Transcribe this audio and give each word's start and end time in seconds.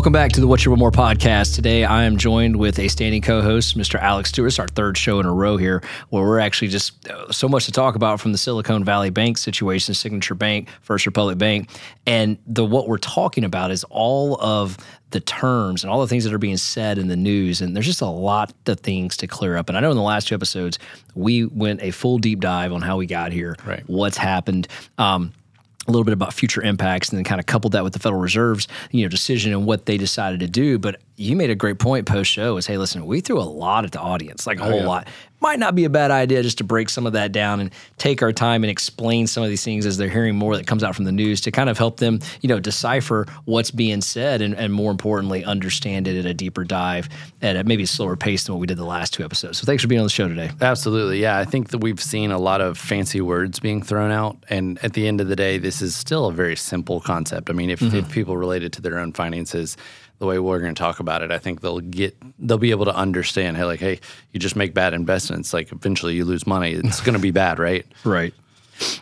Welcome 0.00 0.14
back 0.14 0.32
to 0.32 0.40
the 0.40 0.46
What 0.46 0.64
You 0.64 0.70
Want 0.70 0.78
More 0.78 0.90
podcast. 0.90 1.54
Today, 1.54 1.84
I 1.84 2.04
am 2.04 2.16
joined 2.16 2.56
with 2.56 2.78
a 2.78 2.88
standing 2.88 3.20
co-host, 3.20 3.76
Mr. 3.76 4.00
Alex 4.00 4.30
Stewart. 4.30 4.48
It's 4.48 4.58
our 4.58 4.66
third 4.66 4.96
show 4.96 5.20
in 5.20 5.26
a 5.26 5.30
row 5.30 5.58
here, 5.58 5.82
where 6.08 6.22
we're 6.22 6.38
actually 6.38 6.68
just 6.68 7.06
uh, 7.10 7.30
so 7.30 7.50
much 7.50 7.66
to 7.66 7.70
talk 7.70 7.96
about 7.96 8.18
from 8.18 8.32
the 8.32 8.38
Silicon 8.38 8.82
Valley 8.82 9.10
Bank 9.10 9.36
situation, 9.36 9.92
Signature 9.92 10.34
Bank, 10.34 10.70
First 10.80 11.04
Republic 11.04 11.36
Bank, 11.36 11.68
and 12.06 12.38
the 12.46 12.64
what 12.64 12.88
we're 12.88 12.96
talking 12.96 13.44
about 13.44 13.70
is 13.70 13.84
all 13.90 14.40
of 14.40 14.78
the 15.10 15.20
terms 15.20 15.84
and 15.84 15.92
all 15.92 16.00
the 16.00 16.06
things 16.08 16.24
that 16.24 16.32
are 16.32 16.38
being 16.38 16.56
said 16.56 16.96
in 16.96 17.08
the 17.08 17.16
news. 17.16 17.60
And 17.60 17.76
there's 17.76 17.84
just 17.84 18.00
a 18.00 18.06
lot 18.06 18.54
of 18.68 18.80
things 18.80 19.18
to 19.18 19.26
clear 19.26 19.58
up. 19.58 19.68
And 19.68 19.76
I 19.76 19.82
know 19.82 19.90
in 19.90 19.98
the 19.98 20.02
last 20.02 20.28
two 20.28 20.34
episodes, 20.34 20.78
we 21.14 21.44
went 21.44 21.82
a 21.82 21.90
full 21.90 22.16
deep 22.16 22.40
dive 22.40 22.72
on 22.72 22.80
how 22.80 22.96
we 22.96 23.04
got 23.04 23.32
here, 23.32 23.54
Right. 23.66 23.82
what's 23.86 24.16
happened. 24.16 24.66
Um, 24.96 25.34
a 25.86 25.90
little 25.90 26.04
bit 26.04 26.12
about 26.12 26.34
future 26.34 26.62
impacts 26.62 27.08
and 27.08 27.16
then 27.16 27.24
kind 27.24 27.40
of 27.40 27.46
coupled 27.46 27.72
that 27.72 27.84
with 27.84 27.92
the 27.92 27.98
Federal 27.98 28.20
Reserve's 28.20 28.68
you 28.90 29.02
know 29.02 29.08
decision 29.08 29.52
and 29.52 29.66
what 29.66 29.86
they 29.86 29.96
decided 29.96 30.40
to 30.40 30.46
do. 30.46 30.78
But 30.78 31.00
you 31.20 31.36
made 31.36 31.50
a 31.50 31.54
great 31.54 31.78
point 31.78 32.06
post 32.06 32.30
show 32.30 32.56
is 32.56 32.66
hey, 32.66 32.78
listen, 32.78 33.04
we 33.04 33.20
threw 33.20 33.38
a 33.38 33.44
lot 33.44 33.84
at 33.84 33.92
the 33.92 34.00
audience, 34.00 34.46
like 34.46 34.58
a 34.58 34.64
oh, 34.64 34.70
whole 34.70 34.80
yeah. 34.80 34.88
lot. 34.88 35.08
Might 35.42 35.58
not 35.58 35.74
be 35.74 35.84
a 35.84 35.90
bad 35.90 36.10
idea 36.10 36.42
just 36.42 36.58
to 36.58 36.64
break 36.64 36.90
some 36.90 37.06
of 37.06 37.14
that 37.14 37.32
down 37.32 37.60
and 37.60 37.70
take 37.96 38.22
our 38.22 38.32
time 38.32 38.62
and 38.62 38.70
explain 38.70 39.26
some 39.26 39.42
of 39.42 39.48
these 39.48 39.64
things 39.64 39.86
as 39.86 39.96
they're 39.96 40.08
hearing 40.08 40.36
more 40.36 40.54
that 40.56 40.66
comes 40.66 40.84
out 40.84 40.94
from 40.94 41.06
the 41.06 41.12
news 41.12 41.40
to 41.42 41.50
kind 41.50 41.70
of 41.70 41.78
help 41.78 41.98
them, 41.98 42.20
you 42.42 42.48
know, 42.48 42.60
decipher 42.60 43.26
what's 43.46 43.70
being 43.70 44.02
said 44.02 44.42
and, 44.42 44.54
and 44.54 44.72
more 44.72 44.90
importantly, 44.90 45.44
understand 45.44 46.06
it 46.06 46.18
at 46.18 46.26
a 46.26 46.34
deeper 46.34 46.64
dive 46.64 47.08
at 47.40 47.56
a 47.56 47.64
maybe 47.64 47.84
a 47.84 47.86
slower 47.86 48.16
pace 48.16 48.44
than 48.44 48.54
what 48.54 48.60
we 48.60 48.66
did 48.66 48.76
the 48.76 48.84
last 48.84 49.14
two 49.14 49.24
episodes. 49.24 49.58
So 49.58 49.64
thanks 49.64 49.82
for 49.82 49.88
being 49.88 50.00
on 50.00 50.06
the 50.06 50.10
show 50.10 50.28
today. 50.28 50.50
Absolutely. 50.60 51.20
Yeah. 51.20 51.38
I 51.38 51.46
think 51.46 51.68
that 51.70 51.78
we've 51.78 52.02
seen 52.02 52.30
a 52.30 52.38
lot 52.38 52.60
of 52.60 52.76
fancy 52.76 53.22
words 53.22 53.60
being 53.60 53.82
thrown 53.82 54.10
out. 54.10 54.36
And 54.50 54.78
at 54.82 54.92
the 54.92 55.06
end 55.08 55.22
of 55.22 55.28
the 55.28 55.36
day, 55.36 55.56
this 55.56 55.80
is 55.80 55.96
still 55.96 56.26
a 56.26 56.32
very 56.32 56.56
simple 56.56 57.00
concept. 57.00 57.48
I 57.48 57.54
mean, 57.54 57.70
if, 57.70 57.80
if 57.80 57.92
mm-hmm. 57.92 58.10
people 58.10 58.36
relate 58.36 58.62
it 58.62 58.72
to 58.72 58.82
their 58.82 58.98
own 58.98 59.12
finances, 59.12 59.76
the 60.20 60.26
way 60.26 60.38
we're 60.38 60.60
going 60.60 60.74
to 60.74 60.78
talk 60.78 61.00
about 61.00 61.22
it, 61.22 61.32
I 61.32 61.38
think 61.38 61.62
they'll 61.62 61.80
get, 61.80 62.14
they'll 62.38 62.58
be 62.58 62.70
able 62.70 62.84
to 62.84 62.94
understand, 62.94 63.56
hey, 63.56 63.64
like, 63.64 63.80
hey, 63.80 64.00
you 64.32 64.38
just 64.38 64.54
make 64.54 64.74
bad 64.74 64.92
investments. 64.92 65.52
Like, 65.54 65.72
eventually 65.72 66.14
you 66.14 66.26
lose 66.26 66.46
money. 66.46 66.72
It's 66.72 67.00
going 67.00 67.14
to 67.14 67.20
be 67.20 67.32
bad, 67.32 67.58
right? 67.58 67.84
Right. 68.04 68.34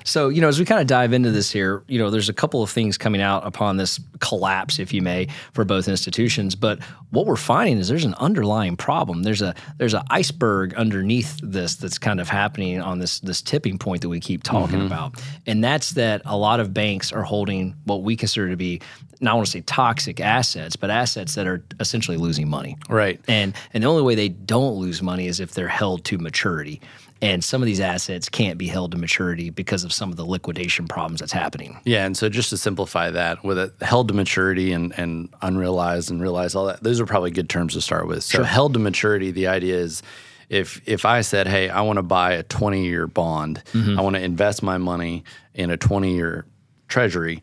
So, 0.04 0.28
you 0.28 0.40
know, 0.40 0.48
as 0.48 0.58
we 0.58 0.64
kind 0.64 0.80
of 0.80 0.86
dive 0.86 1.12
into 1.12 1.30
this 1.30 1.50
here, 1.50 1.82
you 1.88 1.98
know, 1.98 2.10
there's 2.10 2.28
a 2.28 2.34
couple 2.34 2.62
of 2.62 2.70
things 2.70 2.98
coming 2.98 3.20
out 3.20 3.46
upon 3.46 3.76
this 3.76 4.00
collapse, 4.20 4.78
if 4.78 4.92
you 4.92 5.02
may, 5.02 5.28
for 5.52 5.64
both 5.64 5.88
institutions. 5.88 6.54
But 6.54 6.82
what 7.10 7.26
we're 7.26 7.36
finding 7.36 7.78
is 7.78 7.88
there's 7.88 8.04
an 8.04 8.14
underlying 8.14 8.76
problem. 8.76 9.22
There's 9.22 9.42
a 9.42 9.54
there's 9.76 9.94
an 9.94 10.02
iceberg 10.10 10.74
underneath 10.74 11.38
this 11.42 11.76
that's 11.76 11.98
kind 11.98 12.20
of 12.20 12.28
happening 12.28 12.80
on 12.80 12.98
this 12.98 13.20
this 13.20 13.42
tipping 13.42 13.78
point 13.78 14.02
that 14.02 14.08
we 14.08 14.20
keep 14.20 14.42
talking 14.42 14.78
mm-hmm. 14.78 14.86
about. 14.86 15.22
And 15.46 15.62
that's 15.62 15.92
that 15.92 16.22
a 16.24 16.36
lot 16.36 16.60
of 16.60 16.74
banks 16.74 17.12
are 17.12 17.22
holding 17.22 17.74
what 17.84 18.02
we 18.02 18.16
consider 18.16 18.50
to 18.50 18.56
be 18.56 18.80
not 19.20 19.34
want 19.34 19.46
to 19.46 19.50
say 19.50 19.60
toxic 19.62 20.20
assets, 20.20 20.76
but 20.76 20.90
assets 20.90 21.34
that 21.34 21.46
are 21.46 21.64
essentially 21.80 22.16
losing 22.16 22.48
money. 22.48 22.76
Right. 22.88 23.20
And 23.26 23.54
and 23.74 23.82
the 23.82 23.88
only 23.88 24.02
way 24.02 24.14
they 24.14 24.28
don't 24.28 24.74
lose 24.74 25.02
money 25.02 25.26
is 25.26 25.40
if 25.40 25.52
they're 25.52 25.68
held 25.68 26.04
to 26.06 26.18
maturity. 26.18 26.80
And 27.20 27.42
some 27.42 27.62
of 27.62 27.66
these 27.66 27.80
assets 27.80 28.28
can't 28.28 28.58
be 28.58 28.68
held 28.68 28.92
to 28.92 28.98
maturity 28.98 29.50
because 29.50 29.82
of 29.82 29.92
some 29.92 30.10
of 30.10 30.16
the 30.16 30.24
liquidation 30.24 30.86
problems 30.86 31.20
that's 31.20 31.32
happening. 31.32 31.80
Yeah, 31.84 32.06
and 32.06 32.16
so 32.16 32.28
just 32.28 32.50
to 32.50 32.56
simplify 32.56 33.10
that, 33.10 33.42
with 33.44 33.58
it 33.58 33.72
held 33.80 34.08
to 34.08 34.14
maturity 34.14 34.72
and, 34.72 34.96
and 34.96 35.28
unrealized 35.42 36.10
and 36.10 36.22
realized 36.22 36.54
all 36.54 36.66
that, 36.66 36.82
those 36.82 37.00
are 37.00 37.06
probably 37.06 37.32
good 37.32 37.48
terms 37.48 37.74
to 37.74 37.80
start 37.80 38.06
with. 38.06 38.22
So 38.22 38.44
held 38.44 38.74
to 38.74 38.78
maturity, 38.78 39.32
the 39.32 39.48
idea 39.48 39.76
is 39.76 40.02
if 40.48 40.80
if 40.86 41.04
I 41.04 41.22
said, 41.22 41.46
hey, 41.46 41.68
I 41.68 41.82
want 41.82 41.98
to 41.98 42.02
buy 42.02 42.32
a 42.32 42.42
20 42.42 42.84
year 42.84 43.06
bond, 43.06 43.62
mm-hmm. 43.72 43.98
I 43.98 44.02
want 44.02 44.16
to 44.16 44.22
invest 44.22 44.62
my 44.62 44.78
money 44.78 45.24
in 45.54 45.70
a 45.70 45.76
20 45.76 46.14
year 46.14 46.46
treasury, 46.86 47.42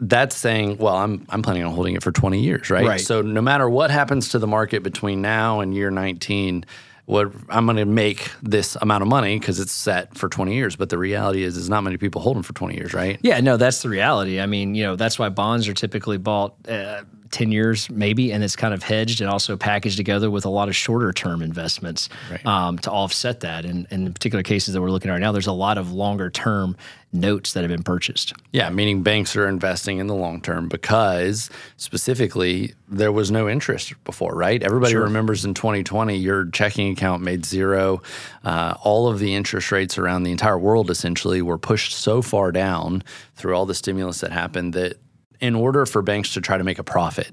that's 0.00 0.36
saying, 0.36 0.78
well, 0.78 0.96
I'm 0.96 1.26
I'm 1.28 1.42
planning 1.42 1.64
on 1.64 1.72
holding 1.72 1.94
it 1.94 2.02
for 2.02 2.12
20 2.12 2.40
years, 2.40 2.70
right? 2.70 2.86
Right. 2.86 3.00
So 3.00 3.22
no 3.22 3.40
matter 3.40 3.68
what 3.68 3.90
happens 3.90 4.30
to 4.30 4.38
the 4.38 4.46
market 4.46 4.82
between 4.82 5.22
now 5.22 5.60
and 5.60 5.74
year 5.74 5.90
19, 5.90 6.64
what 7.10 7.32
I'm 7.48 7.66
going 7.66 7.76
to 7.76 7.84
make 7.84 8.30
this 8.40 8.76
amount 8.80 9.02
of 9.02 9.08
money 9.08 9.38
because 9.38 9.58
it's 9.58 9.72
set 9.72 10.16
for 10.16 10.28
20 10.28 10.54
years. 10.54 10.76
But 10.76 10.90
the 10.90 10.98
reality 10.98 11.42
is, 11.42 11.56
is 11.56 11.68
not 11.68 11.82
many 11.82 11.96
people 11.96 12.20
hold 12.20 12.36
them 12.36 12.44
for 12.44 12.52
20 12.52 12.76
years, 12.76 12.94
right? 12.94 13.18
Yeah, 13.22 13.40
no, 13.40 13.56
that's 13.56 13.82
the 13.82 13.88
reality. 13.88 14.40
I 14.40 14.46
mean, 14.46 14.76
you 14.76 14.84
know, 14.84 14.94
that's 14.94 15.18
why 15.18 15.28
bonds 15.28 15.66
are 15.66 15.74
typically 15.74 16.18
bought 16.18 16.54
uh, 16.68 17.02
10 17.30 17.52
years 17.52 17.88
maybe, 17.90 18.32
and 18.32 18.42
it's 18.42 18.56
kind 18.56 18.74
of 18.74 18.82
hedged 18.82 19.20
and 19.20 19.30
also 19.30 19.56
packaged 19.56 19.96
together 19.96 20.30
with 20.30 20.44
a 20.44 20.48
lot 20.50 20.68
of 20.68 20.76
shorter 20.76 21.12
term 21.12 21.42
investments 21.42 22.08
Right. 22.30 22.44
um, 22.46 22.78
to 22.80 22.90
offset 22.90 23.40
that. 23.40 23.64
And, 23.64 23.86
and 23.90 24.06
in 24.06 24.12
particular 24.12 24.42
cases 24.42 24.74
that 24.74 24.80
we're 24.82 24.90
looking 24.90 25.10
at 25.10 25.14
right 25.14 25.20
now, 25.20 25.32
there's 25.32 25.46
a 25.46 25.52
lot 25.52 25.78
of 25.78 25.92
longer 25.92 26.30
term 26.30 26.76
notes 27.12 27.54
that 27.54 27.62
have 27.62 27.70
been 27.70 27.82
purchased. 27.82 28.32
Yeah, 28.52 28.70
meaning 28.70 29.02
banks 29.02 29.34
are 29.34 29.48
investing 29.48 29.98
in 29.98 30.06
the 30.06 30.14
long 30.14 30.40
term 30.40 30.68
because 30.68 31.50
specifically 31.76 32.72
there 32.88 33.10
was 33.10 33.30
no 33.32 33.48
interest 33.48 33.92
before, 34.04 34.34
right? 34.34 34.62
Everybody 34.62 34.94
remembers 34.94 35.44
in 35.44 35.52
2020 35.54 36.16
your 36.16 36.46
checking 36.50 36.92
account 36.92 37.22
made 37.22 37.44
zero. 37.44 38.00
Uh, 38.44 38.74
all 38.82 39.08
of 39.08 39.18
the 39.18 39.34
interest 39.34 39.72
rates 39.72 39.98
around 39.98 40.22
the 40.22 40.30
entire 40.30 40.58
world 40.58 40.88
essentially 40.90 41.42
were 41.42 41.58
pushed 41.58 41.92
so 41.92 42.22
far 42.22 42.52
down 42.52 43.02
through 43.34 43.54
all 43.56 43.66
the 43.66 43.74
stimulus 43.74 44.20
that 44.20 44.30
happened 44.30 44.72
that 44.74 44.96
in 45.40 45.54
order 45.54 45.86
for 45.86 46.02
banks 46.02 46.34
to 46.34 46.40
try 46.40 46.58
to 46.58 46.64
make 46.64 46.78
a 46.78 46.84
profit, 46.84 47.30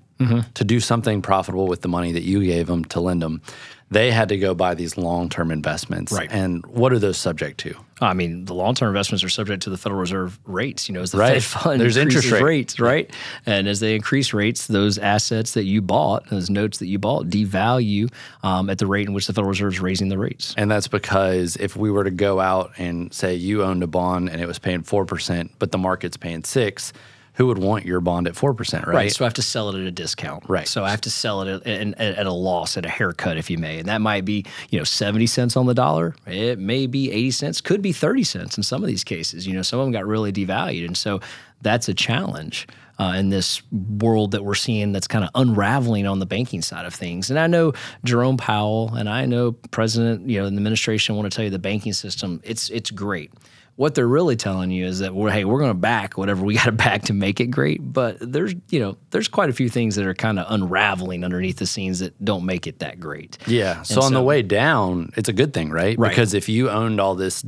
to 0.55 0.63
do 0.63 0.79
something 0.79 1.21
profitable 1.21 1.67
with 1.67 1.81
the 1.81 1.87
money 1.87 2.11
that 2.13 2.23
you 2.23 2.43
gave 2.43 2.67
them 2.67 2.83
to 2.85 2.99
lend 2.99 3.21
them, 3.21 3.41
they 3.89 4.11
had 4.11 4.29
to 4.29 4.37
go 4.37 4.53
buy 4.53 4.73
these 4.73 4.97
long 4.97 5.29
term 5.29 5.51
investments. 5.51 6.11
Right. 6.11 6.29
And 6.31 6.65
what 6.65 6.91
are 6.91 6.99
those 6.99 7.17
subject 7.17 7.59
to? 7.61 7.75
I 7.99 8.13
mean, 8.13 8.45
the 8.45 8.53
long-term 8.53 8.89
investments 8.89 9.23
are 9.23 9.29
subject 9.29 9.63
to 9.63 9.69
the 9.71 9.77
Federal 9.77 9.99
Reserve 9.99 10.39
rates. 10.45 10.87
You 10.87 10.93
know, 10.93 11.01
as 11.01 11.11
the 11.11 11.17
Right. 11.17 11.41
Fed 11.41 11.61
fund 11.61 11.81
There's 11.81 11.97
interest 11.97 12.29
rate. 12.29 12.43
rates, 12.43 12.79
right? 12.79 13.09
And 13.45 13.67
as 13.67 13.79
they 13.79 13.95
increase 13.95 14.33
rates, 14.33 14.67
those 14.67 14.97
assets 14.99 15.53
that 15.55 15.63
you 15.63 15.81
bought, 15.81 16.29
those 16.29 16.49
notes 16.49 16.77
that 16.77 16.87
you 16.87 16.99
bought, 16.99 17.25
devalue 17.27 18.11
um, 18.43 18.69
at 18.69 18.77
the 18.77 18.85
rate 18.85 19.07
in 19.07 19.13
which 19.13 19.25
the 19.27 19.33
Federal 19.33 19.49
Reserve 19.49 19.73
is 19.73 19.79
raising 19.79 20.09
the 20.09 20.17
rates. 20.17 20.53
And 20.57 20.69
that's 20.69 20.87
because 20.87 21.55
if 21.55 21.75
we 21.75 21.89
were 21.89 22.03
to 22.03 22.11
go 22.11 22.39
out 22.39 22.71
and 22.77 23.11
say 23.13 23.33
you 23.33 23.63
owned 23.63 23.81
a 23.81 23.87
bond 23.87 24.29
and 24.29 24.41
it 24.41 24.45
was 24.47 24.59
paying 24.59 24.83
4%, 24.83 25.49
but 25.57 25.71
the 25.71 25.77
market's 25.79 26.17
paying 26.17 26.43
6 26.43 26.93
who 27.37 27.45
would 27.45 27.59
want 27.59 27.85
your 27.85 28.01
bond 28.01 28.27
at 28.27 28.33
4%, 28.33 28.87
right? 28.87 28.95
Right. 28.95 29.11
So 29.11 29.23
I 29.23 29.27
have 29.27 29.35
to 29.35 29.43
sell 29.43 29.69
it 29.69 29.79
at 29.79 29.85
a 29.85 29.91
discount. 29.91 30.43
Right. 30.47 30.67
So 30.67 30.83
I 30.83 30.89
have 30.89 31.01
to 31.01 31.11
sell 31.11 31.43
it 31.43 31.67
at, 31.67 31.67
at, 31.67 31.99
at 31.99 32.25
a 32.25 32.31
loss, 32.31 32.77
at 32.77 32.85
a 32.85 32.89
haircut, 32.89 33.37
if 33.37 33.51
you 33.51 33.59
may. 33.59 33.77
And 33.77 33.87
that 33.87 34.01
might 34.01 34.25
be, 34.25 34.43
you 34.71 34.79
know, 34.79 34.83
70 34.83 35.27
cents 35.27 35.55
on 35.55 35.67
the 35.67 35.75
dollar. 35.75 36.15
It 36.25 36.57
may 36.57 36.87
be 36.87 37.11
80 37.11 37.31
cents, 37.31 37.61
could 37.61 37.83
be 37.83 37.91
30 37.93 38.23
cents 38.23 38.57
in 38.57 38.63
some 38.63 38.81
of 38.81 38.87
these 38.87 39.03
cases. 39.03 39.45
You 39.45 39.53
know, 39.53 39.61
some 39.61 39.79
of 39.79 39.85
them 39.85 39.93
got 39.93 40.07
really 40.07 40.33
devalued. 40.33 40.87
And 40.87 40.97
so 40.97 41.19
that's 41.61 41.87
a 41.87 41.93
challenge. 41.93 42.67
Uh, 42.99 43.13
in 43.15 43.29
this 43.29 43.61
world 43.71 44.31
that 44.31 44.43
we're 44.43 44.55
seeing 44.55 44.91
that's 44.91 45.05
kind 45.05 45.23
of 45.23 45.29
unraveling 45.35 46.07
on 46.07 46.17
the 46.17 46.25
banking 46.25 46.63
side 46.63 46.83
of 46.83 46.95
things. 46.95 47.29
And 47.29 47.37
I 47.37 47.45
know 47.45 47.73
Jerome 48.03 48.37
Powell 48.37 48.95
and 48.95 49.07
I 49.07 49.27
know 49.27 49.51
President, 49.51 50.27
you 50.27 50.39
know, 50.39 50.47
and 50.47 50.57
the 50.57 50.59
administration 50.59 51.15
want 51.15 51.31
to 51.31 51.35
tell 51.35 51.45
you 51.45 51.51
the 51.51 51.59
banking 51.59 51.93
system, 51.93 52.41
it's 52.43 52.69
it's 52.69 52.89
great. 52.89 53.31
What 53.77 53.95
they're 53.95 54.07
really 54.07 54.35
telling 54.35 54.69
you 54.71 54.85
is 54.85 54.99
that 54.99 55.15
we're 55.15 55.29
hey, 55.31 55.45
we're 55.45 55.59
going 55.59 55.69
to 55.69 55.73
back 55.75 56.17
whatever 56.17 56.43
we 56.43 56.55
got 56.59 56.65
to 56.65 56.71
back 56.71 57.03
to 57.03 57.13
make 57.13 57.39
it 57.39 57.47
great. 57.47 57.79
But 57.81 58.17
there's 58.19 58.53
you 58.69 58.79
know 58.79 58.97
there's 59.11 59.27
quite 59.27 59.49
a 59.49 59.53
few 59.53 59.69
things 59.69 59.95
that 59.95 60.05
are 60.05 60.13
kind 60.15 60.39
of 60.39 60.47
unraveling 60.49 61.23
underneath 61.23 61.57
the 61.57 61.65
scenes 61.65 61.99
that 61.99 62.13
don't 62.25 62.45
make 62.45 62.67
it 62.67 62.79
that 62.79 62.99
great. 62.99 63.37
Yeah. 63.47 63.83
So 63.83 63.95
And 63.95 64.03
on 64.05 64.13
the 64.13 64.21
way 64.23 64.41
down, 64.41 65.11
it's 65.15 65.29
a 65.29 65.33
good 65.33 65.53
thing, 65.53 65.69
right? 65.69 65.97
Right. 65.97 66.09
Because 66.09 66.33
if 66.33 66.49
you 66.49 66.69
owned 66.69 66.99
all 66.99 67.15
this, 67.15 67.45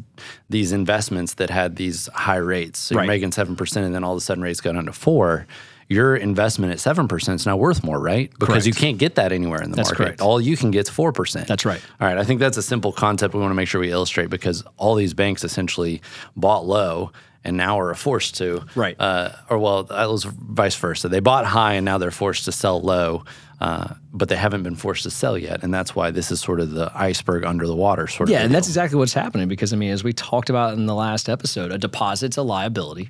these 0.50 0.72
investments 0.72 1.34
that 1.36 1.50
had 1.50 1.76
these 1.76 2.08
high 2.14 2.36
rates, 2.38 2.80
so 2.80 2.94
you're 2.96 3.00
Right. 3.02 3.08
making 3.08 3.32
seven 3.32 3.56
percent, 3.56 3.86
and 3.88 3.94
then 3.96 4.04
all 4.04 4.14
of 4.14 4.18
a 4.18 4.22
sudden 4.22 4.44
rates 4.44 4.62
go 4.62 4.72
down 4.72 4.86
to 4.86 4.94
four. 4.94 5.48
Your 5.90 6.16
investment 6.16 6.72
at 6.72 6.80
seven 6.80 7.08
percent 7.08 7.42
is 7.42 7.46
now 7.48 7.58
worth 7.58 7.84
more, 7.84 8.00
right? 8.00 8.32
Because 8.40 8.68
you 8.68 8.74
can't 8.74 9.00
get 9.00 9.16
that 9.16 9.32
anywhere 9.32 9.62
in 9.62 9.72
the 9.72 9.76
That's 9.76 9.90
market. 9.90 10.04
correct. 10.04 10.22
All 10.22 10.40
you 10.40 10.56
can 10.56 10.70
get 10.70 10.82
is 10.82 10.90
four 10.90 11.12
percent. 11.12 11.48
That's 11.48 11.66
right. 11.66 11.82
All 12.00 12.08
right. 12.08 12.18
I 12.18 12.24
think 12.24 12.40
that's 12.40 12.58
a 12.58 12.62
simple 12.62 12.92
concept 12.92 13.34
we 13.34 13.40
want 13.40 13.50
to 13.50 13.56
make 13.56 13.68
sure 13.68 13.82
we 13.82 13.92
illustrate 13.92 14.30
because 14.30 14.64
all 14.78 14.94
these 14.94 15.16
banks 15.16 15.44
essentially 15.44 16.02
bought 16.36 16.66
low 16.66 17.12
and 17.44 17.58
now 17.58 17.80
are 17.80 17.94
forced 17.96 18.36
to. 18.38 18.64
Right. 18.76 18.96
Uh, 19.00 19.32
or, 19.50 19.58
well, 19.58 19.84
that 19.84 20.10
was 20.10 20.26
vice 20.26 20.76
versa. 20.76 21.10
They 21.10 21.22
bought 21.22 21.46
high 21.46 21.74
and 21.74 21.86
now 21.86 21.98
they're 21.98 22.12
forced 22.12 22.46
to 22.46 22.52
sell 22.52 22.82
low, 22.82 23.24
uh, 23.62 23.96
but 24.14 24.30
they 24.30 24.36
haven't 24.36 24.64
been 24.64 24.76
forced 24.76 25.04
to 25.04 25.10
sell 25.10 25.38
yet. 25.38 25.64
And 25.64 25.74
that's 25.74 25.96
why 25.96 26.12
this 26.12 26.32
is 26.32 26.40
sort 26.42 26.60
of 26.60 26.72
the 26.72 26.92
iceberg 26.94 27.46
under 27.46 27.66
the 27.66 27.76
water 27.76 28.08
sort 28.08 28.30
of. 28.30 28.34
Yeah, 28.34 28.44
and 28.44 28.54
that's 28.54 28.68
exactly 28.68 29.00
what's 29.00 29.14
happening 29.14 29.48
because 29.48 29.74
I 29.74 29.78
mean, 29.78 29.92
as 29.92 30.04
we 30.04 30.14
talked 30.14 30.50
about 30.50 30.74
in 30.74 30.86
the 30.86 30.96
last 30.96 31.30
episode, 31.30 31.72
a 31.72 31.78
deposit's 31.78 32.38
a 32.38 32.44
liability. 32.44 33.10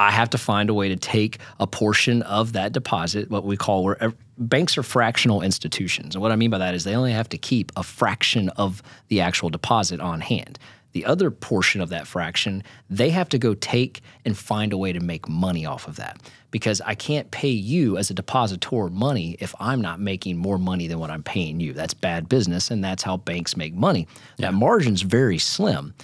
I 0.00 0.10
have 0.10 0.30
to 0.30 0.38
find 0.38 0.70
a 0.70 0.74
way 0.74 0.88
to 0.88 0.96
take 0.96 1.40
a 1.60 1.66
portion 1.66 2.22
of 2.22 2.54
that 2.54 2.72
deposit, 2.72 3.28
what 3.28 3.44
we 3.44 3.58
call 3.58 3.84
where 3.84 4.02
uh, 4.02 4.12
banks 4.38 4.78
are 4.78 4.82
fractional 4.82 5.42
institutions. 5.42 6.14
And 6.14 6.22
what 6.22 6.32
I 6.32 6.36
mean 6.36 6.48
by 6.48 6.56
that 6.56 6.72
is 6.72 6.84
they 6.84 6.96
only 6.96 7.12
have 7.12 7.28
to 7.28 7.38
keep 7.38 7.70
a 7.76 7.82
fraction 7.82 8.48
of 8.50 8.82
the 9.08 9.20
actual 9.20 9.50
deposit 9.50 10.00
on 10.00 10.22
hand. 10.22 10.58
The 10.92 11.04
other 11.04 11.30
portion 11.30 11.82
of 11.82 11.90
that 11.90 12.06
fraction, 12.06 12.62
they 12.88 13.10
have 13.10 13.28
to 13.28 13.38
go 13.38 13.52
take 13.52 14.00
and 14.24 14.36
find 14.36 14.72
a 14.72 14.78
way 14.78 14.94
to 14.94 15.00
make 15.00 15.28
money 15.28 15.66
off 15.66 15.86
of 15.86 15.96
that. 15.96 16.18
Because 16.50 16.80
I 16.80 16.94
can't 16.94 17.30
pay 17.30 17.50
you 17.50 17.98
as 17.98 18.08
a 18.08 18.14
depositor 18.14 18.88
money 18.88 19.36
if 19.38 19.54
I'm 19.60 19.82
not 19.82 20.00
making 20.00 20.38
more 20.38 20.58
money 20.58 20.86
than 20.86 20.98
what 20.98 21.10
I'm 21.10 21.22
paying 21.22 21.60
you. 21.60 21.74
That's 21.74 21.92
bad 21.94 22.26
business, 22.26 22.70
and 22.70 22.82
that's 22.82 23.02
how 23.02 23.18
banks 23.18 23.54
make 23.54 23.74
money. 23.74 24.08
That 24.38 24.54
margin's 24.54 25.02
very 25.02 25.38
slim. 25.38 25.94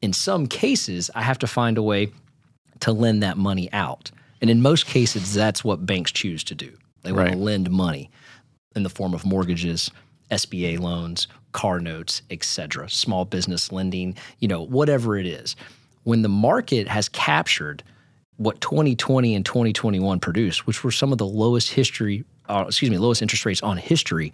In 0.00 0.14
some 0.14 0.46
cases, 0.46 1.10
I 1.14 1.20
have 1.20 1.38
to 1.40 1.46
find 1.46 1.76
a 1.76 1.82
way 1.82 2.12
to 2.82 2.92
lend 2.92 3.22
that 3.22 3.36
money 3.38 3.72
out. 3.72 4.10
And 4.40 4.50
in 4.50 4.60
most 4.60 4.86
cases, 4.86 5.34
that's 5.34 5.64
what 5.64 5.86
banks 5.86 6.12
choose 6.12 6.44
to 6.44 6.54
do. 6.54 6.72
They 7.02 7.12
want 7.12 7.28
Right. 7.28 7.32
to 7.32 7.38
lend 7.38 7.70
money 7.70 8.10
in 8.74 8.82
the 8.82 8.90
form 8.90 9.14
of 9.14 9.24
mortgages, 9.24 9.90
SBA 10.30 10.78
loans, 10.78 11.28
car 11.52 11.78
notes, 11.80 12.22
etc., 12.30 12.88
small 12.90 13.24
business 13.24 13.70
lending, 13.70 14.16
you 14.40 14.48
know, 14.48 14.62
whatever 14.62 15.16
it 15.16 15.26
is. 15.26 15.54
When 16.04 16.22
the 16.22 16.28
market 16.28 16.88
has 16.88 17.08
captured 17.08 17.82
what 18.36 18.60
2020 18.60 19.34
and 19.34 19.44
2021 19.44 20.18
produced, 20.18 20.66
which 20.66 20.82
were 20.82 20.90
some 20.90 21.12
of 21.12 21.18
the 21.18 21.26
lowest 21.26 21.70
history, 21.70 22.24
uh, 22.48 22.64
excuse 22.66 22.90
me, 22.90 22.98
lowest 22.98 23.22
interest 23.22 23.46
rates 23.46 23.62
on 23.62 23.76
history, 23.76 24.32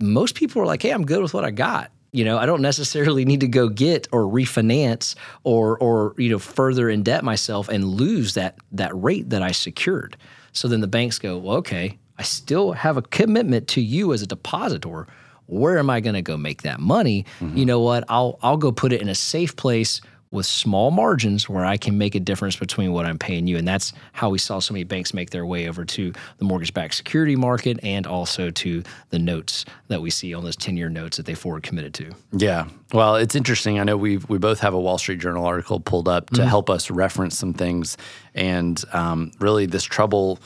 most 0.00 0.34
people 0.34 0.60
are 0.60 0.66
like, 0.66 0.82
"Hey, 0.82 0.90
I'm 0.90 1.06
good 1.06 1.22
with 1.22 1.32
what 1.32 1.44
I 1.44 1.50
got." 1.50 1.90
You 2.14 2.24
know, 2.24 2.38
I 2.38 2.46
don't 2.46 2.62
necessarily 2.62 3.24
need 3.24 3.40
to 3.40 3.48
go 3.48 3.68
get 3.68 4.06
or 4.12 4.20
refinance 4.20 5.16
or 5.42 5.76
or 5.78 6.14
you 6.16 6.30
know 6.30 6.38
further 6.38 6.86
indebt 6.86 7.22
myself 7.22 7.68
and 7.68 7.84
lose 7.84 8.34
that 8.34 8.56
that 8.70 8.92
rate 8.94 9.30
that 9.30 9.42
I 9.42 9.50
secured. 9.50 10.16
So 10.52 10.68
then 10.68 10.80
the 10.80 10.86
banks 10.86 11.18
go, 11.18 11.36
"Well, 11.36 11.56
okay, 11.56 11.98
I 12.16 12.22
still 12.22 12.70
have 12.70 12.96
a 12.96 13.02
commitment 13.02 13.66
to 13.68 13.80
you 13.80 14.12
as 14.12 14.22
a 14.22 14.28
depositor. 14.28 15.08
Where 15.46 15.76
am 15.76 15.90
I 15.90 15.98
going 15.98 16.14
to 16.14 16.22
go 16.22 16.36
make 16.36 16.62
that 16.62 16.78
money? 16.78 17.26
You 17.40 17.46
mm-hmm. 17.48 17.64
know 17.64 17.80
what? 17.80 18.04
I'll 18.08 18.38
I'll 18.42 18.58
go 18.58 18.70
put 18.70 18.92
it 18.92 19.02
in 19.02 19.08
a 19.08 19.14
safe 19.14 19.56
place 19.56 20.00
with 20.34 20.46
small 20.46 20.90
margins 20.90 21.48
where 21.48 21.64
I 21.64 21.76
can 21.76 21.96
make 21.96 22.14
a 22.14 22.20
difference 22.20 22.56
between 22.56 22.92
what 22.92 23.06
I'm 23.06 23.18
paying 23.18 23.46
you. 23.46 23.56
And 23.56 23.66
that's 23.66 23.92
how 24.12 24.28
we 24.28 24.38
saw 24.38 24.58
so 24.58 24.74
many 24.74 24.82
banks 24.82 25.14
make 25.14 25.30
their 25.30 25.46
way 25.46 25.68
over 25.68 25.84
to 25.84 26.12
the 26.38 26.44
mortgage 26.44 26.74
backed 26.74 26.94
security 26.94 27.36
market 27.36 27.78
and 27.84 28.06
also 28.06 28.50
to 28.50 28.82
the 29.10 29.18
notes 29.18 29.64
that 29.88 30.02
we 30.02 30.10
see 30.10 30.34
on 30.34 30.44
those 30.44 30.56
10 30.56 30.76
year 30.76 30.90
notes 30.90 31.16
that 31.16 31.26
they 31.26 31.34
forward 31.34 31.62
committed 31.62 31.94
to. 31.94 32.10
Yeah. 32.32 32.66
Well, 32.92 33.14
it's 33.16 33.34
interesting. 33.34 33.78
I 33.78 33.84
know 33.84 33.96
we 33.96 34.18
we 34.28 34.38
both 34.38 34.60
have 34.60 34.74
a 34.74 34.80
Wall 34.80 34.98
Street 34.98 35.20
Journal 35.20 35.46
article 35.46 35.80
pulled 35.80 36.08
up 36.08 36.30
to 36.30 36.44
help 36.46 36.68
us 36.68 36.90
reference 36.90 37.36
some 37.36 37.52
things, 37.52 37.96
and 38.34 38.82
um, 38.92 39.32
really 39.40 39.66
this 39.66 39.82
trouble 39.82 40.38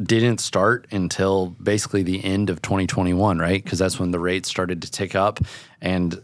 didn't 0.00 0.38
start 0.38 0.86
until 0.92 1.46
basically 1.62 2.02
the 2.02 2.22
end 2.24 2.50
of 2.50 2.62
2021, 2.62 3.38
right? 3.38 3.62
Because 3.62 3.78
that's 3.78 3.98
when 3.98 4.10
the 4.10 4.18
rates 4.18 4.48
started 4.48 4.82
to 4.82 4.90
tick 4.90 5.14
up. 5.14 5.40
And 5.80 6.22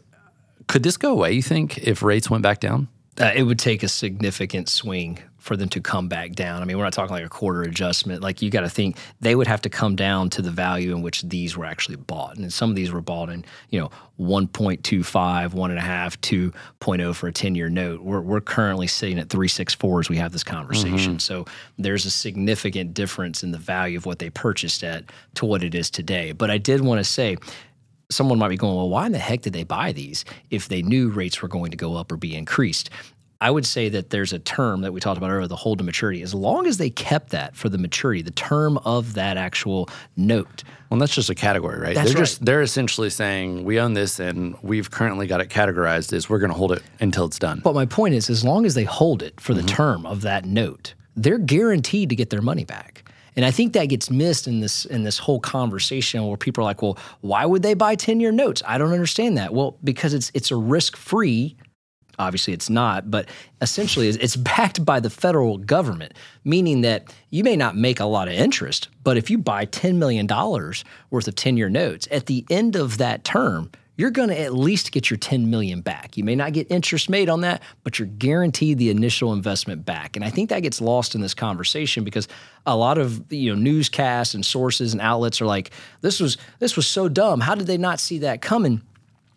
could 0.69 0.82
this 0.82 0.96
go 0.96 1.12
away? 1.12 1.32
You 1.32 1.42
think 1.42 1.78
if 1.78 2.02
rates 2.02 2.30
went 2.30 2.42
back 2.42 2.60
down? 2.60 2.88
Uh, 3.20 3.32
it 3.34 3.42
would 3.42 3.58
take 3.58 3.82
a 3.82 3.88
significant 3.88 4.68
swing 4.68 5.18
for 5.36 5.56
them 5.56 5.68
to 5.68 5.80
come 5.80 6.06
back 6.06 6.32
down. 6.32 6.62
I 6.62 6.64
mean, 6.64 6.78
we're 6.78 6.84
not 6.84 6.92
talking 6.92 7.14
like 7.14 7.26
a 7.26 7.28
quarter 7.28 7.62
adjustment. 7.62 8.22
Like 8.22 8.40
you 8.40 8.48
got 8.48 8.60
to 8.60 8.70
think 8.70 8.96
they 9.20 9.34
would 9.34 9.48
have 9.48 9.60
to 9.62 9.68
come 9.68 9.96
down 9.96 10.30
to 10.30 10.42
the 10.42 10.52
value 10.52 10.94
in 10.94 11.02
which 11.02 11.22
these 11.22 11.56
were 11.56 11.64
actually 11.64 11.96
bought, 11.96 12.36
and 12.36 12.50
some 12.52 12.70
of 12.70 12.76
these 12.76 12.92
were 12.92 13.00
bought 13.00 13.28
in 13.28 13.44
you 13.68 13.80
know 13.80 13.90
1.25, 14.20 15.52
one 15.52 15.70
and 15.70 15.78
a 15.78 15.82
half, 15.82 16.20
2.0 16.20 17.14
for 17.14 17.26
a 17.26 17.32
10 17.32 17.54
year 17.56 17.68
note. 17.68 18.02
We're 18.02 18.20
we're 18.20 18.40
currently 18.40 18.86
sitting 18.86 19.18
at 19.18 19.28
364 19.28 20.00
as 20.00 20.08
we 20.08 20.16
have 20.16 20.32
this 20.32 20.44
conversation. 20.44 21.18
So 21.18 21.44
there's 21.76 22.06
a 22.06 22.10
significant 22.10 22.94
difference 22.94 23.42
in 23.42 23.50
the 23.50 23.58
value 23.58 23.98
of 23.98 24.06
what 24.06 24.20
they 24.20 24.30
purchased 24.30 24.84
at 24.84 25.04
to 25.34 25.44
what 25.44 25.64
it 25.64 25.74
is 25.74 25.90
today. 25.90 26.32
But 26.32 26.50
I 26.50 26.58
did 26.58 26.80
want 26.80 27.00
to 27.00 27.04
say 27.04 27.36
someone 28.14 28.38
might 28.38 28.48
be 28.48 28.56
going, 28.56 28.76
well, 28.76 28.88
why 28.88 29.06
in 29.06 29.12
the 29.12 29.18
heck 29.18 29.42
did 29.42 29.52
they 29.52 29.64
buy 29.64 29.92
these 29.92 30.24
if 30.50 30.68
they 30.68 30.82
knew 30.82 31.10
rates 31.10 31.42
were 31.42 31.48
going 31.48 31.70
to 31.70 31.76
go 31.76 31.96
up 31.96 32.12
or 32.12 32.16
be 32.16 32.34
increased? 32.34 32.90
I 33.42 33.50
would 33.50 33.66
say 33.66 33.88
that 33.88 34.10
there's 34.10 34.32
a 34.32 34.38
term 34.38 34.82
that 34.82 34.92
we 34.92 35.00
talked 35.00 35.18
about 35.18 35.30
earlier, 35.30 35.48
the 35.48 35.56
hold 35.56 35.78
to 35.78 35.84
maturity. 35.84 36.22
As 36.22 36.32
long 36.32 36.64
as 36.68 36.78
they 36.78 36.90
kept 36.90 37.30
that 37.30 37.56
for 37.56 37.68
the 37.68 37.76
maturity, 37.76 38.22
the 38.22 38.30
term 38.30 38.78
of 38.78 39.14
that 39.14 39.36
actual 39.36 39.88
note, 40.16 40.62
Well, 40.90 41.00
that's 41.00 41.12
just 41.12 41.28
a 41.28 41.34
category, 41.34 41.80
right? 41.80 41.96
That's 41.96 42.12
they're 42.12 42.22
just 42.22 42.44
they're 42.44 42.62
essentially 42.62 43.10
saying 43.10 43.64
we 43.64 43.80
own 43.80 43.94
this 43.94 44.20
and 44.20 44.56
we've 44.62 44.92
currently 44.92 45.26
got 45.26 45.40
it 45.40 45.48
categorized 45.48 46.12
as 46.12 46.30
we're 46.30 46.38
going 46.38 46.52
to 46.52 46.56
hold 46.56 46.70
it 46.70 46.84
until 47.00 47.24
it's 47.24 47.40
done. 47.40 47.60
But 47.64 47.74
my 47.74 47.84
point 47.84 48.14
is, 48.14 48.30
as 48.30 48.44
long 48.44 48.64
as 48.64 48.74
they 48.74 48.84
hold 48.84 49.24
it 49.24 49.40
for 49.40 49.54
the 49.54 49.60
mm-hmm. 49.60 49.74
term 49.74 50.06
of 50.06 50.20
that 50.20 50.44
note, 50.44 50.94
they're 51.16 51.38
guaranteed 51.38 52.10
to 52.10 52.16
get 52.16 52.30
their 52.30 52.42
money 52.42 52.64
back. 52.64 53.01
And 53.37 53.44
I 53.44 53.50
think 53.50 53.73
that 53.73 53.87
gets 53.87 54.11
missed 54.11 54.46
in 54.46 54.61
this 54.61 54.84
in 54.84 55.05
this 55.05 55.19
whole 55.19 55.40
conversation 55.40 56.26
where 56.26 56.37
people 56.37 56.62
are 56.62 56.67
like, 56.67 56.82
"Well, 56.82 56.99
why 57.20 57.46
would 57.46 57.62
they 57.62 57.75
buy 57.75 57.94
ten 57.94 58.20
year 58.20 58.32
notes?" 58.32 58.62
I 58.67 58.79
don't 58.79 58.93
understand 58.93 59.37
that. 59.38 59.55
Well, 59.55 59.79
because 59.82 60.14
it's 60.14 60.31
it's 60.34 60.50
a 60.50 60.56
risk 60.56 60.96
free. 60.96 61.56
Obviously, 62.19 62.52
it's 62.52 62.69
not, 62.69 63.11
but 63.11 63.26
essentially, 63.62 64.08
it's- 64.08 64.37
backed 64.56 64.84
by 64.84 65.00
the 65.00 65.08
federal 65.08 65.56
government, 65.56 66.12
meaning 66.44 66.82
that 66.82 67.12
you 67.31 67.43
may 67.43 67.56
not 67.56 67.75
make 67.75 68.00
a 68.00 68.05
lot 68.05 68.29
of 68.29 68.34
interest, 68.34 68.88
but 69.02 69.17
if 69.17 69.31
you 69.31 69.38
buy 69.38 69.64
$10 69.64 69.94
million 69.94 70.26
worth 71.11 71.26
of 71.26 71.34
10 71.34 71.56
year 71.56 71.70
notes, 71.70 72.06
at 72.11 72.26
the 72.26 72.44
end 72.50 72.76
of 72.76 72.99
that 72.99 73.25
term, 73.25 73.70
you're 74.02 74.10
going 74.10 74.31
to 74.31 74.40
at 74.40 74.52
least 74.52 74.90
get 74.90 75.10
your 75.10 75.16
10 75.16 75.49
million 75.49 75.81
back. 75.81 76.16
You 76.16 76.25
may 76.25 76.34
not 76.34 76.52
get 76.52 76.69
interest 76.72 77.08
made 77.08 77.28
on 77.28 77.43
that, 77.43 77.62
but 77.84 78.00
you're 78.00 78.08
guaranteed 78.08 78.78
the 78.78 78.90
initial 78.90 79.32
investment 79.32 79.84
back. 79.84 80.16
And 80.16 80.25
I 80.25 80.28
think 80.28 80.49
that 80.49 80.58
gets 80.64 80.81
lost 80.81 81.14
in 81.14 81.20
this 81.20 81.34
conversation 81.34 82.02
because 82.02 82.26
a 82.66 82.75
lot 82.75 82.99
of 82.99 83.32
you 83.32 83.54
know 83.54 83.60
newscasts 83.60 84.34
and 84.34 84.44
sources 84.44 84.93
and 84.93 85.00
outlets 85.00 85.40
are 85.40 85.46
like, 85.46 85.70
this 86.00 86.19
was 86.19 86.37
this 86.58 86.75
was 86.75 86.88
so 86.88 87.08
dumb. 87.08 87.38
How 87.38 87.54
did 87.54 87.69
they 87.69 87.78
not 87.78 88.00
see 88.00 88.19
that 88.19 88.43
coming? 88.43 88.82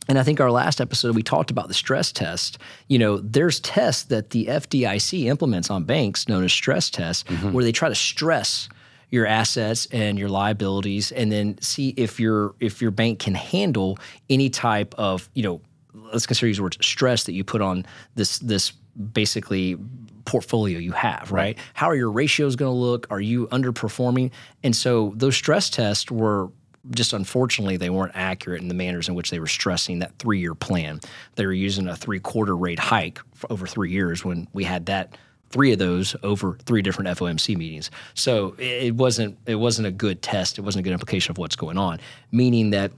And 0.08 0.18
I 0.18 0.24
think 0.24 0.42
our 0.42 0.50
last 0.50 0.82
episode 0.82 1.16
we 1.16 1.22
talked 1.22 1.52
about 1.52 1.68
the 1.68 1.76
stress 1.76 2.12
test. 2.12 2.58
You 2.88 2.98
know, 2.98 3.18
there's 3.18 3.60
tests 3.60 4.06
that 4.06 4.32
the 4.32 4.48
FDIC 4.48 5.26
implements 5.26 5.70
on 5.70 5.84
banks 5.84 6.28
known 6.28 6.44
as 6.44 6.52
stress 6.52 6.90
tests 6.90 7.24
mm-hmm. 7.26 7.52
where 7.52 7.64
they 7.64 7.72
try 7.72 7.90
to 7.90 7.94
stress 7.94 8.68
your 9.10 9.25
assets 9.25 9.88
and 9.92 10.18
your 10.18 10.30
liabilities 10.30 11.12
and 11.12 11.31
then 11.31 11.57
see 11.62 11.90
if 11.98 12.19
your 12.19 12.56
if 12.60 12.81
your 12.81 12.92
bank 12.92 13.19
can 13.19 13.36
handle 13.36 13.98
any 14.30 14.50
type 14.50 14.94
of, 14.98 15.30
you 15.34 15.44
know, 15.44 15.62
let's 15.94 16.25
consider 16.25 16.48
these 16.48 16.62
words 16.62 16.78
stress 16.81 17.24
that 17.25 17.34
you 17.34 17.44
put 17.44 17.62
on 17.62 17.86
this 18.16 18.40
this 18.40 18.72
basically 19.13 19.78
portfolio 20.25 20.80
you 20.80 20.92
have, 20.92 21.31
right? 21.31 21.57
How 21.74 21.88
are 21.88 21.96
your 21.96 22.12
ratios 22.12 22.56
going 22.56 22.72
to 22.72 22.78
look? 22.78 23.07
Are 23.10 23.22
you 23.22 23.48
underperforming? 23.48 24.31
And 24.63 24.75
so 24.75 25.13
those 25.16 25.36
stress 25.36 25.69
tests 25.69 26.10
were 26.10 26.50
just 26.92 27.13
unfortunately 27.13 27.78
they 27.78 27.90
weren't 27.90 28.12
accurate 28.16 28.62
in 28.62 28.68
the 28.68 28.74
manners 28.74 29.08
in 29.08 29.16
which 29.16 29.31
they 29.31 29.40
were 29.40 29.48
stressing 29.48 30.00
that 30.00 30.18
three-year 30.19 30.56
plan. 30.56 31.00
They 31.36 31.46
were 31.46 31.54
using 31.54 31.88
a 31.88 31.96
three-quarter 31.96 32.56
rate 32.56 32.80
hike 32.80 33.19
over 33.50 33.66
three 33.66 33.92
years 33.92 34.24
when 34.24 34.48
we 34.54 34.63
had 34.63 34.86
that 34.88 35.18
three 35.56 35.72
of 35.72 35.80
those 35.80 36.18
over 36.22 36.57
three 36.66 36.81
different 36.81 37.18
FOMC 37.18 37.56
meetings. 37.56 37.90
So 38.13 38.56
it 38.60 38.94
wasn't 38.94 39.38
it 39.46 39.56
wasn't 39.56 39.88
a 39.88 39.92
good 39.92 40.22
test. 40.22 40.57
It 40.57 40.63
wasn't 40.63 40.81
a 40.81 40.84
good 40.84 40.92
implication 40.92 41.31
of 41.31 41.38
what's 41.38 41.56
going 41.56 41.78
on. 41.78 42.02
Meaning 42.30 42.72
that 42.72 42.92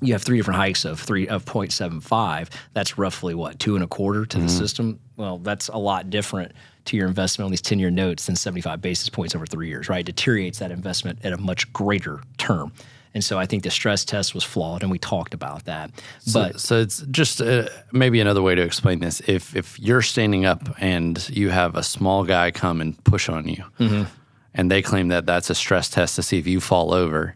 you 0.00 0.14
have 0.14 0.22
three 0.22 0.38
different 0.38 0.56
hikes 0.56 0.86
of 0.86 0.98
three 0.98 1.28
of 1.28 1.44
0.75. 1.44 2.48
That's 2.72 2.96
roughly 2.96 3.34
what 3.34 3.58
two 3.58 3.74
and 3.74 3.84
a 3.84 3.86
quarter 3.86 4.24
to 4.24 4.38
the 4.38 4.46
mm-hmm. 4.46 4.58
system. 4.58 4.98
Well, 5.18 5.36
that's 5.36 5.68
a 5.68 5.76
lot 5.76 6.08
different 6.08 6.52
to 6.86 6.96
your 6.96 7.06
investment 7.06 7.44
on 7.44 7.50
these 7.50 7.60
10 7.60 7.78
year 7.78 7.90
notes 7.90 8.24
than 8.24 8.34
75 8.34 8.80
basis 8.80 9.10
points 9.10 9.34
over 9.34 9.44
three 9.44 9.68
years, 9.68 9.90
right? 9.90 10.00
It 10.00 10.06
deteriorates 10.06 10.58
that 10.60 10.70
investment 10.70 11.18
at 11.22 11.34
a 11.34 11.36
much 11.36 11.70
greater 11.74 12.22
term. 12.38 12.72
And 13.14 13.24
so 13.24 13.38
I 13.38 13.46
think 13.46 13.64
the 13.64 13.70
stress 13.70 14.04
test 14.04 14.34
was 14.34 14.44
flawed, 14.44 14.82
and 14.82 14.90
we 14.90 14.98
talked 14.98 15.34
about 15.34 15.64
that. 15.64 15.90
But 16.32 16.60
so 16.60 16.78
it's 16.80 17.00
just 17.10 17.40
uh, 17.42 17.68
maybe 17.92 18.20
another 18.20 18.40
way 18.42 18.54
to 18.54 18.62
explain 18.62 19.00
this. 19.00 19.20
If 19.26 19.56
if 19.56 19.78
you're 19.80 20.02
standing 20.02 20.44
up 20.44 20.68
and 20.80 21.28
you 21.28 21.50
have 21.50 21.74
a 21.74 21.82
small 21.82 22.24
guy 22.24 22.50
come 22.52 22.80
and 22.80 23.02
push 23.04 23.28
on 23.28 23.48
you, 23.48 23.64
Mm-hmm. 23.80 24.04
and 24.54 24.70
they 24.70 24.80
claim 24.82 25.08
that 25.08 25.26
that's 25.26 25.50
a 25.50 25.54
stress 25.54 25.90
test 25.90 26.14
to 26.16 26.22
see 26.22 26.38
if 26.38 26.46
you 26.46 26.60
fall 26.60 26.94
over, 26.94 27.34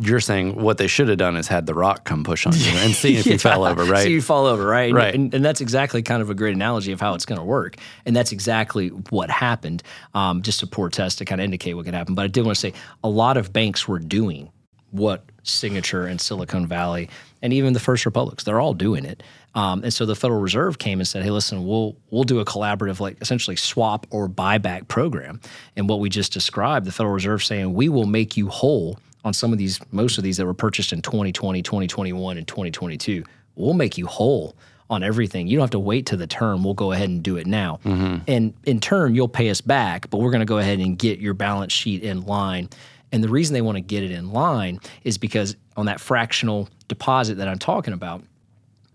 you're 0.00 0.20
saying 0.20 0.56
what 0.56 0.78
they 0.78 0.86
should 0.88 1.08
have 1.08 1.18
done 1.18 1.36
is 1.36 1.48
had 1.48 1.66
the 1.66 1.74
rock 1.74 2.04
come 2.04 2.24
push 2.24 2.46
on 2.46 2.52
you 2.56 2.70
and 2.78 2.94
see 2.94 3.16
if 3.16 3.26
you 3.26 3.38
fell 3.50 3.64
over, 3.64 3.84
right? 3.84 4.02
So 4.04 4.08
you 4.08 4.22
fall 4.22 4.46
over, 4.46 4.66
right? 4.66 4.88
And- 4.88 4.96
Right. 4.96 5.14
And, 5.14 5.32
and 5.34 5.44
that's 5.44 5.60
exactly 5.60 6.02
kind 6.02 6.22
of 6.22 6.30
a 6.30 6.34
great 6.34 6.54
analogy 6.54 6.92
of 6.92 7.00
how 7.00 7.14
it's 7.14 7.26
going 7.26 7.38
to 7.38 7.44
work. 7.44 7.76
And 8.06 8.16
that's 8.16 8.32
exactly 8.32 8.88
what 9.10 9.30
happened. 9.30 9.82
Um, 10.14 10.40
just 10.42 10.62
a 10.62 10.66
poor 10.66 10.88
test 10.88 11.18
to 11.18 11.24
kind 11.26 11.40
of 11.40 11.44
indicate 11.44 11.74
what 11.74 11.84
could 11.84 11.94
happen. 11.94 12.14
But 12.14 12.22
I 12.24 12.28
did 12.28 12.44
want 12.44 12.56
to 12.56 12.60
say 12.60 12.72
a 13.04 13.08
lot 13.08 13.36
of 13.36 13.52
banks 13.52 13.86
were 13.86 13.98
doing 14.00 14.50
what 14.94 15.24
Signature 15.42 16.06
and 16.06 16.20
Silicon 16.20 16.66
Valley 16.66 17.10
and 17.42 17.52
even 17.52 17.72
the 17.74 17.80
First 17.80 18.06
Republics, 18.06 18.44
they're 18.44 18.60
all 18.60 18.74
doing 18.74 19.04
it. 19.04 19.22
Um, 19.54 19.84
and 19.84 19.92
so 19.92 20.06
the 20.06 20.14
Federal 20.14 20.40
Reserve 20.40 20.78
came 20.78 21.00
and 21.00 21.06
said, 21.06 21.22
"Hey, 21.22 21.30
listen, 21.30 21.66
we'll 21.66 21.96
we'll 22.10 22.24
do 22.24 22.38
a 22.40 22.44
collaborative, 22.44 23.00
like 23.00 23.18
essentially 23.20 23.56
swap 23.56 24.06
or 24.10 24.28
buyback 24.28 24.88
program." 24.88 25.40
And 25.76 25.88
what 25.88 26.00
we 26.00 26.08
just 26.08 26.32
described, 26.32 26.86
the 26.86 26.92
Federal 26.92 27.14
Reserve 27.14 27.44
saying, 27.44 27.74
"We 27.74 27.88
will 27.88 28.06
make 28.06 28.36
you 28.36 28.48
whole 28.48 28.98
on 29.24 29.32
some 29.32 29.52
of 29.52 29.58
these, 29.58 29.80
most 29.90 30.18
of 30.18 30.24
these 30.24 30.36
that 30.36 30.46
were 30.46 30.54
purchased 30.54 30.92
in 30.92 31.02
2020, 31.02 31.62
2021, 31.62 32.36
and 32.36 32.46
2022. 32.46 33.24
We'll 33.56 33.74
make 33.74 33.96
you 33.98 34.06
whole 34.06 34.56
on 34.90 35.02
everything. 35.02 35.46
You 35.46 35.56
don't 35.56 35.62
have 35.62 35.70
to 35.70 35.78
wait 35.78 36.06
to 36.06 36.16
the 36.16 36.26
term. 36.26 36.62
We'll 36.62 36.74
go 36.74 36.92
ahead 36.92 37.08
and 37.08 37.22
do 37.22 37.36
it 37.36 37.46
now. 37.46 37.80
And 38.26 38.52
in 38.64 38.80
turn, 38.80 39.14
you'll 39.14 39.28
pay 39.28 39.48
us 39.50 39.60
back, 39.60 40.10
but 40.10 40.18
we're 40.18 40.30
going 40.30 40.40
to 40.40 40.46
go 40.46 40.58
ahead 40.58 40.78
and 40.78 40.98
get 40.98 41.20
your 41.20 41.34
balance 41.34 41.72
sheet 41.72 42.02
in 42.02 42.22
line." 42.22 42.68
And 43.14 43.22
the 43.22 43.28
reason 43.28 43.54
they 43.54 43.62
want 43.62 43.76
to 43.76 43.80
get 43.80 44.02
it 44.02 44.10
in 44.10 44.32
line 44.32 44.80
is 45.04 45.18
because 45.18 45.54
on 45.76 45.86
that 45.86 46.00
fractional 46.00 46.68
deposit 46.88 47.36
that 47.36 47.46
I'm 47.46 47.60
talking 47.60 47.94
about, 47.94 48.24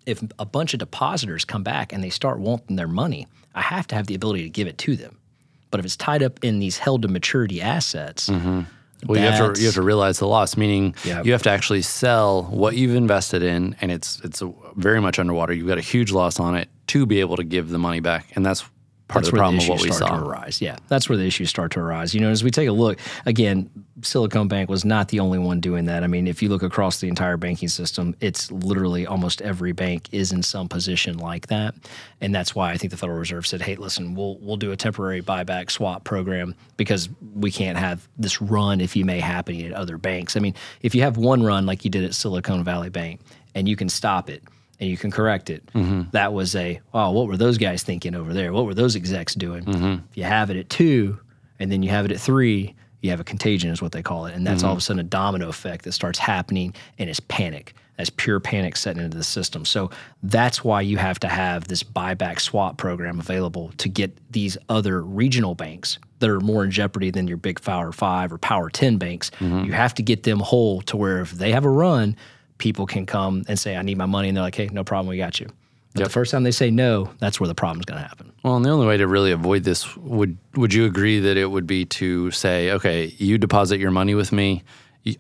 if 0.06 0.22
a 0.38 0.46
bunch 0.46 0.74
of 0.74 0.80
depositors 0.80 1.46
come 1.46 1.64
back 1.64 1.94
and 1.94 2.04
they 2.04 2.10
start 2.10 2.40
wanting 2.40 2.76
their 2.76 2.90
money, 2.90 3.28
I 3.56 3.62
have 3.62 3.88
to 3.88 3.96
have 3.96 4.08
the 4.08 4.16
ability 4.16 4.44
to 4.44 4.50
give 4.50 4.68
it 4.68 4.78
to 4.80 4.98
them. 4.98 5.18
But 5.72 5.80
if 5.80 5.86
it's 5.86 5.96
tied 5.96 6.22
up 6.22 6.44
in 6.44 6.60
these 6.60 6.78
held 6.78 7.04
to 7.04 7.08
maturity 7.08 7.62
assets, 7.62 8.30
mm-hmm. 8.30 8.64
Well, 9.06 9.18
you 9.18 9.26
have 9.26 9.54
to 9.54 9.62
you 9.62 9.68
have 9.68 9.76
to 9.76 9.82
realize 9.82 10.20
the 10.20 10.28
loss, 10.28 10.58
meaning 10.58 10.94
Yeah. 11.06 11.24
you 11.24 11.32
have 11.32 11.44
to 11.44 11.50
actually 11.50 11.84
sell 11.84 12.44
what 12.44 12.76
you've 12.76 12.96
invested 12.96 13.42
in, 13.42 13.78
and 13.80 13.94
it's 13.94 14.20
it's 14.26 14.44
very 14.76 15.00
much 15.00 15.20
underwater. 15.20 15.54
You've 15.54 15.70
got 15.70 15.78
a 15.78 15.82
huge 15.82 16.12
loss 16.12 16.38
on 16.38 16.56
it 16.56 16.68
to 16.88 17.06
be 17.06 17.22
able 17.22 17.38
to 17.38 17.46
give 17.46 17.70
the 17.70 17.80
money 17.80 18.02
back, 18.02 18.28
and 18.36 18.46
that's 18.46 18.66
part 19.10 19.24
that's 19.24 19.30
of 19.30 19.34
the 19.34 19.40
where 19.40 19.42
problem 19.42 19.58
the 19.58 19.64
of 19.64 19.70
what 19.70 19.76
issues 19.80 19.90
we 19.90 19.96
start 19.96 20.12
saw. 20.12 20.20
to 20.20 20.26
arise. 20.26 20.62
Yeah, 20.62 20.78
that's 20.88 21.10
where 21.10 21.18
the 21.18 21.26
issues 21.26 21.50
start 21.50 21.72
to 21.74 21.80
arise. 21.82 22.14
You 22.14 22.22
know, 22.22 22.30
as 22.30 22.44
we 22.44 22.52
take 22.52 22.70
a 22.70 22.72
look 22.72 22.98
again, 23.26 23.70
Silicon 24.02 24.48
Bank 24.48 24.70
was 24.70 24.86
not 24.86 25.10
the 25.10 25.20
only 25.20 25.40
one 25.40 25.60
doing 25.60 25.86
that. 25.86 26.04
I 26.04 26.08
mean, 26.08 26.28
if 26.28 26.42
you 26.42 26.48
look 26.48 26.64
across 26.64 27.02
the 27.02 27.08
entire 27.10 27.36
banking 27.36 27.68
system, 27.68 28.16
it's 28.22 28.50
literally 28.52 29.06
almost 29.06 29.42
every 29.42 29.74
bank 29.74 30.08
is 30.14 30.32
in 30.32 30.44
some 30.44 30.70
position 30.70 31.18
like 31.18 31.48
that, 31.48 31.76
and 32.22 32.34
that's 32.34 32.56
why 32.56 32.72
I 32.72 32.78
think 32.78 32.92
the 32.92 32.98
Federal 32.98 33.18
Reserve 33.18 33.46
said, 33.46 33.62
"Hey, 33.62 33.76
listen, 33.76 34.16
we'll 34.16 34.38
we'll 34.40 34.58
do 34.58 34.72
a 34.72 34.78
temporary 34.78 35.22
buyback 35.22 35.72
swap 35.72 36.04
program 36.04 36.56
because 36.78 37.10
we 37.34 37.52
can't 37.52 37.78
have 37.78 38.08
this 38.18 38.42
run, 38.42 38.80
if 38.80 38.96
you 38.96 39.04
may, 39.06 39.20
happening 39.20 39.66
at 39.66 39.74
other 39.74 39.98
banks. 39.98 40.38
I 40.38 40.40
mean, 40.40 40.54
if 40.82 40.96
you 40.96 41.02
have 41.02 41.18
one 41.18 41.44
run 41.44 41.66
like 41.66 41.84
you 41.84 41.92
did 41.92 42.04
at 42.04 42.14
Silicon 42.14 42.64
Valley 42.64 42.90
Bank, 42.90 43.20
and 43.56 43.68
you 43.68 43.76
can 43.76 43.90
stop 43.90 44.30
it." 44.30 44.44
And 44.80 44.90
you 44.90 44.98
can 44.98 45.12
correct 45.12 45.50
it. 45.50 45.66
Mm-hmm. 45.74 46.04
That 46.12 46.34
was 46.34 46.56
a, 46.56 46.80
oh, 46.94 47.12
what 47.12 47.28
were 47.28 47.38
those 47.38 47.58
guys 47.58 47.84
thinking 47.84 48.16
over 48.16 48.34
there? 48.34 48.54
What 48.54 48.66
were 48.66 48.74
those 48.74 48.96
execs 48.96 49.36
doing? 49.36 49.66
Mm-hmm. 49.66 50.06
If 50.10 50.18
you 50.18 50.24
have 50.24 50.50
it 50.50 50.58
at 50.58 50.70
two 50.70 51.20
and 51.60 51.72
then 51.72 51.84
you 51.84 51.90
have 51.90 52.06
it 52.06 52.12
at 52.12 52.20
three, 52.20 52.76
you 53.02 53.10
have 53.10 53.20
a 53.20 53.26
contagion, 53.26 53.72
is 53.72 53.82
what 53.82 53.92
they 53.92 54.02
call 54.02 54.26
it. 54.26 54.36
And 54.36 54.46
that's 54.46 54.64
all 54.64 54.72
of 54.72 54.78
a 54.78 54.80
mm-hmm. 54.80 54.86
sudden 54.86 55.00
a 55.00 55.04
domino 55.04 55.50
effect 55.50 55.86
that 55.86 55.92
starts 55.94 56.20
happening 56.20 56.74
and 56.98 57.10
it's 57.10 57.20
panic. 57.20 57.74
That's 57.98 58.10
pure 58.10 58.40
panic 58.40 58.78
setting 58.78 59.04
into 59.04 59.18
the 59.18 59.26
system. 59.26 59.66
So 59.66 59.90
that's 60.24 60.64
why 60.64 60.80
you 60.80 60.96
have 60.96 61.20
to 61.20 61.28
have 61.28 61.68
this 61.68 61.84
buyback 61.84 62.40
swap 62.40 62.78
program 62.78 63.20
available 63.20 63.74
to 63.78 63.90
get 63.90 64.18
these 64.32 64.58
other 64.70 65.02
regional 65.02 65.54
banks 65.54 66.00
that 66.20 66.30
are 66.30 66.40
more 66.40 66.64
in 66.64 66.72
jeopardy 66.72 67.12
than 67.12 67.28
your 67.28 67.36
big 67.36 67.62
Power 67.62 67.92
Five 67.92 68.32
or 68.32 68.38
Power 68.38 68.70
10 68.70 68.98
banks. 68.98 69.32
You 69.66 69.74
have 69.74 69.94
to 69.96 70.04
get 70.04 70.24
them 70.24 70.40
whole 70.40 70.82
to 70.84 70.96
where 70.96 71.20
if 71.20 71.32
they 71.32 71.52
have 71.52 71.66
a 71.66 71.70
run, 71.70 72.16
people 72.60 72.86
can 72.86 73.08
come 73.08 73.44
and 73.48 73.58
say, 73.58 73.76
I 73.76 73.82
need 73.82 73.98
my 73.98 74.06
money. 74.06 74.28
And 74.28 74.38
they're 74.38 74.44
like, 74.44 74.56
hey, 74.56 74.70
no 74.72 74.84
problem, 74.84 75.08
we 75.08 75.18
got 75.18 75.40
you. 75.40 75.50
But 75.96 76.04
the 76.04 76.10
first 76.10 76.32
time 76.32 76.44
they 76.44 76.52
say 76.52 76.70
no, 76.70 77.10
that's 77.18 77.40
where 77.40 77.48
the 77.48 77.56
problem's 77.56 77.86
going 77.86 78.00
to 78.00 78.08
happen. 78.08 78.32
Well, 78.44 78.56
and 78.56 78.64
the 78.64 78.70
only 78.70 78.86
way 78.86 78.98
to 78.98 79.08
really 79.08 79.32
avoid 79.32 79.64
this 79.64 79.98
would 79.98 80.38
would 80.56 80.72
you 80.72 80.86
agree 80.86 81.20
that 81.20 81.36
it 81.36 81.48
would 81.48 81.66
be 81.66 81.86
to 81.86 82.30
say, 82.30 82.72
okay, 82.72 83.14
you 83.18 83.40
deposit 83.40 83.80
your 83.80 83.90
money 83.90 84.14
with 84.14 84.32
me, 84.32 84.64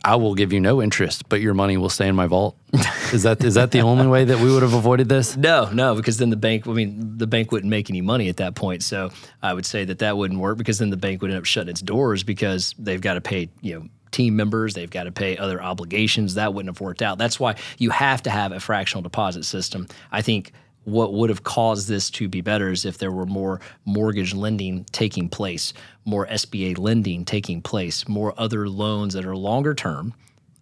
I 0.03 0.15
will 0.17 0.36
give 0.36 0.51
you 0.51 0.60
no 0.60 0.81
interest, 0.81 1.29
but 1.29 1.41
your 1.41 1.53
money 1.53 1.77
will 1.77 1.89
stay 1.89 2.08
in 2.08 2.15
my 2.15 2.27
vault. 2.27 2.58
is 3.13 3.24
that 3.24 3.43
is 3.43 3.55
that 3.55 3.72
the 3.72 3.81
only 3.81 4.08
way 4.08 4.25
that 4.25 4.39
we 4.39 4.51
would 4.51 4.62
have 4.62 4.74
avoided 4.74 5.10
this? 5.10 5.38
No, 5.38 5.69
no, 5.72 5.96
because 5.96 6.17
then 6.17 6.29
the 6.29 6.36
bank, 6.36 6.67
I 6.67 6.72
mean, 6.72 7.17
the 7.17 7.27
bank 7.27 7.51
wouldn't 7.51 7.69
make 7.69 7.89
any 7.89 8.01
money 8.01 8.29
at 8.29 8.38
that 8.38 8.55
point. 8.55 8.84
So 8.84 9.12
I 9.41 9.53
would 9.53 9.65
say 9.65 9.86
that 9.86 10.00
that 10.00 10.17
wouldn't 10.17 10.39
work 10.39 10.58
because 10.58 10.79
then 10.79 10.89
the 10.89 10.98
bank 10.98 11.22
would 11.22 11.31
end 11.31 11.39
up 11.39 11.46
shutting 11.46 11.69
its 11.69 11.81
doors 11.81 12.24
because 12.24 12.75
they've 12.77 13.01
got 13.01 13.13
to 13.13 13.22
pay, 13.22 13.50
you 13.62 13.79
know, 13.79 13.86
team 14.12 14.36
members, 14.36 14.74
they've 14.74 14.89
got 14.89 15.04
to 15.04 15.12
pay 15.12 15.38
other 15.38 15.62
obligations. 15.62 16.36
That 16.36 16.54
wouldn't 16.54 16.75
have 16.75 16.82
worked 16.82 17.01
out. 17.01 17.18
That's 17.18 17.39
why 17.39 17.56
you 17.78 17.89
have 17.92 18.24
to 18.24 18.30
have 18.30 18.51
a 18.51 18.60
fractional 18.60 19.01
deposit 19.01 19.44
system. 19.44 19.88
I 20.12 20.22
think 20.22 20.51
what 20.86 21.13
would 21.13 21.30
have 21.30 21.44
caused 21.44 21.88
this 21.88 22.10
to 22.12 22.28
be 22.28 22.42
better 22.42 22.72
is 22.72 22.86
if 22.86 22.98
there 22.98 23.12
were 23.12 23.25
more 23.25 23.62
mortgage 23.86 24.34
lending 24.34 24.86
taking 24.92 25.30
place, 25.30 25.74
more 26.06 26.25
SBA 26.28 26.78
lending 26.78 27.25
taking 27.25 27.62
place, 27.62 28.08
more 28.08 28.34
other 28.38 28.68
loans 28.68 29.13
that 29.13 29.25
are 29.25 29.36
longer 29.36 29.74
term 29.74 30.13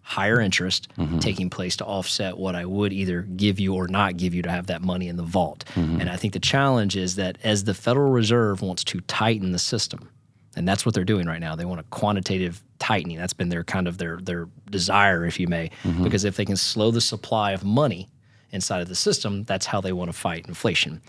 higher 0.08 0.40
interest 0.40 0.88
mm-hmm. 0.98 1.20
taking 1.20 1.50
place 1.50 1.76
to 1.76 1.84
offset 1.84 2.38
what 2.38 2.56
I 2.56 2.64
would 2.64 2.94
either 2.94 3.24
give 3.24 3.60
you 3.60 3.76
or 3.76 3.90
not 3.90 4.16
give 4.16 4.34
you 4.34 4.42
to 4.42 4.50
have 4.50 4.68
that 4.68 4.82
money 4.82 5.10
in 5.10 5.18
the 5.18 5.24
vault. 5.24 5.66
Mm-hmm. 5.76 6.00
And 6.00 6.10
I 6.10 6.16
think 6.16 6.32
the 6.32 6.40
challenge 6.40 6.96
is 6.96 7.18
that 7.18 7.38
as 7.44 7.66
the 7.66 7.74
Federal 7.74 8.10
Reserve 8.10 8.62
wants 8.62 8.86
to 8.86 9.02
tighten 9.02 9.52
the 9.52 9.60
system, 9.60 10.10
and 10.58 10.68
that's 10.68 10.86
what 10.86 10.94
they're 10.96 11.04
doing 11.04 11.28
right 11.28 11.40
now. 11.40 11.56
They 11.56 11.66
want 11.66 11.80
a 11.80 11.84
quantitative 11.84 12.64
tightening. 12.80 13.18
That's 13.18 13.34
been 13.34 13.50
their 13.50 13.64
kind 13.64 13.88
of 13.88 13.98
their 13.98 14.18
their 14.18 14.48
desire, 14.70 15.26
if 15.26 15.40
you 15.40 15.48
may, 15.48 15.72
mm-hmm. 15.84 16.04
because 16.04 16.26
if 16.26 16.36
they 16.36 16.46
can 16.46 16.58
slow 16.58 16.92
the 16.92 17.02
supply 17.02 17.52
of 17.52 17.64
money 17.64 18.10
inside 18.52 18.82
of 18.82 18.90
the 18.90 18.96
system, 18.96 19.44
that's 19.44 19.66
how 19.66 19.82
they 19.82 19.94
want 19.94 20.10
to 20.10 20.18
fight 20.18 20.48
inflation 20.48 21.02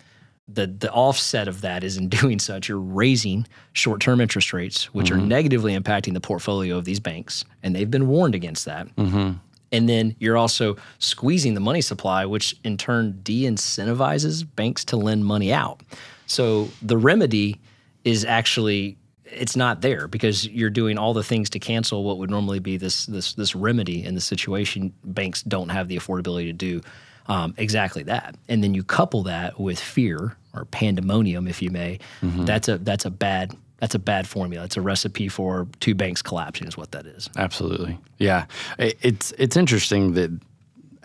the 0.48 0.66
the 0.66 0.90
offset 0.90 1.46
of 1.46 1.60
that 1.60 1.84
is 1.84 1.96
in 1.96 2.08
doing 2.20 2.38
such, 2.38 2.68
you're 2.68 2.80
raising 2.80 3.46
short 3.72 4.00
term 4.00 4.20
interest 4.20 4.52
rates, 4.52 4.92
which 4.94 5.10
are 5.10 5.16
mm-hmm. 5.16 5.28
negatively 5.28 5.78
impacting 5.78 6.14
the 6.14 6.20
portfolio 6.20 6.76
of 6.76 6.84
these 6.84 7.00
banks, 7.00 7.44
and 7.62 7.74
they've 7.76 7.90
been 7.90 8.08
warned 8.08 8.34
against 8.34 8.64
that. 8.64 8.94
Mm-hmm. 8.96 9.32
And 9.70 9.86
then 9.86 10.16
you're 10.18 10.38
also 10.38 10.76
squeezing 10.98 11.52
the 11.52 11.60
money 11.60 11.82
supply, 11.82 12.24
which 12.24 12.56
in 12.64 12.78
turn 12.78 13.20
de 13.22 13.42
incentivizes 13.42 14.46
banks 14.56 14.82
to 14.86 14.96
lend 14.96 15.26
money 15.26 15.52
out. 15.52 15.82
So 16.26 16.70
the 16.80 16.96
remedy 16.96 17.60
is 18.02 18.24
actually 18.24 18.96
it's 19.30 19.56
not 19.56 19.80
there 19.80 20.08
because 20.08 20.46
you're 20.48 20.70
doing 20.70 20.98
all 20.98 21.14
the 21.14 21.22
things 21.22 21.50
to 21.50 21.58
cancel 21.58 22.04
what 22.04 22.18
would 22.18 22.30
normally 22.30 22.58
be 22.58 22.76
this 22.76 23.06
this 23.06 23.34
this 23.34 23.54
remedy 23.54 24.04
in 24.04 24.14
the 24.14 24.20
situation. 24.20 24.92
Banks 25.04 25.42
don't 25.42 25.68
have 25.68 25.88
the 25.88 25.96
affordability 25.96 26.46
to 26.46 26.52
do 26.52 26.80
um, 27.26 27.54
exactly 27.56 28.02
that, 28.04 28.34
and 28.48 28.62
then 28.64 28.74
you 28.74 28.82
couple 28.82 29.22
that 29.24 29.60
with 29.60 29.78
fear 29.78 30.36
or 30.54 30.64
pandemonium, 30.66 31.46
if 31.46 31.62
you 31.62 31.70
may. 31.70 31.98
That's 32.22 32.68
a 32.68 32.78
that's 32.78 33.04
a 33.04 33.10
bad 33.10 33.54
that's 33.78 33.94
a 33.94 33.98
bad 33.98 34.26
formula. 34.26 34.64
It's 34.64 34.76
a 34.76 34.80
recipe 34.80 35.28
for 35.28 35.66
two 35.80 35.94
banks 35.94 36.20
collapsing, 36.20 36.66
is 36.66 36.76
what 36.76 36.92
that 36.92 37.06
is. 37.06 37.30
Absolutely. 37.36 37.98
Yeah. 38.18 38.46
It's 38.78 39.32
it's 39.38 39.56
interesting 39.56 40.14
that 40.14 40.30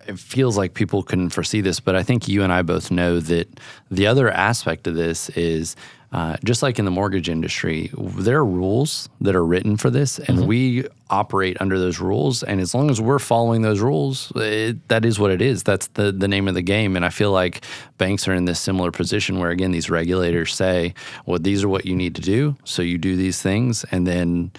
it 0.08 0.20
feels 0.20 0.58
like 0.58 0.74
people 0.74 1.04
couldn't 1.04 1.30
foresee 1.30 1.62
this, 1.62 1.80
but 1.80 1.96
I 1.96 2.04
think 2.04 2.28
you 2.28 2.44
and 2.44 2.52
I 2.52 2.62
both 2.62 2.92
know 2.92 3.20
that 3.20 3.48
the 3.90 4.08
other 4.08 4.30
aspect 4.30 4.88
of 4.88 4.96
this 4.96 5.30
is 5.30 5.76
uh, 6.14 6.38
just 6.44 6.62
like 6.62 6.78
in 6.78 6.86
the 6.86 6.92
mortgage 6.92 7.28
industry, 7.28 7.90
there 7.98 8.38
are 8.38 8.46
rules 8.46 9.10
that 9.20 9.36
are 9.36 9.44
written 9.44 9.78
for 9.78 9.90
this, 9.90 10.20
and 10.20 10.48
we 10.48 10.86
operate 11.10 11.58
under 11.60 11.80
those 11.80 12.00
rules. 12.00 12.44
And 12.44 12.62
as 12.62 12.76
long 12.76 12.92
as 12.92 13.02
we're 13.02 13.18
following 13.18 13.64
those 13.64 13.80
rules, 13.80 14.32
it, 14.36 14.88
that 14.90 15.06
is 15.06 15.20
what 15.20 15.32
it 15.32 15.42
is. 15.42 15.64
That's 15.64 15.88
the 15.88 16.12
the 16.12 16.28
name 16.28 16.48
of 16.48 16.54
the 16.54 16.62
game. 16.62 16.96
And 16.96 17.04
I 17.04 17.10
feel 17.10 17.32
like 17.32 17.66
banks 17.98 18.28
are 18.28 18.34
in 18.34 18.46
this 18.46 18.60
similar 18.60 18.92
position 18.92 19.40
where 19.40 19.50
again 19.50 19.72
these 19.72 19.90
regulators 19.90 20.54
say, 20.54 20.94
"Well, 21.26 21.40
these 21.40 21.64
are 21.64 21.70
what 21.70 21.88
you 21.88 21.96
need 21.96 22.14
to 22.16 22.22
do, 22.22 22.58
so 22.64 22.84
you 22.84 23.00
do 23.00 23.16
these 23.16 23.42
things," 23.42 23.84
and 23.92 24.06
then 24.06 24.52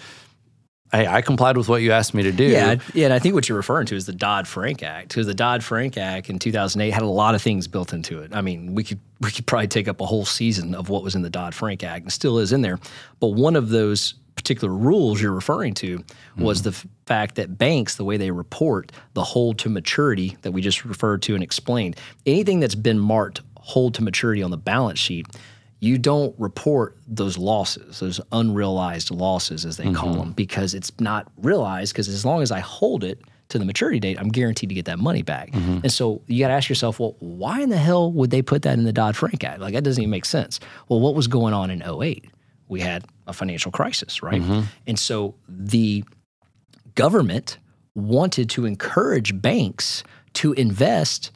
Hey, 0.95 1.09
I 1.09 1.23
complied 1.23 1.57
with 1.57 1.69
what 1.69 1.83
you 1.83 1.91
asked 1.91 2.15
me 2.15 2.23
to 2.23 2.31
do. 2.31 2.45
Yeah, 2.45 2.77
yeah, 2.95 3.07
and 3.07 3.15
I 3.15 3.19
think 3.19 3.35
what 3.35 3.49
you're 3.49 3.57
referring 3.57 3.87
to 3.87 3.97
is 3.97 4.07
the 4.07 4.13
Dodd 4.13 4.47
Frank 4.47 4.83
Act, 4.83 5.09
because 5.09 5.27
the 5.27 5.35
Dodd 5.35 5.65
Frank 5.65 5.97
Act 5.99 6.31
in 6.31 6.39
2008 6.39 6.91
had 6.93 7.03
a 7.03 7.07
lot 7.07 7.35
of 7.35 7.43
things 7.43 7.67
built 7.67 7.93
into 7.93 8.21
it. 8.21 8.33
I 8.33 8.41
mean, 8.41 8.75
we 8.75 8.85
could 8.85 9.01
we 9.21 9.33
could 9.33 9.47
probably 9.47 9.67
take 9.67 9.89
up 9.89 10.01
a 10.01 10.07
whole 10.07 10.25
season 10.25 10.75
of 10.75 10.91
what 10.91 11.03
was 11.03 11.17
in 11.17 11.23
the 11.23 11.31
Dodd 11.31 11.53
Frank 11.53 11.83
Act, 11.83 12.05
and 12.05 12.13
still 12.13 12.39
is 12.39 12.53
in 12.53 12.63
there. 12.63 12.79
But 13.19 13.29
one 13.29 13.57
of 13.57 13.71
those 13.71 14.15
particular 14.37 14.73
rules 14.73 15.21
you're 15.21 15.33
referring 15.33 15.75
to 15.75 16.05
was 16.37 16.61
hmm. 16.61 16.65
the 16.65 16.71
f- 16.71 16.87
fact 17.07 17.37
that 17.37 17.59
banks, 17.59 17.97
the 17.97 18.05
way 18.05 18.17
they 18.17 18.31
report 18.31 18.93
the 19.15 19.25
hold 19.25 19.59
to 19.61 19.69
maturity 19.69 20.37
that 20.43 20.53
we 20.53 20.61
just 20.61 20.85
referred 20.85 21.23
to 21.23 21.35
and 21.35 21.43
explained, 21.43 21.97
anything 22.27 22.61
that's 22.61 22.75
been 22.75 22.99
marked 22.99 23.41
hold 23.57 23.95
to 23.95 24.03
maturity 24.03 24.43
on 24.43 24.51
the 24.51 24.57
balance 24.57 24.99
sheet 24.99 25.27
you 25.85 25.99
don't 25.99 26.35
report 26.39 26.97
those 27.07 27.37
losses, 27.37 28.01
those 28.01 28.19
unrealized 28.33 29.11
losses, 29.11 29.67
as 29.67 29.77
they 29.77 29.93
call 29.93 30.11
mm-hmm. 30.11 30.19
them, 30.19 30.33
because 30.33 30.73
it's 30.73 30.91
not 30.99 31.31
realized. 31.37 31.93
Because 31.93 32.09
as 32.09 32.25
long 32.25 32.41
as 32.41 32.51
I 32.51 32.61
hold 32.61 33.05
it 33.05 33.21
to 33.51 33.59
the 33.59 33.67
maturity 33.67 34.01
date, 34.01 34.19
I'm 34.19 34.31
guaranteed 34.31 34.71
to 34.71 34.75
get 34.75 34.87
that 34.87 34.99
money 34.99 35.21
back. 35.21 35.51
Mm-hmm. 35.51 35.81
And 35.83 35.93
so 35.93 36.23
you 36.27 36.39
got 36.39 36.49
to 36.49 36.55
ask 36.55 36.71
yourself, 36.71 36.99
well, 36.99 37.17
why 37.19 37.61
in 37.61 37.69
the 37.69 37.77
hell 37.77 38.11
would 38.13 38.31
they 38.31 38.41
put 38.41 38.63
that 38.63 38.79
in 38.79 38.85
the 38.85 38.93
Dodd 38.95 39.15
Frank 39.15 39.45
Act? 39.45 39.61
Like, 39.61 39.75
that 39.75 39.85
doesn't 39.85 40.03
even 40.03 40.11
make 40.11 40.25
sense. 40.25 40.59
Well, 40.89 41.01
what 41.01 41.15
was 41.15 41.27
going 41.27 41.53
on 41.53 41.71
in 41.71 41.83
08? 41.83 42.25
We 42.69 42.81
had 42.81 43.05
a 43.27 43.35
financial 43.35 43.71
crisis, 43.71 44.23
right? 44.23 44.41
Mm-hmm. 44.41 44.63
And 44.87 44.99
so 44.99 45.35
the 45.47 46.03
government 46.95 47.59
wanted 47.95 48.49
to 48.51 48.65
encourage 48.65 49.41
banks 49.41 50.03
to 50.35 50.55
invest 50.55 51.31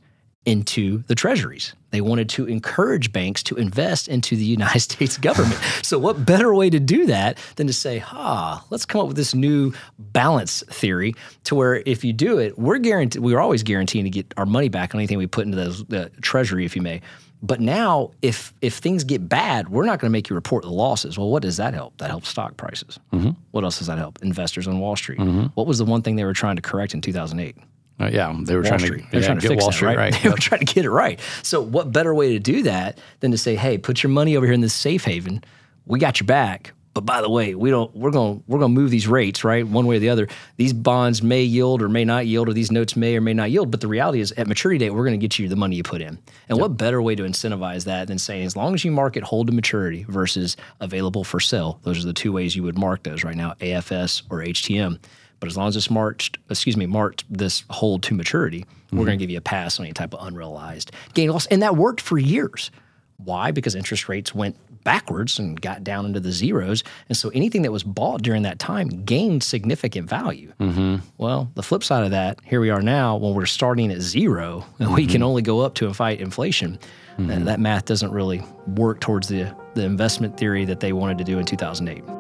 into 0.49 1.02
the 1.07 1.14
treasuries. 1.14 1.75
They 1.90 2.00
wanted 2.00 2.28
to 2.31 2.47
encourage 2.47 3.12
banks 3.12 3.43
to 3.45 3.57
invest 3.57 4.09
into 4.09 4.37
the 4.37 4.45
United 4.45 4.81
States 4.90 5.17
government. 5.17 5.61
so, 5.83 5.99
what 5.99 6.25
better 6.25 6.55
way 6.55 6.71
to 6.71 6.81
do 6.81 7.07
that 7.07 7.38
than 7.57 7.67
to 7.67 7.73
say, 7.73 7.99
"Ha, 7.99 8.64
let's 8.71 8.85
come 8.85 9.00
up 9.00 9.09
with 9.09 9.17
this 9.17 9.35
new 9.35 9.73
balance 9.99 10.62
theory 10.69 11.14
to 11.45 11.55
where 11.55 11.83
if 11.87 12.05
you 12.05 12.12
do 12.12 12.38
it, 12.38 12.59
we're 12.59 12.78
guaranteed, 12.78 13.23
we're 13.23 13.40
always 13.40 13.62
guaranteeing 13.62 14.05
to 14.05 14.11
get 14.11 14.33
our 14.37 14.47
money 14.47 14.69
back 14.69 14.95
on 14.95 15.00
anything 15.00 15.19
we 15.19 15.26
put 15.26 15.45
into 15.45 15.57
those, 15.57 15.85
the 15.85 16.11
treasury, 16.21 16.64
if 16.64 16.75
you 16.75 16.83
may." 16.83 17.00
But 17.40 17.61
now, 17.61 18.11
if 18.21 18.52
if 18.61 18.75
things 18.78 19.05
get 19.05 19.28
bad, 19.28 19.69
we're 19.69 19.87
not 19.87 20.00
going 20.00 20.11
to 20.11 20.12
make 20.12 20.28
you 20.28 20.35
report 20.35 20.64
the 20.64 20.71
losses. 20.71 21.17
Well, 21.17 21.31
what 21.31 21.43
does 21.43 21.57
that 21.59 21.73
help? 21.73 21.97
That 21.99 22.11
helps 22.11 22.28
stock 22.28 22.57
prices. 22.57 22.99
Mm-hmm. 23.12 23.31
What 23.52 23.62
else 23.64 23.78
does 23.78 23.87
that 23.87 23.99
help? 23.99 24.19
Investors 24.23 24.67
on 24.67 24.81
Wall 24.81 24.97
Street. 24.97 25.21
Mm-hmm. 25.21 25.47
What 25.55 25.67
was 25.67 25.78
the 25.78 25.85
one 25.85 26.02
thing 26.02 26.17
they 26.17 26.25
were 26.25 26.33
trying 26.33 26.57
to 26.57 26.62
correct 26.62 26.95
in 26.95 27.00
2008? 27.00 27.57
Uh, 28.00 28.09
yeah, 28.12 28.35
they 28.43 28.55
were 28.55 28.62
Wall 28.62 28.69
trying 28.69 28.81
Street. 28.81 29.05
to, 29.05 29.11
They're 29.11 29.21
yeah, 29.21 29.26
trying 29.26 29.38
to 29.40 29.43
get 29.43 29.49
fix 29.49 29.61
Wall 29.62 29.71
that, 29.71 29.76
Street 29.76 29.88
right? 29.88 30.12
right. 30.12 30.14
They 30.23 30.28
were 30.31 30.37
trying 30.37 30.64
to 30.64 30.73
get 30.73 30.85
it 30.85 30.90
right. 30.90 31.19
So, 31.43 31.61
what 31.61 31.93
better 31.93 32.14
way 32.14 32.33
to 32.33 32.38
do 32.38 32.62
that 32.64 32.99
than 33.21 33.33
to 33.33 33.38
say, 33.38 33.57
"Hey, 33.57 33.78
put 33.78 34.02
your 34.02 34.11
money 34.11 34.37
over 34.37 34.47
here 34.47 34.55
in 34.55 34.61
this 34.61 34.75
safe 34.75 35.05
haven. 35.05 35.43
We 35.87 35.99
got 35.99 36.21
your 36.21 36.26
back." 36.26 36.73
But 36.95 37.05
by 37.07 37.21
the 37.23 37.31
way, 37.31 37.55
we 37.55 37.71
don't. 37.71 37.95
We're 37.95 38.11
gonna 38.11 38.40
We're 38.49 38.59
going 38.59 38.75
to 38.75 38.81
move 38.81 38.90
these 38.90 39.07
rates 39.07 39.45
right 39.45 39.64
one 39.64 39.87
way 39.87 39.97
or 39.97 39.99
the 40.00 40.09
other. 40.09 40.26
These 40.57 40.73
bonds 40.73 41.23
may 41.23 41.43
yield 41.43 41.81
or 41.81 41.88
may 41.88 42.05
not 42.05 42.26
yield, 42.26 42.49
or 42.49 42.52
these 42.52 42.73
notes 42.73 42.97
may 42.97 43.17
or 43.17 43.21
may 43.21 43.35
not 43.35 43.52
yield. 43.52 43.71
But 43.71 43.81
the 43.81 43.87
reality 43.87 44.21
is, 44.21 44.33
at 44.33 44.49
maturity 44.49 44.78
date, 44.78 44.90
we're 44.90 45.05
going 45.05 45.19
to 45.19 45.25
get 45.25 45.38
you 45.38 45.49
the 45.49 45.55
money 45.55 45.76
you 45.76 45.85
put 45.85 46.00
in. 46.00 46.19
And 46.49 46.59
what 46.59 46.76
better 46.76 47.00
way 47.00 47.14
to 47.14 47.23
incentivize 47.23 47.85
that 47.85 48.09
than 48.09 48.19
saying, 48.19 48.47
as 48.47 48.57
long 48.57 48.75
as 48.75 48.85
you 48.85 48.90
mark 48.90 49.17
it 49.17 49.23
hold 49.23 49.47
to 49.47 49.52
maturity 49.52 50.07
versus 50.09 50.57
available 50.81 51.23
for 51.23 51.38
sale, 51.38 51.78
those 51.85 52.02
are 52.02 52.07
the 52.07 52.12
two 52.12 52.33
ways 52.33 52.57
you 52.57 52.64
would 52.64 52.78
mark 52.78 53.05
those 53.05 53.23
right 53.23 53.37
now: 53.37 53.55
AFS 53.61 54.23
or 54.28 54.38
HTM. 54.38 54.99
But 55.40 55.49
as 55.49 55.57
long 55.57 55.68
as 55.68 55.76
it's 55.76 55.90
marched, 55.90 56.38
excuse 56.50 56.76
me, 56.76 56.87
marked 56.87 57.25
this 57.30 57.64
hold 57.71 58.02
to 58.04 58.14
maturity, 58.14 58.64
we're 58.90 59.04
going 59.04 59.18
to 59.18 59.23
give 59.23 59.30
you 59.30 59.38
a 59.38 59.42
pass 59.42 59.78
on 59.78 59.87
any 59.87 59.92
type 59.92 60.14
of 60.14 60.26
unrealized 60.26 60.92
gain 61.14 61.30
loss. 61.30 61.47
And 61.47 61.62
that 61.62 61.76
worked 61.76 62.00
for 62.00 62.18
years. 62.18 62.71
Why? 63.18 63.50
Because 63.50 63.75
interest 63.75 64.09
rates 64.09 64.35
went 64.35 64.57
backwards 64.85 65.38
and 65.38 65.61
got 65.61 65.85
down 65.85 66.07
into 66.07 66.21
the 66.21 66.33
zeros. 66.33 66.85
And 67.09 67.16
so 67.16 67.28
anything 67.30 67.62
that 67.62 67.73
was 67.73 67.83
bought 67.83 68.23
during 68.23 68.42
that 68.42 68.59
time 68.59 68.88
gained 69.04 69.42
significant 69.42 70.09
value. 70.09 70.52
Mm-hmm. 70.61 70.97
Well, 71.18 71.50
the 71.54 71.62
flip 71.62 71.85
side 71.85 72.04
of 72.04 72.12
that, 72.12 72.38
here 72.45 72.61
we 72.61 72.71
are 72.71 72.80
now 72.80 73.16
when 73.16 73.35
we're 73.35 73.47
starting 73.47 73.92
at 73.92 74.00
zero 74.00 74.64
and 74.78 74.87
mm-hmm. 74.88 74.95
we 74.95 75.07
can 75.07 75.23
only 75.23 75.42
go 75.42 75.61
up 75.61 75.75
to 75.75 75.92
fight 75.92 76.21
inflation. 76.21 76.78
Mm-hmm. 77.18 77.30
And 77.30 77.49
that 77.49 77.61
math 77.61 77.85
doesn't 77.85 78.12
really 78.12 78.42
work 78.68 79.00
towards 79.00 79.28
the, 79.28 79.54
the 79.75 79.83
investment 79.85 80.38
theory 80.38 80.64
that 80.64 80.80
they 80.80 80.92
wanted 80.92 81.18
to 81.18 81.25
do 81.25 81.38
in 81.38 81.45
2008. 81.45 82.17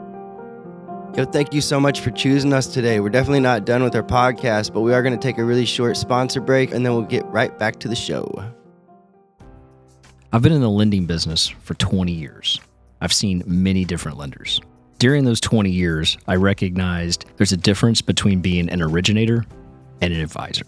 Yo, 1.18 1.24
thank 1.24 1.52
you 1.52 1.60
so 1.60 1.80
much 1.80 1.98
for 1.98 2.12
choosing 2.12 2.52
us 2.52 2.68
today. 2.68 3.00
We're 3.00 3.08
definitely 3.08 3.40
not 3.40 3.64
done 3.64 3.82
with 3.82 3.92
our 3.96 4.04
podcast, 4.04 4.72
but 4.72 4.82
we 4.82 4.94
are 4.94 5.02
going 5.02 5.18
to 5.18 5.20
take 5.20 5.38
a 5.38 5.42
really 5.42 5.66
short 5.66 5.96
sponsor 5.96 6.40
break 6.40 6.70
and 6.70 6.86
then 6.86 6.92
we'll 6.92 7.02
get 7.02 7.26
right 7.26 7.58
back 7.58 7.80
to 7.80 7.88
the 7.88 7.96
show. 7.96 8.52
I've 10.32 10.42
been 10.42 10.52
in 10.52 10.60
the 10.60 10.70
lending 10.70 11.06
business 11.06 11.48
for 11.48 11.74
20 11.74 12.12
years. 12.12 12.60
I've 13.00 13.12
seen 13.12 13.42
many 13.48 13.84
different 13.84 14.16
lenders. 14.16 14.60
During 15.00 15.24
those 15.24 15.40
20 15.40 15.72
years, 15.72 16.16
I 16.28 16.36
recognized 16.36 17.24
there's 17.36 17.50
a 17.50 17.56
difference 17.56 18.00
between 18.00 18.40
being 18.40 18.70
an 18.70 18.80
originator 18.80 19.44
and 20.00 20.14
an 20.14 20.20
advisor. 20.20 20.66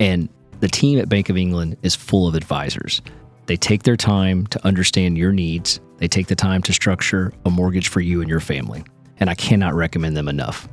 And 0.00 0.30
the 0.60 0.68
team 0.68 0.98
at 0.98 1.10
Bank 1.10 1.28
of 1.28 1.36
England 1.36 1.76
is 1.82 1.94
full 1.94 2.26
of 2.26 2.34
advisors. 2.34 3.02
They 3.44 3.58
take 3.58 3.82
their 3.82 3.98
time 3.98 4.46
to 4.46 4.66
understand 4.66 5.18
your 5.18 5.34
needs, 5.34 5.78
they 5.98 6.08
take 6.08 6.28
the 6.28 6.34
time 6.34 6.62
to 6.62 6.72
structure 6.72 7.34
a 7.44 7.50
mortgage 7.50 7.88
for 7.88 8.00
you 8.00 8.22
and 8.22 8.30
your 8.30 8.40
family. 8.40 8.82
And 9.20 9.28
I 9.28 9.34
cannot 9.34 9.74
recommend 9.74 10.16
them 10.16 10.28
enough. 10.28 10.68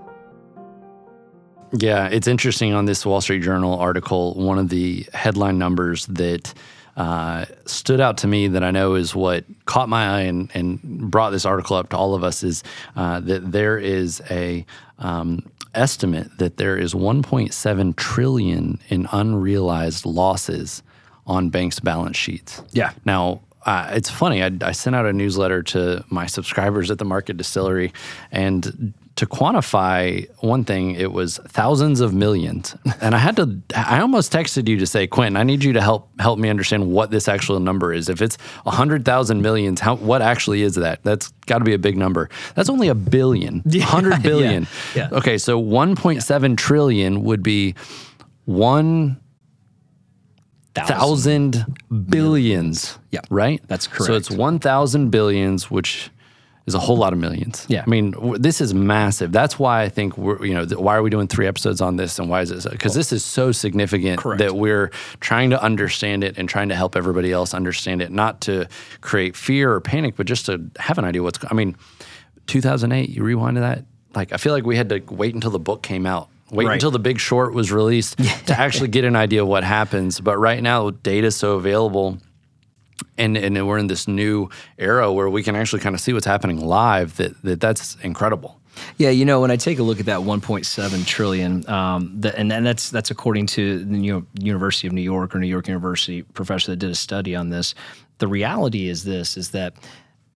Yeah, 1.73 2.09
it's 2.09 2.27
interesting 2.27 2.75
on 2.75 2.85
this 2.85 3.07
Wall 3.07 3.23
Street 3.23 3.43
Journal 3.43 3.79
article. 3.79 4.35
One 4.35 4.59
of 4.59 4.69
the 4.69 5.07
headline 5.15 5.59
numbers 5.59 6.05
that 6.07 6.53
uh, 6.97 7.47
stood 7.65 8.01
out 8.01 8.19
to 8.19 8.27
me 8.27 8.49
that 8.49 8.63
I 8.63 8.71
know 8.71 8.95
is 8.95 9.15
what 9.15 9.45
caught 9.65 9.89
my 9.89 10.19
eye 10.19 10.21
and, 10.21 10.51
and 10.53 11.11
brought 11.11 11.31
this 11.31 11.47
article 11.47 11.77
up 11.77 11.89
to 11.89 11.97
all 11.97 12.15
of 12.15 12.23
us 12.23 12.43
is 12.43 12.63
uh, 12.95 13.21
that 13.21 13.51
there 13.51 13.79
is 13.79 14.21
a 14.31 14.67
um, 14.99 15.51
estimate 15.75 16.37
that 16.37 16.59
there 16.59 16.77
is 16.77 16.93
1.7 16.93 17.97
trillion 17.97 18.79
in 18.89 19.09
unrealized 19.11 20.05
losses 20.05 20.83
on 21.27 21.49
banks' 21.49 21.81
balance 21.81 22.19
sheets. 22.19 22.63
Yeah. 22.73 22.93
Now, 23.07 23.41
uh, 23.65 23.91
it's 23.93 24.11
funny. 24.11 24.43
I, 24.43 24.51
I, 24.63 24.73
sent 24.73 24.97
out 24.97 25.07
a 25.07 25.13
newsletter 25.13 25.63
to 25.63 26.05
my 26.09 26.27
subscribers 26.27 26.91
at 26.91 26.99
the 26.99 27.05
Market 27.05 27.37
Distillery, 27.37 27.93
and 28.31 28.93
to 29.17 29.27
quantify 29.27 30.29
one 30.41 30.65
thing, 30.65 30.93
it 30.95 31.13
was 31.13 31.39
thousands 31.49 32.01
of 32.01 32.15
millions. 32.15 32.75
And 33.01 33.17
I 33.17 33.19
had 33.19 33.35
to 33.37 33.59
I 33.75 34.01
almost 34.01 34.33
texted 34.33 34.69
you 34.69 34.79
to 34.79 34.87
say, 34.87 35.09
Quentin, 35.09 35.37
I 35.37 35.43
need 35.43 35.65
you 35.65 35.73
to 35.73 35.81
help 35.81 36.09
help 36.21 36.39
me 36.39 36.49
understand 36.49 36.93
what 36.93 37.11
this 37.11 37.27
actual 37.27 37.59
number 37.59 37.93
is. 37.93 38.09
If 38.09 38.23
it's 38.23 38.39
a 38.65 38.71
hundred 38.71 39.05
thousand 39.05 39.43
millions, 39.43 39.81
how 39.81 39.97
what 39.97 40.23
actually 40.23 40.63
is 40.63 40.77
that? 40.77 41.03
That's 41.03 41.33
gotta 41.47 41.65
be 41.65 41.75
a 41.75 41.79
big 41.79 41.97
number. 41.97 42.31
That's 42.55 42.69
only 42.69 42.89
a 42.89 42.95
billion. 42.95 43.63
Yeah, 43.73 43.85
hundred 43.85 44.23
billion. 44.23 44.69
Yeah, 44.95 45.09
yeah. 45.11 45.19
Okay, 45.19 45.39
so 45.39 45.59
one 45.59 45.97
point 45.97 46.23
seven 46.23 46.55
trillion 46.55 47.25
would 47.25 47.43
be 47.43 47.75
one 48.45 49.21
thousand 50.75 51.65
billions. 52.09 52.99
Yeah. 53.11 53.21
Right? 53.31 53.63
That's 53.69 53.87
correct. 53.87 54.07
So 54.07 54.15
it's 54.15 54.31
one 54.31 54.59
thousand 54.59 55.11
billions, 55.11 55.71
which 55.71 56.11
is 56.67 56.75
a 56.75 56.79
whole 56.79 56.97
lot 56.97 57.13
of 57.13 57.19
millions. 57.19 57.67
Yeah. 57.69 57.83
I 57.85 57.91
mean, 57.91 58.13
w- 58.13 58.39
this 58.39 58.61
is 58.61 58.73
massive. 58.73 59.33
That's 59.33 59.59
why 59.59 59.83
I 59.83 59.89
think 59.89 60.17
we're, 60.17 60.45
you 60.47 60.55
know, 60.55 60.65
th- 60.65 60.79
why 60.79 60.95
are 60.97 61.03
we 61.03 61.11
doing 61.11 61.27
three 61.27 61.49
episodes 61.49 61.81
on 61.81 61.97
this 61.97 62.21
and 62.21 62.29
why 62.29 62.41
is 62.43 62.53
it? 62.53 62.71
Because 62.71 62.95
this 62.95 63.13
is 63.13 63.25
so 63.25 63.51
significant 63.51 64.21
Correct. 64.21 64.39
that 64.39 64.55
we're 64.55 64.89
trying 65.19 65.51
to 65.51 65.61
understand 65.61 66.23
it 66.23 66.39
and 66.39 66.49
trying 66.49 66.69
to 66.69 66.77
help 66.77 66.95
everybody 66.95 67.33
else 67.33 67.53
understand 67.53 68.01
it, 68.01 68.13
not 68.13 68.41
to 68.43 68.69
create 69.01 69.35
fear 69.35 69.73
or 69.73 69.81
panic, 69.81 70.15
but 70.17 70.27
just 70.27 70.47
to 70.47 70.71
have 70.79 70.99
an 70.99 71.05
idea 71.05 71.23
what's, 71.25 71.41
I 71.51 71.55
mean, 71.55 71.77
2008, 72.47 73.09
you 73.09 73.25
rewind 73.25 73.57
to 73.57 73.61
that. 73.63 73.85
Like, 74.15 74.33
I 74.33 74.37
feel 74.37 74.53
like 74.53 74.65
we 74.65 74.77
had 74.77 74.89
to 74.91 75.01
wait 75.11 75.35
until 75.35 75.51
the 75.51 75.59
book 75.59 75.83
came 75.83 76.07
out. 76.07 76.29
Wait 76.53 76.67
Right. 76.67 76.75
until 76.75 76.91
the 76.93 76.99
big 77.01 77.19
short 77.19 77.55
was 77.55 77.73
released 77.73 78.19
to 78.47 78.55
actually 78.59 78.89
get 78.89 79.05
an 79.05 79.17
idea 79.17 79.43
of 79.43 79.49
what 79.49 79.65
happens. 79.65 80.21
But 80.21 80.37
right 80.39 80.63
now, 80.63 80.91
data's 80.91 81.35
so 81.35 81.55
available 81.55 82.19
and 83.19 83.37
and 83.37 83.67
we're 83.67 83.79
in 83.79 83.89
this 83.89 84.07
new 84.07 84.49
era 84.79 85.13
where 85.13 85.29
we 85.29 85.43
can 85.43 85.57
actually 85.57 85.81
kind 85.81 85.95
of 85.95 86.01
see 86.01 86.13
what's 86.13 86.27
happening 86.27 86.61
live 86.61 87.17
that, 87.17 87.41
that 87.43 87.61
that's 87.61 87.97
incredible 88.03 88.61
Yeah, 88.97 89.11
you 89.11 89.25
know, 89.25 89.41
when 89.41 89.51
I 89.51 89.57
take 89.57 89.79
a 89.79 89.83
look 89.83 89.99
at 90.01 90.07
that 90.07 90.21
1.7 90.21 91.07
trillion, 91.07 91.69
um, 91.69 92.21
the, 92.21 92.39
and, 92.39 92.53
and 92.53 92.65
that's 92.65 92.91
that's 92.91 93.11
according 93.11 93.47
to 93.49 93.79
the 93.85 93.97
New 93.97 94.27
University 94.41 94.87
of 94.87 94.93
New 94.95 95.03
York 95.03 95.35
or 95.35 95.39
New 95.41 95.47
York 95.57 95.69
University 95.69 96.23
professor 96.23 96.71
that 96.73 96.77
did 96.79 96.91
a 96.91 96.95
study 96.95 97.35
on 97.37 97.51
this. 97.51 97.75
The 98.19 98.29
reality 98.29 98.89
is 98.89 99.05
this: 99.05 99.37
is 99.37 99.51
that 99.51 99.75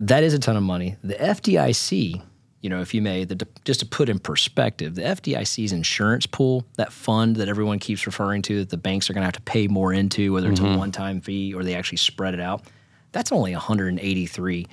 that 0.01 0.23
is 0.25 0.35
a 0.35 0.39
ton 0.39 0.57
of 0.57 0.63
money. 0.63 0.97
The 1.03 1.15
FDIC, 1.15 2.21
you 2.67 2.71
know, 2.71 2.81
if 2.81 2.93
you 2.93 3.01
may, 3.01 3.23
the, 3.23 3.47
just 3.65 3.79
to 3.79 3.87
put 3.87 4.09
in 4.09 4.19
perspective, 4.19 4.97
the 4.97 5.03
FDIC's 5.03 5.71
insurance 5.71 6.27
pool, 6.27 6.67
that 6.75 6.93
fund 6.93 7.37
that 7.37 7.49
everyone 7.49 7.79
keeps 7.79 8.07
referring 8.07 8.43
to, 8.43 8.59
that 8.59 8.71
the 8.71 8.77
banks 8.77 9.09
are 9.09 9.13
going 9.13 9.23
to 9.23 9.27
have 9.27 9.35
to 9.35 9.41
pay 9.43 9.69
more 9.69 9.93
into, 9.93 10.33
whether 10.33 10.51
it's 10.51 10.59
a 10.59 10.65
mm-hmm. 10.65 10.79
one-time 10.79 11.21
fee 11.21 11.55
or 11.55 11.63
they 11.63 11.77
actually 11.77 11.99
spread 11.99 12.35
it 12.35 12.41
out, 12.41 12.65
that's 13.13 13.31
only 13.31 13.53
183 13.53 14.67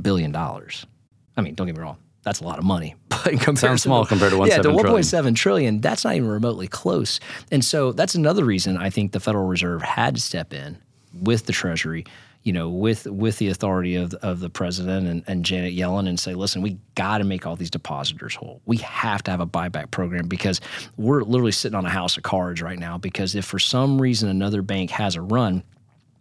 billion 0.00 0.30
dollars. 0.30 0.86
I 1.36 1.40
mean, 1.40 1.56
don't 1.56 1.66
get 1.66 1.74
me 1.74 1.82
wrong, 1.82 1.96
that's 2.22 2.38
a 2.38 2.44
lot 2.44 2.60
of 2.60 2.64
money. 2.64 2.94
But 3.24 3.32
in 3.32 3.38
comparison 3.38 3.88
small 3.88 4.04
compared 4.04 4.32
to 4.32 4.46
yeah, 4.46 4.58
to 4.58 4.68
1.7 4.68 4.76
trillion. 4.76 5.02
1.7 5.02 5.34
trillion, 5.34 5.80
that's 5.80 6.04
not 6.04 6.14
even 6.14 6.28
remotely 6.28 6.68
close. 6.68 7.20
And 7.50 7.64
so 7.64 7.90
that's 7.90 8.14
another 8.14 8.44
reason 8.44 8.76
I 8.76 8.90
think 8.90 9.12
the 9.12 9.18
Federal 9.18 9.46
Reserve 9.46 9.82
had 9.82 10.16
to 10.16 10.20
step 10.20 10.52
in 10.52 10.76
with 11.20 11.46
the 11.46 11.52
Treasury, 11.52 12.04
you 12.44 12.52
know, 12.52 12.68
with 12.68 13.06
with 13.06 13.38
the 13.38 13.48
authority 13.48 13.96
of, 13.96 14.12
of 14.14 14.40
the 14.40 14.50
president 14.50 15.06
and, 15.06 15.24
and 15.26 15.44
Janet 15.44 15.74
Yellen 15.74 16.06
and 16.06 16.20
say, 16.20 16.34
listen, 16.34 16.60
we 16.60 16.78
got 16.94 17.18
to 17.18 17.24
make 17.24 17.46
all 17.46 17.56
these 17.56 17.70
depositors 17.70 18.34
whole. 18.34 18.60
We 18.66 18.76
have 18.78 19.22
to 19.24 19.30
have 19.30 19.40
a 19.40 19.46
buyback 19.46 19.90
program 19.90 20.28
because 20.28 20.60
we're 20.98 21.22
literally 21.22 21.52
sitting 21.52 21.74
on 21.74 21.86
a 21.86 21.90
house 21.90 22.18
of 22.18 22.22
cards 22.22 22.60
right 22.60 22.78
now. 22.78 22.98
Because 22.98 23.34
if 23.34 23.46
for 23.46 23.58
some 23.58 24.00
reason 24.00 24.28
another 24.28 24.60
bank 24.60 24.90
has 24.90 25.16
a 25.16 25.22
run, 25.22 25.64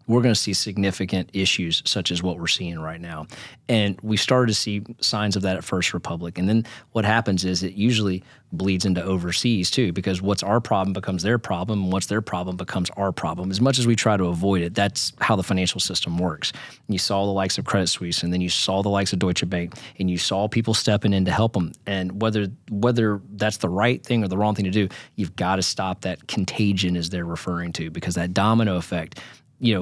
we're 0.07 0.21
going 0.21 0.33
to 0.33 0.39
see 0.39 0.53
significant 0.53 1.29
issues 1.33 1.81
such 1.85 2.11
as 2.11 2.21
what 2.21 2.39
we're 2.39 2.47
seeing 2.47 2.79
right 2.79 3.01
now. 3.01 3.25
And 3.69 3.99
we 4.01 4.17
started 4.17 4.47
to 4.47 4.53
see 4.53 4.83
signs 4.99 5.35
of 5.35 5.41
that 5.43 5.57
at 5.57 5.63
First 5.63 5.93
Republic. 5.93 6.37
And 6.37 6.47
then 6.49 6.65
what 6.91 7.05
happens 7.05 7.45
is 7.45 7.63
it 7.63 7.73
usually 7.73 8.23
bleeds 8.51 8.85
into 8.85 9.03
overseas 9.03 9.71
too, 9.71 9.91
because 9.91 10.21
what's 10.21 10.43
our 10.43 10.61
problem 10.61 10.93
becomes 10.93 11.23
their 11.23 11.39
problem, 11.39 11.83
and 11.83 11.91
what's 11.91 12.05
their 12.05 12.21
problem 12.21 12.55
becomes 12.55 12.89
our 12.91 13.11
problem. 13.11 13.49
As 13.49 13.59
much 13.59 13.79
as 13.79 13.87
we 13.87 13.95
try 13.95 14.15
to 14.15 14.25
avoid 14.25 14.61
it, 14.61 14.75
that's 14.75 15.11
how 15.19 15.35
the 15.35 15.43
financial 15.43 15.79
system 15.79 16.19
works. 16.19 16.53
You 16.87 16.99
saw 16.99 17.25
the 17.25 17.31
likes 17.31 17.57
of 17.57 17.65
Credit 17.65 17.87
Suisse, 17.87 18.21
and 18.21 18.31
then 18.31 18.41
you 18.41 18.49
saw 18.49 18.83
the 18.83 18.89
likes 18.89 19.11
of 19.11 19.19
Deutsche 19.19 19.49
Bank, 19.49 19.73
and 19.99 20.09
you 20.09 20.19
saw 20.19 20.47
people 20.47 20.75
stepping 20.75 21.13
in 21.13 21.25
to 21.25 21.31
help 21.31 21.53
them. 21.53 21.71
And 21.87 22.21
whether 22.21 22.47
whether 22.69 23.21
that's 23.31 23.57
the 23.57 23.69
right 23.69 24.05
thing 24.05 24.23
or 24.23 24.27
the 24.27 24.37
wrong 24.37 24.53
thing 24.53 24.65
to 24.65 24.71
do, 24.71 24.87
you've 25.15 25.35
got 25.35 25.55
to 25.55 25.63
stop 25.63 26.01
that 26.01 26.27
contagion, 26.27 26.95
as 26.95 27.09
they're 27.09 27.25
referring 27.25 27.73
to, 27.73 27.89
because 27.89 28.13
that 28.15 28.35
domino 28.35 28.75
effect 28.77 29.19
you 29.63 29.73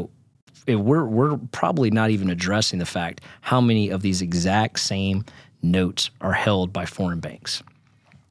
know, 0.67 0.77
we're 0.77 1.05
we're 1.05 1.37
probably 1.51 1.89
not 1.89 2.11
even 2.11 2.29
addressing 2.29 2.77
the 2.79 2.85
fact 2.85 3.21
how 3.41 3.59
many 3.59 3.89
of 3.89 4.03
these 4.03 4.21
exact 4.21 4.79
same 4.79 5.25
notes 5.63 6.11
are 6.21 6.33
held 6.33 6.71
by 6.71 6.85
foreign 6.85 7.19
banks. 7.19 7.63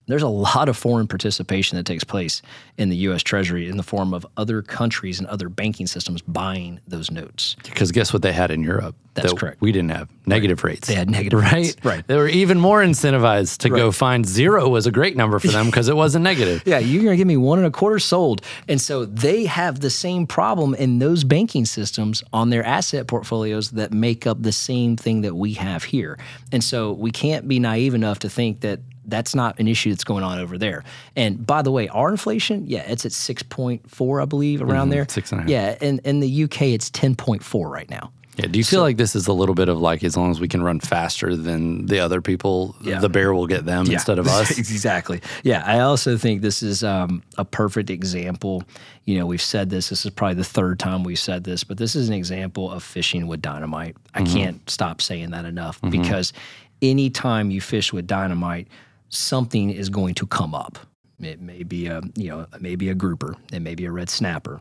There's 0.07 0.23
a 0.23 0.29
lot 0.29 0.69
of 0.69 0.77
foreign 0.77 1.07
participation 1.07 1.77
that 1.77 1.85
takes 1.87 2.03
place 2.03 2.43
in 2.77 2.89
the 2.89 2.97
U.S. 2.97 3.23
Treasury 3.23 3.69
in 3.69 3.77
the 3.77 3.83
form 3.85 4.13
of 4.13 4.27
other 4.37 4.61
countries 4.61 5.21
and 5.21 5.29
other 5.29 5.49
banking 5.49 5.87
systems 5.87 6.21
buying 6.23 6.81
those 6.89 7.13
notes. 7.13 7.55
because 7.63 7.93
guess 7.93 8.13
what 8.13 8.23
they 8.23 8.33
had 8.33 8.51
in 8.51 8.63
europe 8.65 8.97
That's 9.15 9.31
that 9.33 9.39
correct. 9.39 9.61
we 9.61 9.71
didn't 9.71 9.91
have 9.91 10.09
negative 10.27 10.65
rates 10.65 10.89
They 10.89 10.95
had 10.95 11.09
negative 11.11 11.39
right 11.39 11.53
rates. 11.53 11.77
Right. 11.85 12.05
they 12.09 12.17
were 12.17 12.27
even 12.29 12.59
more 12.59 12.83
incentivized 12.83 13.59
to 13.59 13.69
go 13.69 13.93
find 13.93 14.27
zero 14.27 14.69
was 14.69 14.87
a 14.87 14.91
great 14.91 15.17
number 15.17 15.39
for 15.39 15.49
them 15.49 15.67
because 15.67 15.89
it 15.89 15.95
wasn't 15.95 16.25
negative 16.25 16.63
Yeah, 16.67 16.79
you're 16.79 17.03
going 17.05 17.13
to 17.13 17.17
give 17.17 17.29
me 17.29 17.37
one 17.37 17.59
and 17.59 17.67
a 17.67 17.71
quarter 17.71 17.99
sold. 18.01 18.43
And 18.69 18.81
so 18.81 19.05
they 19.05 19.45
have 19.45 19.79
the 19.81 19.91
same 19.91 20.27
problem 20.27 20.75
in 20.75 20.99
those 20.99 21.23
banking 21.23 21.67
systems 21.67 22.25
on 22.33 22.51
their 22.51 22.65
asset 22.65 23.07
portfolios 23.07 23.71
that 23.73 23.93
make 23.93 24.27
up 24.27 24.43
the 24.43 24.53
same 24.53 24.97
thing 24.97 25.21
that 25.21 25.35
we 25.37 25.53
have 25.55 25.85
here. 25.85 26.19
And 26.51 26.65
so 26.65 26.93
we 26.93 27.11
can't 27.13 27.47
be 27.47 27.59
naive 27.61 27.95
enough 27.95 28.19
to 28.21 28.29
think 28.29 28.61
that 28.61 28.81
that's 29.05 29.35
not 29.35 29.59
an 29.59 29.69
issue 29.69 29.91
that's 29.91 30.05
going 30.05 30.25
on 30.25 30.39
over 30.39 30.59
there. 30.59 30.85
And 31.17 31.47
by 31.47 31.63
the 31.63 31.71
way, 31.71 31.89
our 31.89 32.11
inflation, 32.11 32.67
yeah, 32.67 32.81
it's 32.81 33.05
at 33.05 33.13
6.4, 33.13 34.23
I 34.23 34.25
believe, 34.25 34.63
around 34.63 34.87
mm-hmm. 34.87 34.91
there. 34.91 35.07
six 35.09 35.33
and 35.33 35.41
a 35.41 35.43
half. 35.43 35.51
Yeah, 35.51 35.77
and 35.81 36.01
in 36.05 36.21
the 36.21 36.45
UK, 36.45 36.63
it's 36.63 36.91
10.4 36.91 37.71
right 37.71 37.89
now. 37.91 38.13
Yeah. 38.37 38.47
Do 38.47 38.59
you 38.59 38.65
feel 38.65 38.81
like 38.81 38.97
this 38.97 39.15
is 39.15 39.27
a 39.27 39.33
little 39.33 39.55
bit 39.55 39.69
of 39.69 39.81
like 39.81 40.03
as 40.05 40.17
long 40.17 40.31
as 40.31 40.41
we 40.41 40.49
can 40.49 40.63
run 40.63 40.81
faster 40.81 41.37
than 41.37 41.87
the 41.87 41.99
other 41.99 42.23
people, 42.23 42.75
Yeah. 42.81 43.01
the 43.01 43.09
bear 43.09 43.35
will 43.35 43.47
get 43.47 43.67
them 43.67 43.91
instead 43.91 44.19
of 44.19 44.27
us? 44.29 44.57
exactly. 44.57 45.21
Yeah. 45.43 45.63
I 45.67 45.81
also 45.81 46.17
think 46.17 46.41
this 46.41 46.63
is 46.63 46.83
um, 46.83 47.23
a 47.37 47.45
perfect 47.45 47.91
example. 47.91 48.63
You 49.05 49.19
know, 49.19 49.27
we've 49.27 49.43
said 49.43 49.69
this. 49.69 49.91
This 49.91 50.07
is 50.07 50.11
probably 50.11 50.37
the 50.37 50.45
third 50.45 50.79
time 50.79 51.03
we've 51.03 51.19
said 51.19 51.45
this, 51.45 51.65
but 51.65 51.77
this 51.77 51.95
is 51.95 52.09
an 52.09 52.15
example 52.15 52.71
of 52.71 52.83
fishing 52.83 53.27
with 53.27 53.43
dynamite. 53.43 53.97
I 54.15 54.23
mm-hmm. 54.23 54.33
can't 54.33 54.71
stop 54.71 55.03
saying 55.03 55.31
that 55.31 55.45
enough 55.45 55.81
mm-hmm. 55.81 55.91
because 55.91 56.33
anytime 56.81 57.51
you 57.51 57.61
fish 57.61 57.93
with 57.93 58.07
dynamite, 58.07 58.69
something 59.11 59.71
is 59.71 59.89
going 59.89 60.15
to 60.15 60.27
come 60.27 60.55
up. 60.55 60.79
It 61.21 61.41
may 61.41 61.63
be 61.63 61.87
a 61.87 62.01
you 62.17 62.31
know 62.31 62.47
maybe 62.61 62.89
a 62.89 62.95
grouper. 62.95 63.37
It 63.53 63.61
may 63.61 63.75
be 63.75 63.85
a 63.85 63.93
red 63.93 64.09
snapper. 64.09 64.61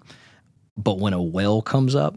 But 0.78 1.00
when 1.00 1.14
a 1.14 1.22
whale 1.22 1.62
comes 1.62 1.96
up, 1.96 2.16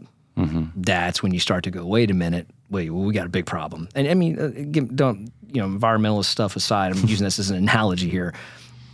that's 0.75 1.21
when 1.21 1.33
you 1.33 1.39
start 1.39 1.63
to 1.65 1.71
go, 1.71 1.85
wait 1.85 2.09
a 2.09 2.13
minute, 2.13 2.47
wait, 2.69 2.89
well, 2.89 3.03
we 3.03 3.13
got 3.13 3.25
a 3.25 3.29
big 3.29 3.45
problem. 3.45 3.87
And 3.93 4.07
I 4.07 4.13
mean, 4.13 4.39
uh, 4.39 4.49
don't 4.95 5.31
you 5.51 5.61
know, 5.61 5.67
environmentalist 5.67 6.25
stuff 6.25 6.55
aside, 6.55 6.91
I'm 6.91 7.07
using 7.07 7.25
this 7.25 7.39
as 7.39 7.51
an 7.51 7.57
analogy 7.57 8.09
here. 8.09 8.33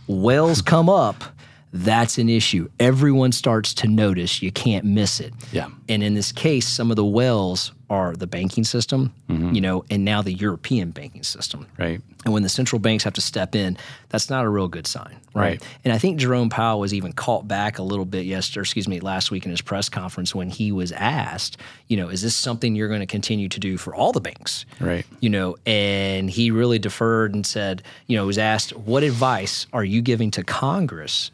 Whales 0.08 0.62
come 0.62 0.89
up, 0.89 1.23
that's 1.71 2.17
an 2.17 2.30
issue. 2.30 2.67
Everyone 2.80 3.32
starts 3.32 3.73
to 3.75 3.88
notice. 3.88 4.41
You 4.41 4.52
can't 4.52 4.86
miss 4.86 5.19
it. 5.19 5.34
Yeah. 5.52 5.69
And 5.88 6.04
in 6.04 6.15
this 6.15 6.32
case, 6.32 6.67
some 6.67 6.89
of 6.89 6.95
the 6.95 7.06
whales 7.06 7.71
are 7.89 8.15
the 8.15 8.28
banking 8.28 8.63
system, 8.63 9.13
you 9.28 9.62
know, 9.62 9.84
and 9.89 10.06
now 10.06 10.21
the 10.21 10.34
European 10.34 10.91
banking 10.91 11.23
system. 11.23 11.65
Right. 11.78 12.02
And 12.25 12.34
when 12.34 12.43
the 12.43 12.49
central 12.49 12.80
banks 12.80 13.04
have 13.04 13.13
to 13.13 13.21
step 13.21 13.56
in, 13.56 13.78
that's 14.10 14.30
not 14.30 14.45
a 14.45 14.49
real 14.49 14.67
good 14.67 14.86
sign, 14.86 15.15
right? 15.34 15.43
Right. 15.43 15.63
And 15.84 15.93
I 15.93 15.97
think 15.97 16.19
Jerome 16.19 16.49
Powell 16.49 16.80
was 16.80 16.93
even 16.93 17.13
caught 17.13 17.47
back 17.47 17.80
a 17.80 17.84
little 17.84 18.06
bit 18.06 18.25
yesterday, 18.25 18.62
excuse 18.62 18.88
me, 18.88 18.99
last 18.99 19.32
week 19.32 19.45
in 19.45 19.52
his 19.52 19.62
press 19.62 19.89
conference 19.89 20.36
when 20.36 20.49
he 20.49 20.71
was 20.71 20.91
asked, 20.91 21.58
you 21.88 21.97
know, 21.97 22.10
is 22.10 22.21
this 22.21 22.36
something 22.36 22.75
you're 22.75 22.89
going 22.89 22.99
to 22.99 23.06
continue 23.06 23.49
to 23.49 23.60
do 23.60 23.78
for 23.78 23.95
all 23.95 24.12
the 24.12 24.21
banks? 24.21 24.65
Right. 24.80 25.06
You 25.21 25.30
know, 25.30 25.56
and 25.65 26.30
he 26.30 26.52
really 26.52 26.78
deferred 26.78 27.34
and 27.34 27.45
said, 27.45 27.82
you 28.08 28.17
know, 28.17 28.25
was 28.25 28.38
asked, 28.38 28.75
what 28.75 29.04
advice 29.04 29.65
are 29.73 29.84
you 29.84 30.02
giving 30.02 30.30
to 30.32 30.43
Congress 30.43 31.32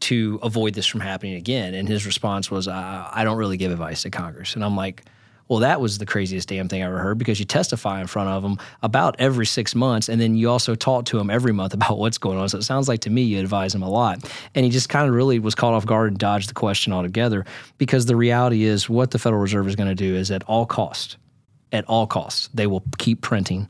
to 0.00 0.40
avoid 0.42 0.74
this 0.74 0.86
from 0.86 1.00
happening 1.00 1.34
again? 1.34 1.74
And 1.74 1.88
his 1.88 2.04
response 2.06 2.50
was, 2.50 2.66
uh, 2.66 3.08
I 3.12 3.22
don't 3.24 3.36
really 3.36 3.56
give 3.58 3.70
advice 3.70 4.02
to 4.02 4.10
Congress. 4.10 4.54
And 4.54 4.64
I'm 4.64 4.76
like, 4.76 5.04
well, 5.48 5.58
that 5.60 5.80
was 5.80 5.98
the 5.98 6.06
craziest 6.06 6.48
damn 6.48 6.68
thing 6.68 6.82
I 6.82 6.86
ever 6.86 6.98
heard 6.98 7.18
because 7.18 7.38
you 7.38 7.44
testify 7.44 8.00
in 8.00 8.06
front 8.06 8.30
of 8.30 8.42
them 8.42 8.58
about 8.82 9.16
every 9.18 9.44
six 9.44 9.74
months, 9.74 10.08
and 10.08 10.20
then 10.20 10.34
you 10.34 10.50
also 10.50 10.74
talk 10.74 11.04
to 11.06 11.18
them 11.18 11.28
every 11.28 11.52
month 11.52 11.74
about 11.74 11.98
what's 11.98 12.18
going 12.18 12.38
on. 12.38 12.48
So 12.48 12.58
it 12.58 12.62
sounds 12.62 12.88
like 12.88 13.00
to 13.00 13.10
me 13.10 13.22
you 13.22 13.40
advise 13.40 13.74
him 13.74 13.82
a 13.82 13.90
lot. 13.90 14.24
And 14.54 14.64
he 14.64 14.70
just 14.70 14.88
kind 14.88 15.08
of 15.08 15.14
really 15.14 15.38
was 15.38 15.54
caught 15.54 15.74
off 15.74 15.86
guard 15.86 16.10
and 16.10 16.18
dodged 16.18 16.48
the 16.48 16.54
question 16.54 16.92
altogether 16.92 17.44
because 17.78 18.06
the 18.06 18.16
reality 18.16 18.64
is 18.64 18.88
what 18.88 19.10
the 19.10 19.18
Federal 19.18 19.42
Reserve 19.42 19.68
is 19.68 19.76
going 19.76 19.88
to 19.88 19.94
do 19.94 20.14
is 20.14 20.30
at 20.30 20.42
all 20.44 20.66
cost, 20.66 21.16
at 21.72 21.84
all 21.86 22.06
costs, 22.06 22.48
they 22.54 22.66
will 22.66 22.82
keep 22.98 23.20
printing. 23.20 23.68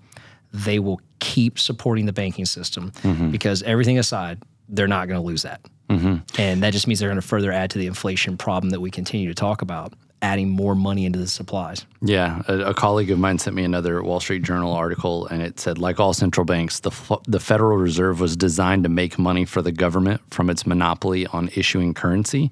They 0.53 0.79
will 0.79 1.01
keep 1.19 1.59
supporting 1.59 2.07
the 2.07 2.13
banking 2.13 2.45
system 2.45 2.93
mm-hmm. 3.03 3.31
because 3.31 3.63
everything 3.65 3.99
aside, 3.99 4.43
they're 4.69 4.87
not 4.87 5.09
going 5.09 5.21
to 5.21 5.27
lose 5.27 5.43
that. 5.43 5.61
Mm-hmm. 5.89 6.41
And 6.41 6.63
that 6.63 6.73
just 6.73 6.87
means 6.87 7.01
they're 7.01 7.09
going 7.09 7.21
to 7.21 7.27
further 7.27 7.53
add 7.53 7.71
to 7.71 7.79
the 7.79 7.87
inflation 7.87 8.37
problem 8.37 8.71
that 8.71 8.81
we 8.81 8.91
continue 8.91 9.29
to 9.29 9.35
talk 9.35 9.63
about, 9.63 9.93
adding 10.25 10.49
more 10.49 10.75
money 10.75 11.05
into 11.05 11.19
the 11.19 11.27
supplies. 11.29 11.85
Yeah, 12.01 12.43
a, 12.49 12.71
a 12.71 12.75
colleague 12.75 13.11
of 13.11 13.19
mine 13.19 13.39
sent 13.39 13.55
me 13.55 13.63
another 13.63 14.03
Wall 14.03 14.21
Street 14.21 14.43
Journal 14.43 14.73
article, 14.73 15.27
and 15.27 15.43
it 15.43 15.61
said, 15.61 15.77
like 15.77 16.01
all 16.01 16.15
central 16.15 16.47
banks, 16.47 16.81
the 16.81 16.91
f- 16.91 17.21
the 17.29 17.39
Federal 17.39 17.77
Reserve 17.77 18.21
was 18.21 18.35
designed 18.35 18.85
to 18.85 18.89
make 18.89 19.19
money 19.19 19.45
for 19.45 19.61
the 19.61 19.71
government 19.71 20.23
from 20.31 20.49
its 20.49 20.67
monopoly 20.67 21.27
on 21.27 21.51
issuing 21.55 21.93
currency. 21.93 22.51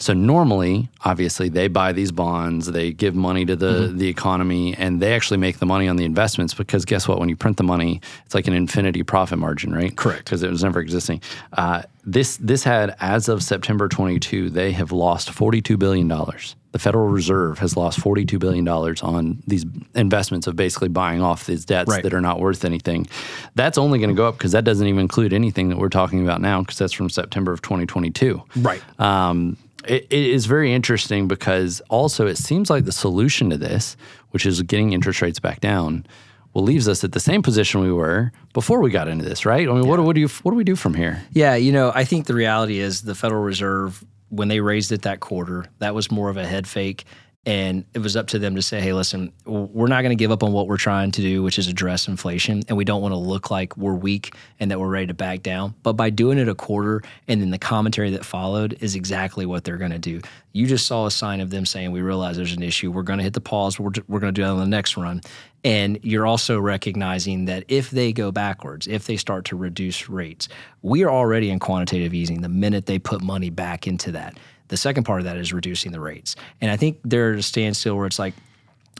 So 0.00 0.12
normally, 0.12 0.88
obviously, 1.04 1.48
they 1.48 1.66
buy 1.66 1.92
these 1.92 2.12
bonds, 2.12 2.66
they 2.66 2.92
give 2.92 3.14
money 3.14 3.44
to 3.44 3.56
the 3.56 3.92
the 3.94 4.08
economy, 4.08 4.74
and 4.76 5.00
they 5.00 5.14
actually 5.14 5.38
make 5.38 5.58
the 5.58 5.66
money 5.66 5.88
on 5.88 5.96
the 5.96 6.04
investments. 6.04 6.52
Because 6.54 6.84
guess 6.84 7.06
what? 7.08 7.18
When 7.20 7.28
you 7.28 7.36
print 7.36 7.56
the 7.56 7.64
money, 7.64 8.00
it's 8.26 8.34
like 8.34 8.46
an 8.48 8.54
infinity 8.54 9.02
profit 9.02 9.38
margin, 9.38 9.72
right? 9.72 9.94
Correct. 9.96 10.24
Because 10.24 10.42
it 10.42 10.50
was 10.50 10.62
never 10.64 10.80
existing. 10.80 11.20
Uh, 11.52 11.82
this 12.04 12.36
this 12.38 12.64
had, 12.64 12.96
as 13.00 13.28
of 13.28 13.42
September 13.42 13.88
22, 13.88 14.50
they 14.50 14.72
have 14.72 14.92
lost 14.92 15.30
42 15.30 15.76
billion 15.76 16.08
dollars. 16.08 16.56
The 16.72 16.78
Federal 16.78 17.08
Reserve 17.08 17.58
has 17.60 17.76
lost 17.76 17.98
42 18.00 18.38
billion 18.38 18.64
dollars 18.64 19.02
on 19.02 19.42
these 19.46 19.64
investments 19.94 20.46
of 20.46 20.54
basically 20.54 20.88
buying 20.88 21.22
off 21.22 21.46
these 21.46 21.64
debts 21.64 21.90
Right. 21.90 22.02
that 22.02 22.12
are 22.12 22.20
not 22.20 22.40
worth 22.40 22.64
anything. 22.64 23.06
That's 23.54 23.78
only 23.78 23.98
going 23.98 24.10
to 24.10 24.14
go 24.14 24.28
up 24.28 24.36
because 24.36 24.52
that 24.52 24.64
doesn't 24.64 24.86
even 24.86 25.00
include 25.00 25.32
anything 25.32 25.70
that 25.70 25.78
we're 25.78 25.88
talking 25.88 26.22
about 26.22 26.40
now 26.42 26.60
because 26.60 26.76
that's 26.78 26.92
from 26.92 27.08
September 27.10 27.52
of 27.52 27.62
2022 27.62 28.42
Right. 28.56 28.82
um, 29.00 29.56
it, 29.86 30.04
it 30.10 30.26
is 30.26 30.44
very 30.46 30.72
interesting 30.74 31.28
because 31.28 31.80
also 31.88 32.26
it 32.26 32.36
seems 32.36 32.68
like 32.68 32.84
the 32.84 32.92
solution 32.92 33.48
to 33.50 33.56
this, 33.56 33.96
which 34.32 34.44
is 34.44 34.60
getting 34.62 34.92
interest 34.92 35.22
rates 35.22 35.38
back 35.38 35.60
down, 35.60 36.04
well, 36.52 36.64
leaves 36.64 36.88
us 36.88 37.04
at 37.04 37.12
the 37.12 37.20
same 37.20 37.42
position 37.42 37.80
we 37.80 37.92
were 37.92 38.32
before 38.52 38.80
we 38.80 38.90
got 38.90 39.06
into 39.08 39.24
this, 39.24 39.46
right? 39.46 39.68
I 39.68 39.72
mean, 39.72 39.86
what, 39.86 40.00
what 40.00 40.14
do 40.14 40.20
you 40.20 40.28
what 40.42 40.50
do 40.52 40.56
we 40.56 40.64
do 40.64 40.76
from 40.76 40.94
here? 40.94 41.22
Yeah, 41.32 41.54
you 41.54 41.72
know, 41.72 41.92
I 41.94 42.04
think 42.04 42.26
the 42.26 42.34
reality 42.34 42.78
is 42.80 43.02
the 43.02 43.14
Federal 43.14 43.42
Reserve, 43.42 44.04
when 44.30 44.48
they 44.48 44.60
raised 44.60 44.92
it 44.92 45.02
that 45.02 45.20
quarter, 45.20 45.66
that 45.78 45.94
was 45.94 46.10
more 46.10 46.28
of 46.30 46.36
a 46.36 46.46
head 46.46 46.66
fake. 46.66 47.04
And 47.46 47.86
it 47.94 48.00
was 48.00 48.14
up 48.14 48.26
to 48.28 48.38
them 48.38 48.56
to 48.56 48.62
say, 48.62 48.78
hey, 48.78 48.92
listen, 48.92 49.32
we're 49.46 49.86
not 49.86 50.02
going 50.02 50.10
to 50.10 50.22
give 50.22 50.30
up 50.30 50.42
on 50.42 50.52
what 50.52 50.66
we're 50.66 50.76
trying 50.76 51.12
to 51.12 51.22
do, 51.22 51.42
which 51.42 51.58
is 51.58 51.66
address 51.66 52.06
inflation. 52.06 52.62
And 52.68 52.76
we 52.76 52.84
don't 52.84 53.00
want 53.00 53.12
to 53.12 53.18
look 53.18 53.50
like 53.50 53.74
we're 53.78 53.94
weak 53.94 54.34
and 54.60 54.70
that 54.70 54.78
we're 54.78 54.88
ready 54.88 55.06
to 55.06 55.14
back 55.14 55.42
down. 55.42 55.74
But 55.82 55.94
by 55.94 56.10
doing 56.10 56.36
it 56.36 56.46
a 56.46 56.54
quarter 56.54 57.00
and 57.26 57.40
then 57.40 57.48
the 57.48 57.58
commentary 57.58 58.10
that 58.10 58.24
followed 58.26 58.76
is 58.80 58.94
exactly 58.94 59.46
what 59.46 59.64
they're 59.64 59.78
going 59.78 59.92
to 59.92 59.98
do. 59.98 60.20
You 60.52 60.66
just 60.66 60.84
saw 60.86 61.06
a 61.06 61.10
sign 61.10 61.40
of 61.40 61.48
them 61.48 61.64
saying, 61.64 61.90
we 61.90 62.02
realize 62.02 62.36
there's 62.36 62.52
an 62.52 62.62
issue. 62.62 62.90
We're 62.90 63.02
going 63.02 63.18
to 63.18 63.24
hit 63.24 63.32
the 63.32 63.40
pause. 63.40 63.80
We're, 63.80 63.92
we're 64.08 64.20
going 64.20 64.34
to 64.34 64.38
do 64.38 64.44
it 64.44 64.50
on 64.50 64.58
the 64.58 64.66
next 64.66 64.98
run. 64.98 65.22
And 65.64 65.98
you're 66.02 66.26
also 66.26 66.58
recognizing 66.58 67.46
that 67.46 67.64
if 67.68 67.90
they 67.90 68.12
go 68.12 68.30
backwards, 68.30 68.86
if 68.86 69.06
they 69.06 69.16
start 69.16 69.44
to 69.46 69.56
reduce 69.56 70.08
rates, 70.08 70.48
we 70.82 71.02
are 71.02 71.10
already 71.10 71.50
in 71.50 71.58
quantitative 71.58 72.14
easing 72.14 72.42
the 72.42 72.48
minute 72.48 72.86
they 72.86 72.98
put 72.98 73.20
money 73.22 73.50
back 73.50 73.86
into 73.86 74.12
that. 74.12 74.38
The 74.68 74.76
second 74.76 75.04
part 75.04 75.20
of 75.20 75.24
that 75.24 75.36
is 75.36 75.52
reducing 75.52 75.92
the 75.92 76.00
rates. 76.00 76.36
And 76.60 76.70
I 76.70 76.76
think 76.76 77.00
they're 77.04 77.32
at 77.32 77.38
a 77.38 77.42
standstill 77.42 77.96
where 77.96 78.06
it's 78.06 78.18
like, 78.18 78.34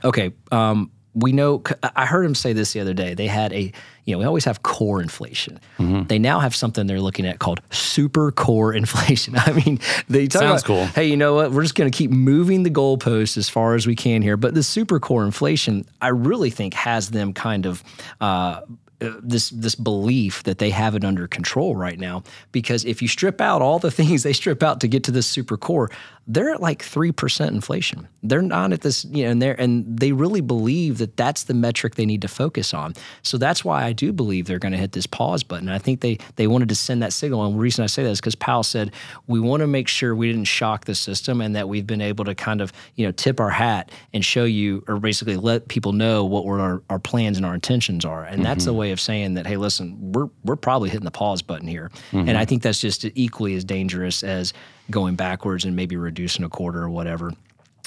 okay, 0.03 0.33
um, 0.51 0.91
we 1.21 1.33
know. 1.33 1.63
I 1.97 2.07
heard 2.07 2.25
him 2.25 2.35
say 2.35 2.53
this 2.53 2.73
the 2.73 2.81
other 2.81 2.95
day. 2.95 3.15
They 3.15 3.27
had 3.27 3.53
a, 3.53 3.73
you 4.05 4.15
know, 4.15 4.19
we 4.19 4.25
always 4.25 4.45
have 4.45 4.63
core 4.63 5.01
inflation. 5.01 5.61
Mm-hmm. 5.79 6.05
They 6.05 6.19
now 6.19 6.41
have 6.41 6.55
something 6.55 6.87
they're 6.87 7.01
looking 7.01 7.27
at 7.27 7.39
called 7.39 7.61
super 7.71 8.31
core 8.33 8.73
inflation. 8.75 9.35
I 9.37 9.53
mean, 9.53 9.81
they 10.09 10.27
talk 10.27 10.43
Sounds 10.43 10.63
about, 10.63 10.67
cool. 10.67 10.85
Hey, 10.87 11.07
you 11.07 11.17
know 11.17 11.35
what? 11.35 11.53
We're 11.53 11.63
just 11.63 11.75
going 11.75 11.91
to 11.91 11.97
keep 11.97 12.11
moving 12.11 12.63
the 12.63 12.71
goalposts 12.71 13.37
as 13.37 13.49
far 13.49 13.75
as 13.75 13.87
we 13.87 13.97
can 13.97 14.23
here. 14.23 14.37
But 14.37 14.55
the 14.55 14.63
super 14.63 15.01
core 15.01 15.25
inflation, 15.25 15.85
I 16.01 16.09
really 16.09 16.51
think, 16.51 16.75
has 16.75 17.11
them 17.11 17.33
kind 17.33 17.67
of. 17.67 17.83
Uh, 18.21 18.63
uh, 19.01 19.13
this 19.23 19.51
this 19.51 19.75
belief 19.75 20.43
that 20.43 20.59
they 20.59 20.71
have 20.71 20.95
it 20.95 21.05
under 21.05 21.27
control 21.27 21.77
right 21.77 21.99
now. 21.99 22.23
Because 22.53 22.85
if 22.85 23.01
you 23.01 23.09
strip 23.09 23.41
out 23.41 23.63
all 23.63 23.79
the 23.79 23.91
things 23.99 24.23
they 24.23 24.33
strip 24.33 24.63
out 24.63 24.81
to 24.81 24.89
get 24.89 25.05
to 25.05 25.11
this 25.11 25.27
super 25.27 25.57
core 25.57 25.91
they're 26.31 26.51
at 26.51 26.61
like 26.61 26.83
3% 26.83 27.49
inflation. 27.49 28.07
They're 28.23 28.43
not 28.43 28.75
at 28.75 28.83
this 28.83 29.07
you 29.07 29.25
know 29.25 29.31
and 29.31 29.41
they're 29.41 29.59
and 29.59 29.99
they 29.99 30.13
really 30.13 30.43
believe 30.43 30.99
that 30.99 31.17
that's 31.17 31.45
the 31.45 31.55
metric 31.55 31.95
they 31.95 32.05
need 32.05 32.21
to 32.23 32.29
focus 32.29 32.75
on. 32.75 32.93
So 33.23 33.39
that's 33.39 33.65
why 33.65 33.85
I 33.85 33.93
do 33.95 34.13
believe 34.13 34.47
they're 34.47 34.59
going 34.59 34.73
to 34.73 34.79
hit 34.79 34.93
this 34.93 35.07
pause 35.07 35.43
button. 35.43 35.71
I 35.71 35.79
think 35.79 36.03
they 36.03 36.19
they 36.37 36.47
wanted 36.47 36.69
to 36.69 36.75
send 36.75 37.03
that 37.03 37.15
signal. 37.15 37.45
And 37.47 37.55
the 37.55 37.59
reason 37.59 37.83
I 37.83 37.87
say 37.87 38.03
that 38.03 38.11
is 38.11 38.21
because 38.21 38.35
Powell 38.35 38.63
said 38.63 38.93
we 39.27 39.41
want 39.41 39.63
to 39.63 39.67
make 39.67 39.89
sure 39.89 40.15
we 40.15 40.31
didn't 40.31 40.45
shock 40.45 40.85
the 40.85 40.95
system 40.95 41.41
and 41.41 41.57
that 41.57 41.69
we've 41.69 41.87
been 41.87 42.03
able 42.03 42.27
to 42.27 42.35
kind 42.35 42.61
of 42.61 42.75
you 42.97 43.07
know 43.07 43.13
tip 43.13 43.41
our 43.41 43.51
hat 43.51 43.91
and 44.13 44.23
show 44.23 44.45
you 44.45 44.85
or 44.87 45.01
basically 45.01 45.37
let 45.37 45.69
people 45.69 45.93
know 45.93 46.27
what 46.27 46.45
were 46.45 46.61
our, 46.61 46.83
our 46.91 46.99
plans 46.99 47.39
and 47.39 47.47
our 47.47 47.55
intentions 47.55 48.05
are. 48.05 48.25
And 48.25 48.45
that's 48.45 48.67
the 48.67 48.75
way 48.75 48.88
of 48.91 49.01
saying 49.01 49.35
that 49.35 49.47
hey 49.47 49.57
listen 49.57 50.13
we're 50.13 50.29
we're 50.45 50.57
probably 50.57 50.89
hitting 50.91 51.05
the 51.05 51.11
pause 51.11 51.43
button 51.43 51.69
here 51.69 51.91
and 52.13 52.37
I 52.37 52.45
think 52.45 52.63
that's 52.63 52.81
just 52.81 53.05
equally 53.15 53.55
as 53.55 53.65
dangerous 53.65 54.23
as 54.23 54.53
going 54.91 55.15
backwards 55.15 55.65
and 55.65 55.77
maybe 55.77 55.97
reducing 55.97 56.45
a 56.45 56.49
quarter 56.49 56.83
or 56.83 56.91
whatever 56.91 57.33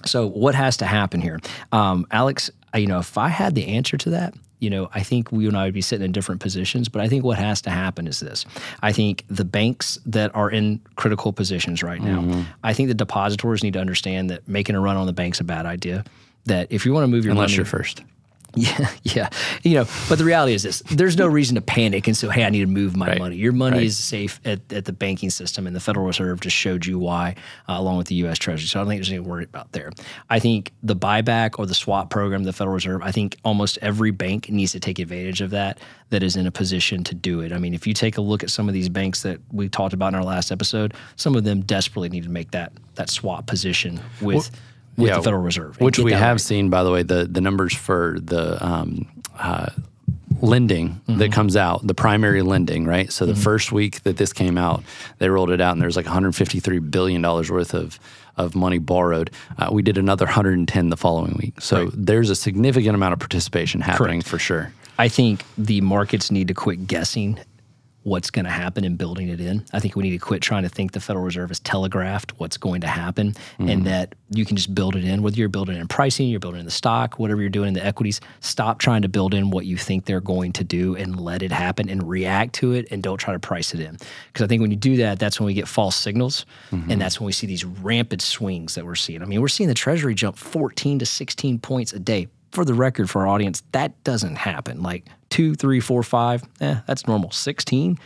so 0.05 0.27
what 0.27 0.55
has 0.55 0.77
to 0.77 0.85
happen 0.85 1.21
here, 1.21 1.39
um, 1.71 2.05
Alex? 2.11 2.49
You 2.75 2.87
know, 2.87 2.99
if 2.99 3.17
I 3.17 3.27
had 3.27 3.55
the 3.55 3.67
answer 3.67 3.97
to 3.97 4.09
that, 4.11 4.33
you 4.59 4.69
know, 4.69 4.89
I 4.93 5.01
think 5.01 5.31
we 5.31 5.47
and 5.47 5.57
I 5.57 5.65
would 5.65 5.73
be 5.73 5.81
sitting 5.81 6.05
in 6.05 6.11
different 6.11 6.41
positions. 6.41 6.87
But 6.87 7.01
I 7.01 7.07
think 7.07 7.23
what 7.23 7.37
has 7.37 7.61
to 7.63 7.69
happen 7.69 8.07
is 8.07 8.19
this: 8.19 8.45
I 8.81 8.91
think 8.91 9.25
the 9.27 9.45
banks 9.45 9.99
that 10.05 10.33
are 10.35 10.49
in 10.49 10.79
critical 10.95 11.33
positions 11.33 11.83
right 11.83 12.01
now, 12.01 12.45
I 12.63 12.73
think 12.73 12.87
the 12.87 12.93
depositors 12.93 13.63
need 13.63 13.73
to 13.73 13.79
understand 13.79 14.29
that 14.29 14.47
making 14.47 14.75
a 14.75 14.79
run 14.79 14.97
on 14.97 15.07
the 15.07 15.13
bank's 15.13 15.39
a 15.39 15.43
bad 15.43 15.65
idea. 15.65 16.03
That 16.45 16.67
if 16.71 16.85
you 16.85 16.93
want 16.93 17.03
to 17.03 17.07
move 17.07 17.23
your 17.23 17.33
Unless 17.33 17.51
money, 17.51 17.57
you're 17.57 17.65
first. 17.65 18.03
Yeah, 18.55 18.89
yeah. 19.03 19.29
You 19.63 19.75
know, 19.75 19.85
but 20.09 20.17
the 20.17 20.25
reality 20.25 20.53
is 20.53 20.63
this: 20.63 20.81
there's 20.91 21.17
no 21.17 21.25
reason 21.27 21.55
to 21.55 21.61
panic 21.61 22.07
and 22.07 22.17
say, 22.17 22.27
"Hey, 22.29 22.43
I 22.43 22.49
need 22.49 22.59
to 22.59 22.65
move 22.67 22.95
my 22.97 23.07
Right. 23.07 23.17
money." 23.19 23.35
Your 23.37 23.53
money 23.53 23.77
Right. 23.77 23.85
is 23.85 23.97
safe 23.97 24.41
at, 24.43 24.59
at 24.73 24.85
the 24.85 24.91
banking 24.93 25.29
system, 25.29 25.67
and 25.67 25.75
the 25.75 25.79
Federal 25.79 26.05
Reserve 26.05 26.41
just 26.41 26.55
showed 26.55 26.85
you 26.85 26.99
why, 26.99 27.35
uh, 27.69 27.75
along 27.77 27.97
with 27.97 28.07
the 28.07 28.15
U.S. 28.15 28.37
Treasury. 28.37 28.67
So 28.67 28.79
I 28.79 28.83
don't 28.83 28.89
think 28.89 28.99
there's 28.99 29.09
anything 29.09 29.23
to 29.23 29.29
worry 29.29 29.45
about 29.45 29.71
there. 29.71 29.91
I 30.29 30.39
think 30.39 30.73
the 30.83 30.95
buyback 30.95 31.59
or 31.59 31.65
the 31.65 31.73
swap 31.73 32.09
program, 32.09 32.43
the 32.43 32.51
Federal 32.53 32.73
Reserve. 32.75 33.01
I 33.03 33.11
think 33.11 33.37
almost 33.45 33.77
every 33.81 34.11
bank 34.11 34.49
needs 34.49 34.73
to 34.73 34.79
take 34.81 34.99
advantage 34.99 35.39
of 35.41 35.51
that. 35.51 35.79
That 36.09 36.21
is 36.23 36.35
in 36.35 36.45
a 36.45 36.51
position 36.51 37.05
to 37.05 37.15
do 37.15 37.39
it. 37.39 37.53
I 37.53 37.57
mean, 37.57 37.73
if 37.73 37.87
you 37.87 37.93
take 37.93 38.17
a 38.17 38.21
look 38.21 38.43
at 38.43 38.49
some 38.49 38.67
of 38.67 38.73
these 38.73 38.89
banks 38.89 39.21
that 39.21 39.39
we 39.53 39.69
talked 39.69 39.93
about 39.93 40.09
in 40.09 40.15
our 40.15 40.25
last 40.25 40.51
episode, 40.51 40.93
some 41.15 41.35
of 41.37 41.45
them 41.45 41.61
desperately 41.61 42.09
need 42.09 42.23
to 42.25 42.29
make 42.29 42.51
that 42.51 42.73
that 42.95 43.09
swap 43.09 43.47
position 43.47 43.97
with. 44.21 44.51
With 44.97 45.09
yeah, 45.09 45.17
the 45.17 45.23
Federal 45.23 45.41
Reserve, 45.41 45.79
which 45.79 45.99
we 45.99 46.11
have 46.11 46.35
right. 46.35 46.41
seen, 46.41 46.69
by 46.69 46.83
the 46.83 46.91
way, 46.91 47.03
the 47.03 47.25
the 47.25 47.41
numbers 47.41 47.75
for 47.75 48.17
the 48.21 48.63
um, 48.65 49.07
uh, 49.37 49.69
lending 50.41 51.01
Mm-hmm. 51.07 51.19
that 51.19 51.31
comes 51.31 51.55
out, 51.55 51.85
the 51.85 51.93
primary 51.93 52.41
lending, 52.41 52.85
right? 52.85 53.11
So 53.11 53.25
the 53.25 53.35
first 53.35 53.71
week 53.71 54.03
that 54.03 54.17
this 54.17 54.31
came 54.31 54.57
out, 54.57 54.83
they 55.17 55.29
rolled 55.29 55.49
it 55.49 55.59
out, 55.59 55.73
and 55.73 55.81
there's 55.81 55.95
like 55.95 56.05
153 56.05 56.79
billion 56.79 57.21
dollars 57.21 57.51
worth 57.51 57.73
of 57.73 57.99
of 58.37 58.55
money 58.55 58.77
borrowed. 58.77 59.29
Uh, 59.57 59.69
we 59.71 59.81
did 59.81 59.97
another 59.97 60.25
110 60.25 60.89
the 60.89 60.97
following 60.97 61.35
week, 61.37 61.59
so 61.59 61.87
there's 61.93 62.29
a 62.29 62.35
significant 62.35 62.95
amount 62.95 63.13
of 63.13 63.19
participation 63.19 63.81
happening 63.81 64.21
for 64.21 64.39
sure. 64.39 64.71
I 64.97 65.09
think 65.09 65.43
the 65.57 65.81
markets 65.81 66.31
need 66.31 66.47
to 66.47 66.53
quit 66.53 66.87
guessing 66.87 67.39
what's 68.03 68.31
going 68.31 68.45
to 68.45 68.51
happen 68.51 68.83
and 68.83 68.97
building 68.97 69.29
it 69.29 69.39
in. 69.39 69.63
I 69.73 69.79
think 69.79 69.95
we 69.95 70.03
need 70.03 70.11
to 70.11 70.17
quit 70.17 70.41
trying 70.41 70.63
to 70.63 70.69
think 70.69 70.93
the 70.93 70.99
Federal 70.99 71.23
Reserve 71.23 71.49
has 71.49 71.59
telegraphed 71.59 72.39
what's 72.39 72.57
going 72.57 72.81
to 72.81 72.87
happen 72.87 73.35
and 73.59 73.69
mm-hmm. 73.69 73.83
that 73.83 74.15
you 74.29 74.45
can 74.45 74.55
just 74.55 74.73
build 74.73 74.95
it 74.95 75.03
in, 75.03 75.21
whether 75.21 75.35
you're 75.35 75.49
building 75.49 75.77
in 75.77 75.87
pricing, 75.87 76.27
you're 76.27 76.39
building 76.39 76.59
in 76.59 76.65
the 76.65 76.71
stock, 76.71 77.19
whatever 77.19 77.41
you're 77.41 77.49
doing 77.49 77.67
in 77.67 77.73
the 77.73 77.85
equities. 77.85 78.19
Stop 78.39 78.79
trying 78.79 79.03
to 79.03 79.09
build 79.09 79.33
in 79.33 79.51
what 79.51 79.65
you 79.65 79.77
think 79.77 80.05
they're 80.05 80.21
going 80.21 80.51
to 80.53 80.63
do 80.63 80.95
and 80.95 81.19
let 81.19 81.43
it 81.43 81.51
happen 81.51 81.89
and 81.89 82.07
react 82.07 82.53
to 82.53 82.71
it 82.71 82.87
and 82.91 83.03
don't 83.03 83.17
try 83.17 83.33
to 83.33 83.39
price 83.39 83.73
it 83.73 83.79
in. 83.79 83.97
Because 84.27 84.43
I 84.43 84.47
think 84.47 84.61
when 84.61 84.71
you 84.71 84.77
do 84.77 84.97
that, 84.97 85.19
that's 85.19 85.39
when 85.39 85.45
we 85.45 85.53
get 85.53 85.67
false 85.67 85.95
signals 85.95 86.45
and 86.71 86.83
mm-hmm. 86.83 86.99
that's 86.99 87.19
when 87.19 87.25
we 87.25 87.33
see 87.33 87.45
these 87.45 87.65
rampant 87.65 88.21
swings 88.21 88.75
that 88.75 88.85
we're 88.85 88.95
seeing. 88.95 89.21
I 89.21 89.25
mean, 89.25 89.41
we're 89.41 89.47
seeing 89.47 89.67
the 89.67 89.75
Treasury 89.75 90.15
jump 90.15 90.37
14 90.37 90.99
to 90.99 91.05
16 91.05 91.59
points 91.59 91.93
a 91.93 91.99
day 91.99 92.27
for 92.51 92.65
the 92.65 92.73
record 92.73 93.09
for 93.09 93.21
our 93.21 93.27
audience, 93.27 93.63
that 93.71 94.03
doesn't 94.03 94.35
happen. 94.35 94.81
Like 94.81 95.05
two, 95.29 95.55
three, 95.55 95.79
four, 95.79 96.03
five, 96.03 96.43
eh, 96.59 96.81
that's 96.85 97.07
normal. 97.07 97.31
16, 97.31 97.97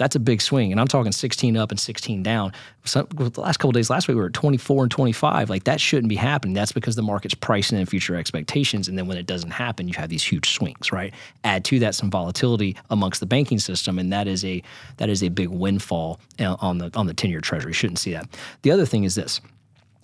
that's 0.00 0.16
a 0.16 0.20
big 0.20 0.40
swing. 0.40 0.72
And 0.72 0.80
I'm 0.80 0.88
talking 0.88 1.12
16 1.12 1.58
up 1.58 1.70
and 1.70 1.78
16 1.78 2.22
down. 2.22 2.52
Some, 2.84 3.06
the 3.12 3.38
last 3.38 3.58
couple 3.58 3.72
days 3.72 3.90
last 3.90 4.08
week, 4.08 4.14
we 4.14 4.20
were 4.22 4.28
at 4.28 4.32
24 4.32 4.84
and 4.84 4.90
25. 4.90 5.50
Like 5.50 5.64
that 5.64 5.78
shouldn't 5.78 6.08
be 6.08 6.16
happening. 6.16 6.54
That's 6.54 6.72
because 6.72 6.96
the 6.96 7.02
market's 7.02 7.34
pricing 7.34 7.78
in 7.78 7.84
future 7.84 8.16
expectations. 8.16 8.88
And 8.88 8.96
then 8.96 9.06
when 9.06 9.18
it 9.18 9.26
doesn't 9.26 9.50
happen, 9.50 9.88
you 9.88 9.94
have 9.98 10.08
these 10.08 10.24
huge 10.24 10.52
swings, 10.52 10.90
right? 10.90 11.12
Add 11.44 11.66
to 11.66 11.78
that 11.80 11.94
some 11.94 12.10
volatility 12.10 12.76
amongst 12.88 13.20
the 13.20 13.26
banking 13.26 13.58
system. 13.58 13.98
And 13.98 14.10
that 14.10 14.26
is 14.26 14.42
a 14.42 14.62
that 14.96 15.10
is 15.10 15.22
a 15.22 15.28
big 15.28 15.48
windfall 15.48 16.18
uh, 16.38 16.56
on 16.60 16.78
the 16.78 16.90
on 16.94 17.06
the 17.06 17.14
10-year 17.14 17.42
treasury. 17.42 17.74
Shouldn't 17.74 17.98
see 17.98 18.14
that. 18.14 18.26
The 18.62 18.70
other 18.70 18.86
thing 18.86 19.04
is 19.04 19.16
this 19.16 19.42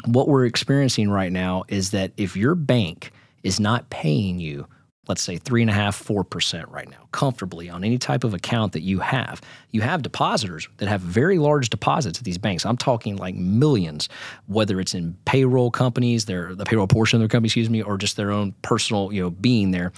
what 0.04 0.28
we're 0.28 0.44
experiencing 0.44 1.10
right 1.10 1.32
now 1.32 1.64
is 1.68 1.90
that 1.92 2.12
if 2.18 2.36
your 2.36 2.54
bank 2.54 3.12
is 3.46 3.60
not 3.60 3.88
paying 3.90 4.40
you, 4.40 4.66
let's 5.06 5.22
say 5.22 5.36
three 5.36 5.62
and 5.62 5.70
a 5.70 5.72
half, 5.72 5.94
four 5.94 6.24
percent 6.24 6.68
right 6.68 6.90
now, 6.90 7.08
comfortably 7.12 7.70
on 7.70 7.84
any 7.84 7.96
type 7.96 8.24
of 8.24 8.34
account 8.34 8.72
that 8.72 8.80
you 8.80 8.98
have, 8.98 9.40
you 9.70 9.82
have 9.82 10.02
depositors 10.02 10.68
that 10.78 10.88
have 10.88 11.00
very 11.00 11.38
large 11.38 11.70
deposits 11.70 12.18
at 12.18 12.24
these 12.24 12.38
banks. 12.38 12.66
I'm 12.66 12.76
talking 12.76 13.16
like 13.16 13.36
millions, 13.36 14.08
whether 14.46 14.80
it's 14.80 14.94
in 14.94 15.16
payroll 15.24 15.70
companies, 15.70 16.24
their 16.24 16.56
the 16.56 16.64
payroll 16.64 16.88
portion 16.88 17.18
of 17.18 17.20
their 17.20 17.28
company, 17.28 17.46
excuse 17.46 17.70
me, 17.70 17.82
or 17.82 17.96
just 17.96 18.16
their 18.16 18.32
own 18.32 18.52
personal, 18.62 19.12
you 19.12 19.22
know, 19.22 19.30
being 19.30 19.70
there 19.70 19.92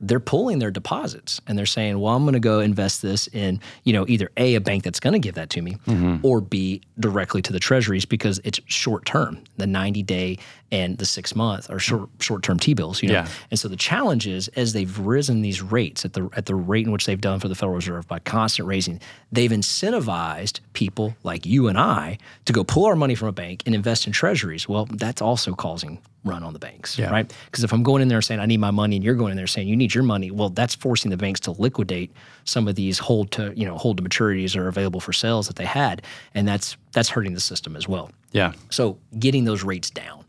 they're 0.00 0.20
pulling 0.20 0.58
their 0.58 0.70
deposits 0.70 1.40
and 1.46 1.56
they're 1.56 1.66
saying, 1.66 1.98
well, 1.98 2.14
I'm 2.14 2.24
going 2.24 2.34
to 2.34 2.40
go 2.40 2.60
invest 2.60 3.00
this 3.00 3.26
in, 3.28 3.60
you 3.84 3.92
know, 3.92 4.04
either 4.08 4.30
A, 4.36 4.54
a 4.54 4.60
bank 4.60 4.82
that's 4.82 5.00
going 5.00 5.14
to 5.14 5.18
give 5.18 5.36
that 5.36 5.50
to 5.50 5.62
me, 5.62 5.76
mm-hmm. 5.86 6.24
or 6.24 6.40
B, 6.40 6.82
directly 6.98 7.40
to 7.42 7.52
the 7.52 7.60
treasuries 7.60 8.04
because 8.04 8.40
it's 8.44 8.60
short 8.66 9.06
term. 9.06 9.42
The 9.56 9.66
90 9.66 10.02
day 10.02 10.38
and 10.74 10.98
the 10.98 11.06
six 11.06 11.36
month 11.36 11.70
or 11.70 11.78
short 11.78 12.02
mm. 12.02 12.22
short 12.22 12.42
term 12.42 12.58
T 12.58 12.74
bills, 12.74 13.00
you 13.02 13.08
know. 13.08 13.14
Yeah. 13.14 13.28
And 13.50 13.60
so 13.60 13.68
the 13.68 13.76
challenge 13.76 14.26
is 14.26 14.48
as 14.48 14.72
they've 14.72 14.98
risen 14.98 15.40
these 15.40 15.62
rates 15.62 16.04
at 16.04 16.14
the 16.14 16.28
at 16.36 16.46
the 16.46 16.54
rate 16.56 16.84
in 16.84 16.92
which 16.92 17.06
they've 17.06 17.20
done 17.20 17.38
for 17.38 17.46
the 17.48 17.54
Federal 17.54 17.76
Reserve 17.76 18.08
by 18.08 18.18
constant 18.18 18.66
raising, 18.66 19.00
they've 19.30 19.52
incentivized 19.52 20.58
people 20.72 21.14
like 21.22 21.46
you 21.46 21.68
and 21.68 21.78
I 21.78 22.18
to 22.46 22.52
go 22.52 22.64
pull 22.64 22.86
our 22.86 22.96
money 22.96 23.14
from 23.14 23.28
a 23.28 23.32
bank 23.32 23.62
and 23.66 23.74
invest 23.74 24.06
in 24.06 24.12
treasuries. 24.12 24.68
Well, 24.68 24.86
that's 24.86 25.22
also 25.22 25.54
causing 25.54 26.00
run 26.24 26.42
on 26.42 26.54
the 26.54 26.58
banks, 26.58 26.98
Yeah. 26.98 27.10
right? 27.10 27.30
Because 27.44 27.64
if 27.64 27.72
I'm 27.72 27.82
going 27.82 28.00
in 28.00 28.08
there 28.08 28.22
saying 28.22 28.40
I 28.40 28.46
need 28.46 28.58
my 28.58 28.70
money, 28.70 28.96
and 28.96 29.04
you're 29.04 29.14
going 29.14 29.30
in 29.30 29.36
there 29.36 29.46
saying 29.46 29.68
you 29.68 29.76
need 29.76 29.94
your 29.94 30.04
money, 30.04 30.30
well, 30.30 30.48
that's 30.48 30.74
forcing 30.74 31.10
the 31.10 31.18
banks 31.18 31.38
to 31.40 31.50
liquidate 31.52 32.10
some 32.44 32.66
of 32.66 32.74
these 32.74 32.98
hold 32.98 33.30
to 33.32 33.52
you 33.54 33.66
know 33.66 33.76
hold 33.76 33.98
to 33.98 34.02
maturities 34.02 34.56
or 34.56 34.66
available 34.66 35.00
for 35.00 35.12
sales 35.12 35.46
that 35.46 35.56
they 35.56 35.66
had, 35.66 36.02
and 36.34 36.48
that's 36.48 36.76
that's 36.92 37.10
hurting 37.10 37.34
the 37.34 37.40
system 37.40 37.76
as 37.76 37.86
well. 37.86 38.10
Yeah. 38.32 38.52
So 38.70 38.98
getting 39.18 39.44
those 39.44 39.62
rates 39.62 39.90
down, 39.90 40.23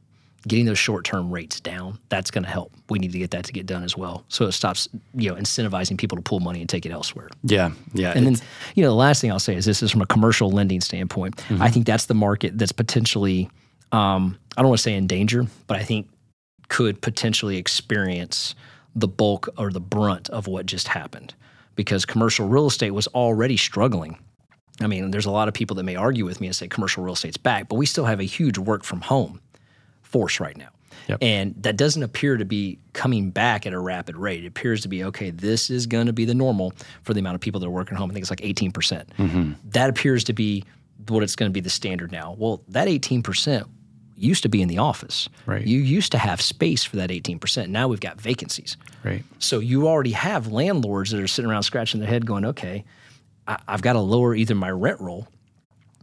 getting 0.48 0.66
those 0.66 0.80
short 0.80 1.06
term 1.06 1.32
rates 1.32 1.60
down, 1.60 2.00
that's 2.10 2.32
going 2.32 2.44
to 2.44 2.50
help. 2.50 2.72
We 2.90 3.00
need 3.00 3.12
to 3.12 3.20
get 3.20 3.32
that 3.32 3.46
to 3.46 3.54
get 3.54 3.66
done 3.66 3.84
as 3.84 3.98
well, 3.98 4.26
so 4.28 4.46
it 4.46 4.52
stops 4.52 4.88
you 5.14 5.30
know 5.30 5.36
incentivizing 5.36 5.98
people 5.98 6.16
to 6.18 6.22
pull 6.22 6.40
money 6.40 6.62
and 6.62 6.70
take 6.70 6.86
it 6.86 6.92
elsewhere. 6.92 7.30
Yeah. 7.44 7.72
Yeah. 7.94 8.14
And 8.16 8.26
then, 8.26 8.36
you 8.76 8.84
know, 8.84 8.90
the 8.90 8.96
last 8.96 9.22
thing 9.22 9.32
I'll 9.32 9.40
say 9.40 9.56
is 9.56 9.66
this 9.66 9.82
is 9.82 9.92
from 9.92 10.02
a 10.02 10.06
commercial 10.06 10.52
lending 10.52 10.82
standpoint. 10.82 11.44
I 11.60 11.70
think 11.70 11.86
that's 11.86 12.06
the 12.06 12.14
market 12.14 12.58
that's 12.58 12.72
potentially, 12.72 13.50
um, 13.92 14.38
I 14.58 14.62
don't 14.62 14.70
want 14.70 14.80
to 14.80 14.84
say 14.84 14.94
in 14.94 15.08
danger, 15.08 15.46
but 15.68 15.78
I 15.78 15.84
think 15.84 16.08
could 16.68 17.02
potentially 17.02 17.58
experience 17.58 18.56
the 18.96 19.08
bulk 19.08 19.50
or 19.58 19.72
the 19.72 19.80
brunt 19.80 20.30
of 20.30 20.48
what 20.48 20.66
just 20.66 20.88
happened 20.88 21.34
because 21.76 22.06
commercial 22.06 22.48
real 22.48 22.68
estate 22.68 22.92
was 22.92 23.08
already 23.08 23.58
struggling. 23.58 24.18
I 24.82 24.88
mean, 24.88 25.12
there's 25.12 25.26
a 25.26 25.32
lot 25.32 25.48
of 25.48 25.54
people 25.54 25.76
that 25.78 25.84
may 25.84 25.96
argue 25.96 26.26
with 26.26 26.42
me 26.42 26.48
and 26.48 26.56
say 26.56 26.68
commercial 26.68 27.04
real 27.04 27.14
estate's 27.14 27.38
back, 27.38 27.70
but 27.70 27.76
we 27.76 27.86
still 27.86 28.06
have 28.06 28.20
a 28.20 28.24
huge 28.24 28.58
work 28.58 28.84
from 28.84 29.02
home 29.02 29.40
force 30.06 30.40
right 30.40 30.58
now. 30.58 30.70
Yep. 31.08 31.20
And 31.22 31.56
that 31.62 31.78
doesn't 31.78 32.02
appear 32.02 32.38
to 32.38 32.46
be 32.46 32.80
coming 32.94 33.30
back 33.30 33.66
at 33.66 33.74
a 33.74 33.80
rapid 33.80 34.16
rate. 34.16 34.44
It 34.44 34.48
appears 34.48 34.82
to 34.82 34.88
be, 34.88 35.04
okay, 35.04 35.30
this 35.30 35.70
is 35.70 35.86
going 35.86 36.08
to 36.08 36.14
be 36.14 36.26
the 36.26 36.34
normal 36.34 36.74
for 37.04 37.14
the 37.14 37.20
amount 37.20 37.36
of 37.36 37.42
people 37.42 37.60
that 37.60 37.68
are 37.68 37.72
working 37.72 37.96
at 37.96 38.00
home. 38.00 38.10
I 38.10 38.14
think 38.14 38.24
it's 38.24 38.30
like 38.32 38.42
18%. 38.42 38.74
percent 38.74 39.10
Mm-hmm. 39.18 39.54
That 39.70 39.90
appears 39.90 40.24
to 40.26 40.34
be 40.34 40.64
what 41.08 41.22
it's 41.22 41.36
going 41.36 41.50
to 41.50 41.54
be 41.54 41.60
the 41.60 41.70
standard 41.70 42.12
now. 42.12 42.36
Well, 42.38 42.64
that 42.70 42.88
18% 42.88 43.68
used 44.16 44.44
to 44.44 44.50
be 44.50 44.62
in 44.62 44.68
the 44.68 44.78
office. 44.78 45.30
Right. 45.46 45.66
You 45.66 45.80
used 45.80 46.12
to 46.14 46.18
have 46.18 46.42
space 46.42 46.84
for 46.84 46.96
that 46.96 47.10
18%. 47.10 47.68
Now 47.68 47.88
we've 47.88 48.00
got 48.00 48.20
vacancies. 48.20 48.78
right. 49.04 49.24
So 49.40 49.60
you 49.60 49.88
already 49.88 50.12
have 50.12 50.48
landlords 50.48 51.12
that 51.12 51.22
are 51.22 51.28
sitting 51.28 51.52
around 51.52 51.64
scratching 51.64 52.00
their 52.00 52.10
head 52.10 52.26
going, 52.26 52.46
okay, 52.46 52.86
I, 53.48 53.58
I've 53.68 53.82
got 53.82 53.94
to 53.94 54.00
lower 54.00 54.34
either 54.34 54.56
my 54.56 54.72
rent 54.72 55.02
roll, 55.02 55.28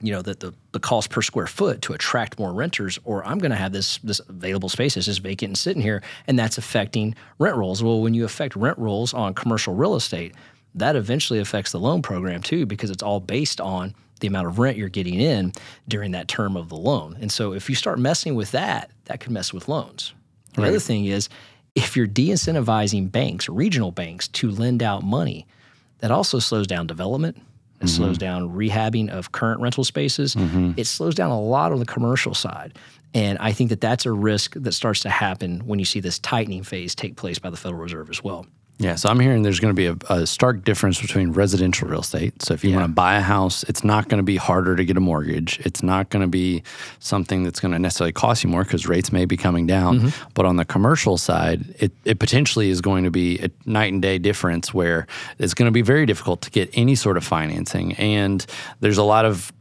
you 0.02 0.12
know, 0.12 0.20
that 0.22 0.40
the, 0.40 0.52
the 0.72 0.80
cost 0.80 1.10
per 1.10 1.22
square 1.22 1.46
foot 1.46 1.80
to 1.82 1.92
attract 1.92 2.38
more 2.38 2.52
renters, 2.52 2.98
or 3.04 3.24
I'm 3.24 3.38
going 3.38 3.52
to 3.52 3.56
have 3.56 3.72
this 3.72 3.98
this 3.98 4.20
available 4.28 4.68
space 4.68 4.94
that's 4.94 5.06
just 5.06 5.22
vacant 5.22 5.50
and 5.50 5.58
sitting 5.58 5.80
here, 5.80 6.02
and 6.26 6.38
that's 6.38 6.58
affecting 6.58 7.14
rent 7.38 7.56
rolls. 7.56 7.82
Well, 7.82 8.02
when 8.02 8.12
you 8.12 8.24
affect 8.24 8.56
rent 8.56 8.76
rolls 8.78 9.14
on 9.14 9.32
commercial 9.32 9.74
real 9.74 9.94
estate, 9.94 10.34
that 10.74 10.96
eventually 10.96 11.38
affects 11.38 11.72
the 11.72 11.78
loan 11.78 12.02
program 12.02 12.42
too, 12.42 12.66
because 12.66 12.90
it's 12.90 13.02
all 13.02 13.20
based 13.20 13.60
on 13.60 13.94
the 14.20 14.26
amount 14.26 14.46
of 14.46 14.58
rent 14.58 14.76
you're 14.76 14.88
getting 14.88 15.20
in 15.20 15.52
during 15.88 16.12
that 16.12 16.28
term 16.28 16.56
of 16.56 16.68
the 16.68 16.76
loan. 16.76 17.16
And 17.20 17.30
so 17.30 17.52
if 17.52 17.68
you 17.68 17.74
start 17.74 17.98
messing 17.98 18.34
with 18.34 18.50
that, 18.52 18.90
that 19.06 19.20
could 19.20 19.32
mess 19.32 19.52
with 19.52 19.68
loans. 19.68 20.14
The 20.54 20.64
other 20.64 20.78
thing 20.78 21.06
is, 21.06 21.28
if 21.74 21.96
you're 21.96 22.06
de-incentivizing 22.06 23.10
banks, 23.10 23.48
regional 23.48 23.90
banks, 23.90 24.28
to 24.28 24.50
lend 24.50 24.82
out 24.82 25.02
money, 25.02 25.46
that 25.98 26.10
also 26.10 26.38
slows 26.38 26.66
down 26.66 26.86
development. 26.86 27.40
It 27.82 27.86
mm-hmm. 27.86 27.96
slows 27.96 28.18
down 28.18 28.50
rehabbing 28.50 29.10
of 29.10 29.32
current 29.32 29.60
rental 29.60 29.84
spaces. 29.84 30.34
Mm-hmm. 30.34 30.72
It 30.76 30.86
slows 30.86 31.14
down 31.14 31.30
a 31.30 31.40
lot 31.40 31.72
on 31.72 31.80
the 31.80 31.86
commercial 31.86 32.34
side. 32.34 32.78
And 33.14 33.36
I 33.38 33.52
think 33.52 33.70
that 33.70 33.80
that's 33.80 34.06
a 34.06 34.12
risk 34.12 34.54
that 34.54 34.72
starts 34.72 35.00
to 35.00 35.10
happen 35.10 35.66
when 35.66 35.78
you 35.78 35.84
see 35.84 36.00
this 36.00 36.18
tightening 36.18 36.62
phase 36.62 36.94
take 36.94 37.16
place 37.16 37.38
by 37.38 37.50
the 37.50 37.56
Federal 37.56 37.82
Reserve 37.82 38.08
as 38.08 38.24
well. 38.24 38.46
Yeah, 38.82 38.96
so 38.96 39.08
I'm 39.08 39.20
hearing 39.20 39.42
there's 39.42 39.60
going 39.60 39.74
to 39.74 39.76
be 39.76 39.86
a, 39.86 40.12
a 40.12 40.26
stark 40.26 40.64
difference 40.64 41.00
between 41.00 41.30
residential 41.32 41.88
real 41.88 42.00
estate. 42.00 42.42
So 42.42 42.52
if 42.52 42.64
you 42.64 42.74
want 42.74 42.84
to 42.86 42.92
buy 42.92 43.14
a 43.14 43.20
house, 43.20 43.62
it's 43.64 43.84
not 43.84 44.08
going 44.08 44.18
to 44.18 44.24
be 44.24 44.36
harder 44.36 44.74
to 44.74 44.84
get 44.84 44.96
a 44.96 45.00
mortgage. 45.00 45.60
It's 45.60 45.84
not 45.84 46.10
going 46.10 46.22
to 46.22 46.28
be 46.28 46.64
something 46.98 47.44
that's 47.44 47.60
going 47.60 47.70
to 47.70 47.78
necessarily 47.78 48.12
cost 48.12 48.42
you 48.42 48.50
more 48.50 48.64
because 48.64 48.88
rates 48.88 49.12
may 49.12 49.24
be 49.24 49.36
coming 49.36 49.68
down. 49.68 50.00
Mm-hmm. 50.00 50.30
But 50.34 50.46
on 50.46 50.56
the 50.56 50.64
commercial 50.64 51.16
side, 51.16 51.76
it, 51.78 51.92
it 52.04 52.18
potentially 52.18 52.70
is 52.70 52.80
going 52.80 53.04
to 53.04 53.10
be 53.12 53.38
a 53.38 53.50
night 53.66 53.92
and 53.92 54.02
day 54.02 54.18
difference 54.18 54.74
where 54.74 55.06
it's 55.38 55.54
going 55.54 55.66
to 55.66 55.72
be 55.72 55.82
very 55.82 56.04
difficult 56.04 56.42
to 56.42 56.50
get 56.50 56.68
any 56.72 56.96
sort 56.96 57.16
of 57.16 57.24
financing. 57.24 57.92
And 57.94 58.44
there's 58.80 58.98
a 58.98 59.04
lot 59.04 59.24
of 59.24 59.52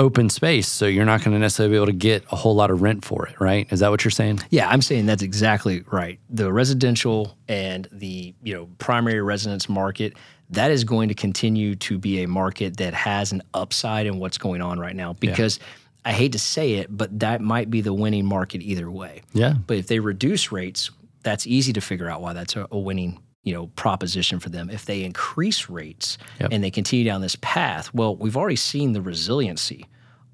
open 0.00 0.30
space, 0.30 0.68
so 0.68 0.86
you're 0.86 1.04
not 1.04 1.22
going 1.22 1.34
to 1.34 1.38
necessarily 1.38 1.72
be 1.72 1.76
able 1.76 1.86
to 1.86 1.92
get 1.92 2.24
a 2.32 2.36
whole 2.36 2.54
lot 2.54 2.70
of 2.70 2.82
rent 2.82 3.04
for 3.04 3.26
it, 3.26 3.38
right? 3.38 3.70
Is 3.70 3.80
that 3.80 3.90
what 3.90 4.02
you're 4.04 4.10
saying? 4.10 4.40
Yeah, 4.50 4.68
I'm 4.68 4.82
saying 4.82 5.06
that's 5.06 5.22
exactly 5.22 5.84
right. 5.92 6.18
The 6.30 6.52
residential 6.52 7.36
and 7.48 7.86
the 7.92 8.34
you 8.42 8.54
know 8.54 8.68
primary 8.78 9.20
residence 9.20 9.68
market 9.68 10.14
that 10.50 10.70
is 10.70 10.82
going 10.82 11.08
to 11.08 11.14
continue 11.14 11.76
to 11.76 11.98
be 11.98 12.22
a 12.22 12.28
market 12.28 12.78
that 12.78 12.92
has 12.94 13.30
an 13.30 13.42
upside 13.54 14.06
in 14.06 14.18
what's 14.18 14.38
going 14.38 14.60
on 14.60 14.80
right 14.80 14.96
now 14.96 15.12
because 15.12 15.60
I 16.04 16.12
hate 16.12 16.32
to 16.32 16.38
say 16.38 16.74
it, 16.74 16.88
but 16.96 17.20
that 17.20 17.40
might 17.40 17.70
be 17.70 17.82
the 17.82 17.92
winning 17.92 18.26
market 18.26 18.62
either 18.62 18.90
way. 18.90 19.22
Yeah. 19.32 19.54
But 19.66 19.76
if 19.76 19.86
they 19.86 20.00
reduce 20.00 20.50
rates, 20.50 20.90
that's 21.22 21.46
easy 21.46 21.72
to 21.74 21.80
figure 21.80 22.08
out 22.08 22.20
why 22.20 22.32
that's 22.32 22.56
a, 22.56 22.66
a 22.72 22.78
winning 22.78 23.20
you 23.42 23.54
know 23.54 23.68
proposition 23.68 24.38
for 24.38 24.48
them. 24.50 24.68
If 24.70 24.84
they 24.84 25.02
increase 25.04 25.68
rates 25.70 26.18
Yep. 26.40 26.50
and 26.52 26.62
they 26.64 26.70
continue 26.70 27.04
down 27.04 27.20
this 27.20 27.36
path 27.40 27.92
well 27.94 28.14
we've 28.16 28.36
already 28.36 28.56
seen 28.56 28.92
the 28.92 29.02
resiliency 29.02 29.86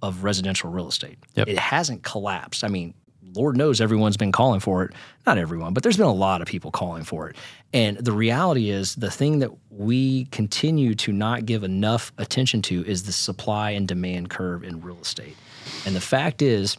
of 0.03 0.25
residential 0.25 0.71
real 0.71 0.89
estate. 0.89 1.19
Yep. 1.37 1.49
it 1.49 1.59
hasn't 1.59 2.03
collapsed. 2.03 2.65
I 2.65 2.69
mean 2.69 2.95
lord 3.35 3.57
knows 3.57 3.81
everyone's 3.83 4.17
been 4.17 4.33
calling 4.33 4.61
for 4.61 4.83
it. 4.85 4.93
Not 5.27 5.39
everyone 5.39 5.73
but 5.75 5.83
there's 5.83 5.97
been 5.97 6.07
a 6.07 6.13
lot 6.13 6.41
of 6.43 6.49
people 6.49 6.71
calling 6.71 7.05
for 7.05 7.29
it. 7.29 7.37
And 7.73 7.97
the 7.99 8.13
reality 8.13 8.71
is 8.71 8.95
the 8.97 9.11
thing 9.11 9.39
that 9.41 9.51
we 9.71 10.25
continue 10.27 10.95
to 10.97 11.13
not 11.13 11.47
give 11.47 11.63
enough 11.63 12.13
attention 12.19 12.63
to 12.63 12.85
is 12.87 13.03
the 13.05 13.13
supply 13.13 13.71
and 13.71 13.87
demand 13.87 14.31
curve 14.31 14.65
in 14.65 14.81
real 14.81 14.99
estate. 15.01 15.37
And 15.85 15.95
the 15.95 16.01
fact 16.01 16.41
is 16.43 16.77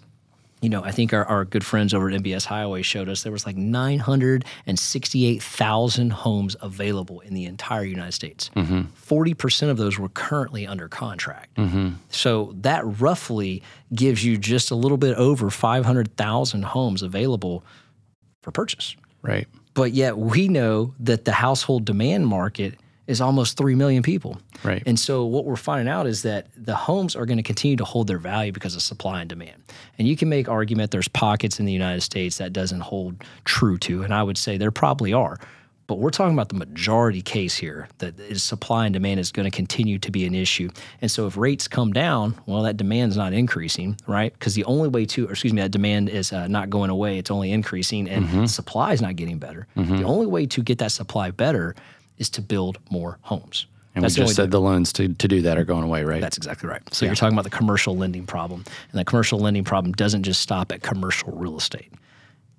you 0.61 0.69
know, 0.69 0.83
I 0.83 0.91
think 0.91 1.13
our, 1.13 1.25
our 1.25 1.45
good 1.45 1.63
friends 1.63 1.93
over 1.93 2.09
at 2.09 2.19
MBS 2.21 2.45
Highway 2.45 2.81
showed 2.81 3.07
us 3.09 3.21
there 3.21 3.31
was 3.31 3.45
like 3.45 3.57
968,000 3.57 6.11
homes 6.11 6.55
available 6.61 7.19
in 7.19 7.35
the 7.35 7.45
entire 7.45 7.83
United 7.83 8.13
States. 8.13 8.49
Mm-hmm. 8.55 8.81
40% 8.81 9.69
of 9.69 9.77
those 9.77 9.99
were 9.99 10.09
currently 10.09 10.65
under 10.65 10.87
contract. 10.87 11.53
Mm-hmm. 11.55 11.89
So 12.09 12.55
that 12.61 12.81
roughly 12.99 13.61
gives 13.93 14.25
you 14.25 14.35
just 14.37 14.71
a 14.71 14.75
little 14.75 14.97
bit 14.97 15.15
over 15.15 15.51
500,000 15.51 16.63
homes 16.63 17.03
available 17.03 17.63
for 18.41 18.51
purchase. 18.51 18.95
Right. 19.21 19.47
But 19.75 19.91
yet 19.91 20.17
we 20.17 20.47
know 20.47 20.95
that 20.99 21.25
the 21.25 21.33
household 21.33 21.85
demand 21.85 22.25
market 22.25 22.79
is 23.07 23.21
almost 23.21 23.57
3 23.57 23.73
million 23.75 24.03
people. 24.03 24.37
Right. 24.63 24.83
And 24.85 24.99
so 24.99 25.25
what 25.25 25.45
we're 25.45 25.55
finding 25.55 25.87
out 25.87 26.05
is 26.07 26.21
that 26.23 26.47
the 26.55 26.75
homes 26.75 27.15
are 27.15 27.25
going 27.25 27.37
to 27.37 27.43
continue 27.43 27.77
to 27.77 27.85
hold 27.85 28.07
their 28.07 28.17
value 28.17 28.51
because 28.51 28.75
of 28.75 28.81
supply 28.81 29.21
and 29.21 29.29
demand. 29.29 29.63
And 29.97 30.07
you 30.07 30.15
can 30.17 30.29
make 30.29 30.49
argument 30.49 30.91
there's 30.91 31.07
pockets 31.07 31.59
in 31.59 31.65
the 31.65 31.73
United 31.73 32.01
States 32.01 32.37
that 32.37 32.53
doesn't 32.53 32.81
hold 32.81 33.23
true 33.45 33.77
to, 33.79 34.03
and 34.03 34.13
I 34.13 34.23
would 34.23 34.37
say 34.37 34.57
there 34.57 34.71
probably 34.71 35.13
are. 35.13 35.39
But 35.87 35.99
we're 35.99 36.09
talking 36.09 36.33
about 36.33 36.49
the 36.49 36.55
majority 36.55 37.21
case 37.21 37.55
here 37.55 37.87
that 37.99 38.19
is 38.19 38.43
supply 38.43 38.87
and 38.87 38.93
demand 38.93 39.21
is 39.21 39.31
going 39.31 39.49
to 39.49 39.55
continue 39.55 39.97
to 39.99 40.11
be 40.11 40.25
an 40.25 40.35
issue. 40.35 40.69
And 41.01 41.09
so 41.09 41.27
if 41.27 41.37
rates 41.37 41.69
come 41.69 41.93
down, 41.93 42.35
well, 42.45 42.63
that 42.63 42.75
demand's 42.75 43.15
not 43.15 43.31
increasing, 43.31 43.95
right? 44.05 44.33
Because 44.33 44.53
the 44.53 44.65
only 44.65 44.89
way 44.89 45.05
to, 45.05 45.29
or 45.29 45.31
excuse 45.31 45.53
me, 45.53 45.61
that 45.61 45.71
demand 45.71 46.09
is 46.09 46.33
uh, 46.33 46.47
not 46.49 46.69
going 46.69 46.89
away, 46.89 47.17
it's 47.17 47.31
only 47.31 47.53
increasing, 47.53 48.09
and 48.09 48.51
supply 48.51 48.91
is 48.91 49.01
not 49.01 49.15
getting 49.15 49.39
better. 49.39 49.65
The 49.75 50.03
only 50.03 50.25
way 50.25 50.45
to 50.47 50.61
get 50.61 50.79
that 50.79 50.91
supply 50.91 51.31
better 51.31 51.73
is 52.17 52.29
to 52.31 52.41
build 52.41 52.79
more 52.89 53.19
homes. 53.21 53.67
And 53.95 54.03
That's 54.03 54.15
we 54.15 54.21
the 54.21 54.25
just 54.27 54.35
said 54.35 54.51
the 54.51 54.61
loans 54.61 54.93
to, 54.93 55.11
to 55.11 55.27
do 55.27 55.41
that 55.41 55.57
are 55.57 55.65
going 55.65 55.83
away, 55.83 56.03
right? 56.03 56.21
that's 56.21 56.37
exactly 56.37 56.69
right. 56.69 56.81
So 56.93 57.07
you're 57.07 57.15
talking 57.15 57.33
about 57.33 57.45
the 57.45 57.57
commercial 57.57 57.97
lending 57.97 58.27
problem. 58.27 58.63
And 58.91 58.99
the 58.99 59.03
commercial 59.03 59.39
lending 59.39 59.63
problem 59.63 59.93
doesn't 59.93 60.21
just 60.21 60.39
stop 60.39 60.71
at 60.71 60.83
commercial 60.83 61.31
real 61.31 61.57
estate. 61.57 61.91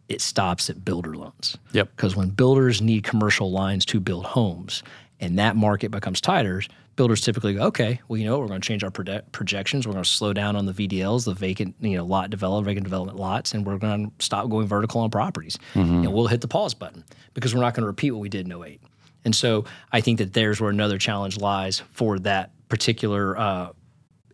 It 0.09 0.21
stops 0.21 0.69
at 0.69 0.85
builder 0.85 1.15
loans. 1.15 1.57
Yep. 1.73 1.91
Because 1.95 2.17
when 2.17 2.31
builders 2.31 2.83
need 2.83 3.05
commercial 3.05 3.53
lines 3.53 3.85
to 3.87 4.01
build 4.01 4.25
homes 4.25 4.83
and 5.21 5.39
that 5.39 5.55
market 5.55 5.93
becomes 5.93 6.21
tighter, 6.21 6.63
builders 6.97 7.21
typically 7.21 7.55
go, 7.55 7.63
okay, 7.67 8.01
well, 8.09 8.19
you 8.19 8.25
know, 8.25 8.33
what, 8.33 8.41
we're 8.41 8.49
going 8.49 8.61
to 8.61 8.67
change 8.67 8.83
our 8.83 8.91
proje- 8.91 9.23
projections. 9.31 9.87
We're 9.87 9.93
going 9.93 10.03
to 10.05 10.11
slow 10.11 10.33
down 10.33 10.57
on 10.57 10.67
the 10.67 10.73
VDLs, 10.73 11.25
the 11.25 11.35
vacant, 11.35 11.77
you 11.81 11.97
know, 11.97 12.05
lot 12.05 12.31
development, 12.31 12.67
vacant 12.67 12.85
development 12.85 13.17
lots, 13.17 13.55
and 13.55 13.65
we're 13.65 13.79
going 13.79 14.07
to 14.07 14.13
stop 14.19 14.51
going 14.51 14.67
vertical 14.67 15.01
on 15.03 15.11
properties. 15.11 15.57
Mm-hmm. 15.75 16.03
And 16.03 16.13
we'll 16.13 16.27
hit 16.27 16.41
the 16.41 16.49
pause 16.49 16.75
button 16.75 17.05
because 17.35 17.55
we're 17.55 17.61
not 17.61 17.75
going 17.75 17.83
to 17.83 17.87
repeat 17.87 18.11
what 18.11 18.21
we 18.21 18.29
did 18.29 18.47
in 18.47 18.53
08. 18.53 18.81
And 19.25 19.35
so 19.35 19.65
I 19.93 20.01
think 20.01 20.19
that 20.19 20.33
there's 20.33 20.61
where 20.61 20.71
another 20.71 20.99
challenge 20.99 21.39
lies 21.39 21.81
for 21.93 22.19
that 22.21 22.51
particular 22.69 23.39
uh, 23.39 23.71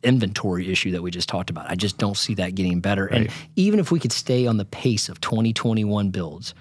inventory 0.02 0.70
issue 0.70 0.92
that 0.92 1.02
we 1.02 1.10
just 1.10 1.28
talked 1.28 1.50
about. 1.50 1.70
I 1.70 1.74
just 1.74 1.98
don't 1.98 2.16
see 2.16 2.34
that 2.34 2.54
getting 2.54 2.80
better. 2.80 3.06
And 3.06 3.30
even 3.56 3.80
if 3.80 3.90
we 3.90 3.98
could 3.98 4.12
stay 4.12 4.46
on 4.46 4.56
the 4.56 4.64
pace 4.64 5.08
of 5.08 5.20
2021 5.20 6.10
builds, 6.10 6.54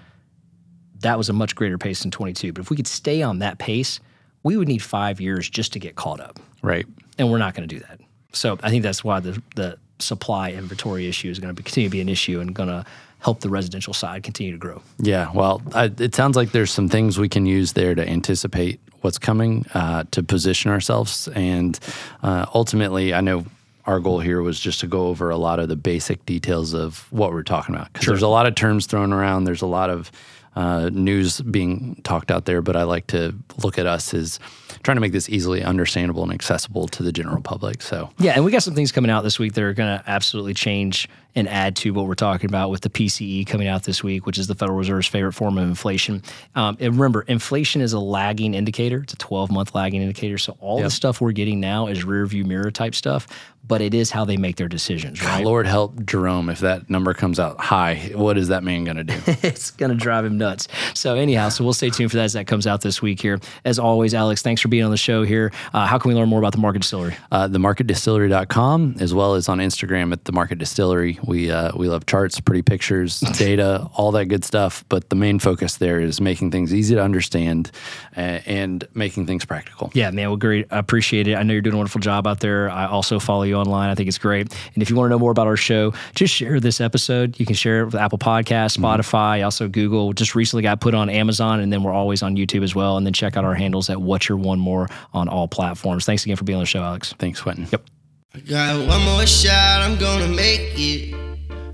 that 1.00 1.18
was 1.18 1.28
a 1.28 1.32
much 1.32 1.54
greater 1.54 1.78
pace 1.78 2.02
than 2.02 2.10
22. 2.10 2.52
But 2.52 2.62
if 2.62 2.70
we 2.70 2.76
could 2.76 2.86
stay 2.86 3.22
on 3.22 3.40
that 3.40 3.58
pace, 3.58 4.00
we 4.42 4.56
would 4.56 4.68
need 4.68 4.82
five 4.82 5.20
years 5.20 5.48
just 5.48 5.72
to 5.74 5.78
get 5.78 5.96
caught 5.96 6.20
up. 6.20 6.40
right. 6.62 6.86
And 7.16 7.30
we're 7.30 7.38
not 7.38 7.54
going 7.54 7.68
to 7.68 7.72
do 7.72 7.80
that. 7.80 8.00
So 8.32 8.58
I 8.62 8.70
think 8.70 8.82
that's 8.82 9.04
why 9.04 9.20
the, 9.20 9.40
the 9.54 9.78
supply 9.98 10.52
inventory 10.52 11.08
issue 11.08 11.30
is 11.30 11.38
going 11.38 11.54
to 11.54 11.62
continue 11.62 11.88
to 11.88 11.92
be 11.92 12.00
an 12.00 12.08
issue 12.08 12.40
and 12.40 12.54
going 12.54 12.68
to 12.68 12.84
help 13.20 13.40
the 13.40 13.48
residential 13.48 13.94
side 13.94 14.22
continue 14.22 14.52
to 14.52 14.58
grow. 14.58 14.82
Yeah, 14.98 15.30
well, 15.32 15.62
I, 15.74 15.90
it 15.98 16.14
sounds 16.14 16.36
like 16.36 16.52
there's 16.52 16.70
some 16.70 16.88
things 16.88 17.18
we 17.18 17.28
can 17.28 17.46
use 17.46 17.72
there 17.72 17.94
to 17.94 18.06
anticipate 18.06 18.80
what's 19.00 19.18
coming, 19.18 19.66
uh, 19.74 20.04
to 20.10 20.22
position 20.22 20.70
ourselves, 20.70 21.28
and 21.28 21.78
uh, 22.22 22.46
ultimately, 22.54 23.14
I 23.14 23.20
know 23.20 23.46
our 23.86 24.00
goal 24.00 24.20
here 24.20 24.42
was 24.42 24.58
just 24.58 24.80
to 24.80 24.86
go 24.86 25.08
over 25.08 25.30
a 25.30 25.36
lot 25.36 25.58
of 25.58 25.68
the 25.68 25.76
basic 25.76 26.24
details 26.26 26.74
of 26.74 27.06
what 27.10 27.32
we're 27.32 27.42
talking 27.42 27.74
about 27.74 27.92
because 27.92 28.06
there's 28.06 28.22
a 28.22 28.28
lot 28.28 28.46
of 28.46 28.54
terms 28.54 28.86
thrown 28.86 29.12
around. 29.12 29.44
There's 29.44 29.62
a 29.62 29.66
lot 29.66 29.90
of 29.90 30.10
uh, 30.56 30.90
news 30.92 31.40
being 31.40 32.00
talked 32.04 32.30
out 32.30 32.44
there, 32.44 32.62
but 32.62 32.76
I 32.76 32.84
like 32.84 33.06
to 33.08 33.34
look 33.62 33.78
at 33.78 33.86
us 33.86 34.14
as 34.14 34.38
trying 34.82 34.96
to 34.96 35.00
make 35.00 35.12
this 35.12 35.28
easily 35.28 35.62
understandable 35.62 36.22
and 36.22 36.32
accessible 36.32 36.86
to 36.88 37.02
the 37.02 37.12
general 37.12 37.40
public. 37.40 37.82
So, 37.82 38.10
Yeah, 38.18 38.32
and 38.32 38.44
we 38.44 38.52
got 38.52 38.62
some 38.62 38.74
things 38.74 38.92
coming 38.92 39.10
out 39.10 39.22
this 39.22 39.38
week 39.38 39.54
that 39.54 39.64
are 39.64 39.72
going 39.72 39.98
to 39.98 40.04
absolutely 40.08 40.54
change 40.54 41.08
and 41.34 41.48
add 41.48 41.76
to 41.76 41.92
what 41.92 42.06
we're 42.06 42.14
talking 42.14 42.48
about 42.48 42.70
with 42.70 42.82
the 42.82 42.90
PCE 42.90 43.46
coming 43.46 43.68
out 43.68 43.84
this 43.84 44.02
week, 44.02 44.26
which 44.26 44.38
is 44.38 44.46
the 44.46 44.54
Federal 44.54 44.78
Reserve's 44.78 45.06
favorite 45.06 45.32
form 45.32 45.58
of 45.58 45.64
inflation. 45.64 46.22
Um, 46.54 46.76
and 46.80 46.94
remember, 46.94 47.22
inflation 47.22 47.80
is 47.80 47.92
a 47.92 47.98
lagging 47.98 48.54
indicator; 48.54 49.02
it's 49.02 49.12
a 49.12 49.16
12-month 49.16 49.74
lagging 49.74 50.02
indicator. 50.02 50.38
So 50.38 50.56
all 50.60 50.80
the 50.80 50.90
stuff 50.90 51.20
we're 51.20 51.32
getting 51.32 51.60
now 51.60 51.86
is 51.86 52.04
rear 52.04 52.26
view 52.26 52.44
mirror 52.44 52.70
type 52.70 52.94
stuff, 52.94 53.26
but 53.66 53.80
it 53.80 53.94
is 53.94 54.10
how 54.10 54.24
they 54.24 54.36
make 54.36 54.56
their 54.56 54.68
decisions, 54.68 55.22
right? 55.24 55.44
Lord 55.44 55.66
help 55.66 56.04
Jerome 56.04 56.48
if 56.50 56.60
that 56.60 56.90
number 56.90 57.14
comes 57.14 57.40
out 57.40 57.58
high. 57.60 58.10
What 58.14 58.36
is 58.36 58.48
that 58.48 58.62
man 58.62 58.84
going 58.84 58.98
to 58.98 59.04
do? 59.04 59.14
it's 59.42 59.70
going 59.70 59.90
to 59.90 59.96
drive 59.96 60.24
him 60.24 60.36
nuts. 60.36 60.68
So 60.94 61.14
anyhow, 61.14 61.48
so 61.48 61.64
we'll 61.64 61.72
stay 61.72 61.90
tuned 61.90 62.10
for 62.10 62.18
that 62.18 62.24
as 62.24 62.32
that 62.34 62.46
comes 62.46 62.66
out 62.66 62.82
this 62.82 63.00
week 63.00 63.20
here. 63.20 63.40
As 63.64 63.78
always, 63.78 64.14
Alex, 64.14 64.42
thanks 64.42 64.60
for 64.60 64.68
being 64.68 64.84
on 64.84 64.90
the 64.90 64.96
show 64.96 65.22
here. 65.22 65.52
Uh, 65.72 65.86
how 65.86 65.98
can 65.98 66.10
we 66.10 66.14
learn 66.14 66.28
more 66.28 66.38
about 66.38 66.52
the 66.52 66.58
Market 66.58 66.82
Distillery? 66.82 67.16
uh, 67.32 67.48
themarketdistillery.com 67.48 68.96
as 69.00 69.14
well 69.14 69.34
as 69.34 69.48
on 69.48 69.58
Instagram 69.58 70.12
at 70.12 70.24
the 70.24 70.32
Market 70.32 70.58
Distillery. 70.58 71.18
We 71.26 71.50
uh, 71.50 71.72
we 71.76 71.88
love 71.88 72.06
charts, 72.06 72.40
pretty 72.40 72.62
pictures, 72.62 73.20
data, 73.38 73.88
all 73.94 74.12
that 74.12 74.26
good 74.26 74.44
stuff. 74.44 74.84
But 74.88 75.10
the 75.10 75.16
main 75.16 75.38
focus 75.38 75.76
there 75.76 76.00
is 76.00 76.20
making 76.20 76.50
things 76.50 76.72
easy 76.72 76.94
to 76.94 77.02
understand 77.02 77.70
uh, 78.16 78.40
and 78.46 78.86
making 78.94 79.26
things 79.26 79.44
practical. 79.44 79.90
Yeah, 79.94 80.10
man, 80.10 80.28
well, 80.28 80.36
great. 80.36 80.66
I 80.70 80.78
appreciate 80.78 81.28
it. 81.28 81.36
I 81.36 81.42
know 81.42 81.52
you're 81.52 81.62
doing 81.62 81.74
a 81.74 81.78
wonderful 81.78 82.00
job 82.00 82.26
out 82.26 82.40
there. 82.40 82.70
I 82.70 82.86
also 82.86 83.18
follow 83.18 83.42
you 83.42 83.56
online. 83.56 83.90
I 83.90 83.94
think 83.94 84.08
it's 84.08 84.18
great. 84.18 84.54
And 84.74 84.82
if 84.82 84.90
you 84.90 84.96
want 84.96 85.06
to 85.06 85.10
know 85.10 85.18
more 85.18 85.30
about 85.30 85.46
our 85.46 85.56
show, 85.56 85.92
just 86.14 86.34
share 86.34 86.60
this 86.60 86.80
episode. 86.80 87.38
You 87.38 87.46
can 87.46 87.54
share 87.54 87.82
it 87.82 87.86
with 87.86 87.94
Apple 87.94 88.18
Podcasts, 88.18 88.78
Spotify, 88.78 89.44
also 89.44 89.68
Google. 89.68 90.12
Just 90.12 90.34
recently 90.34 90.62
got 90.62 90.80
put 90.80 90.94
on 90.94 91.08
Amazon, 91.08 91.60
and 91.60 91.72
then 91.72 91.82
we're 91.82 91.92
always 91.92 92.22
on 92.22 92.36
YouTube 92.36 92.62
as 92.62 92.74
well. 92.74 92.96
And 92.96 93.06
then 93.06 93.12
check 93.12 93.36
out 93.36 93.44
our 93.44 93.54
handles 93.54 93.90
at 93.90 94.00
What's 94.00 94.28
Your 94.28 94.38
One 94.38 94.58
More 94.58 94.88
on 95.12 95.28
all 95.28 95.48
platforms. 95.48 96.04
Thanks 96.04 96.24
again 96.24 96.36
for 96.36 96.44
being 96.44 96.56
on 96.56 96.62
the 96.62 96.66
show, 96.66 96.82
Alex. 96.82 97.14
Thanks, 97.18 97.40
Quentin. 97.40 97.66
Yep. 97.70 97.93
I 98.36 98.40
got 98.40 98.88
one 98.88 99.00
more 99.04 99.24
shot, 99.26 99.82
I'm 99.82 99.96
gonna 99.96 100.26
make 100.26 100.72
it. 100.74 101.14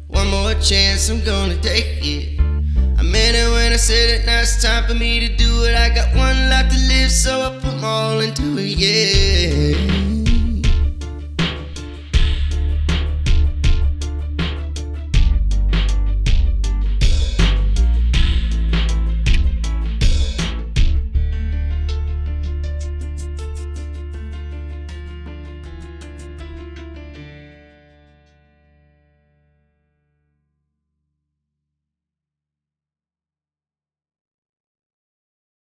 One 0.09 0.29
more 0.29 0.53
chance, 0.61 1.09
I'm 1.09 1.25
gonna 1.25 1.57
take 1.57 2.05
it. 2.05 2.38
I 2.99 3.03
meant 3.03 3.35
it 3.35 3.51
when 3.51 3.73
I 3.73 3.77
said 3.77 4.20
it, 4.20 4.27
now 4.27 4.42
it's 4.42 4.62
time 4.62 4.87
for 4.87 4.92
me 4.92 5.27
to 5.27 5.35
do 5.37 5.64
it. 5.64 5.75
I 5.75 5.88
got 5.88 6.14
one 6.14 6.51
life 6.51 6.70
to 6.70 6.79
live, 6.87 7.11
so 7.11 7.40
I 7.40 7.59
put 7.61 7.81
my 7.81 7.88
all 7.88 8.20
into 8.20 8.59
it, 8.59 8.77
yeah. 8.77 10.10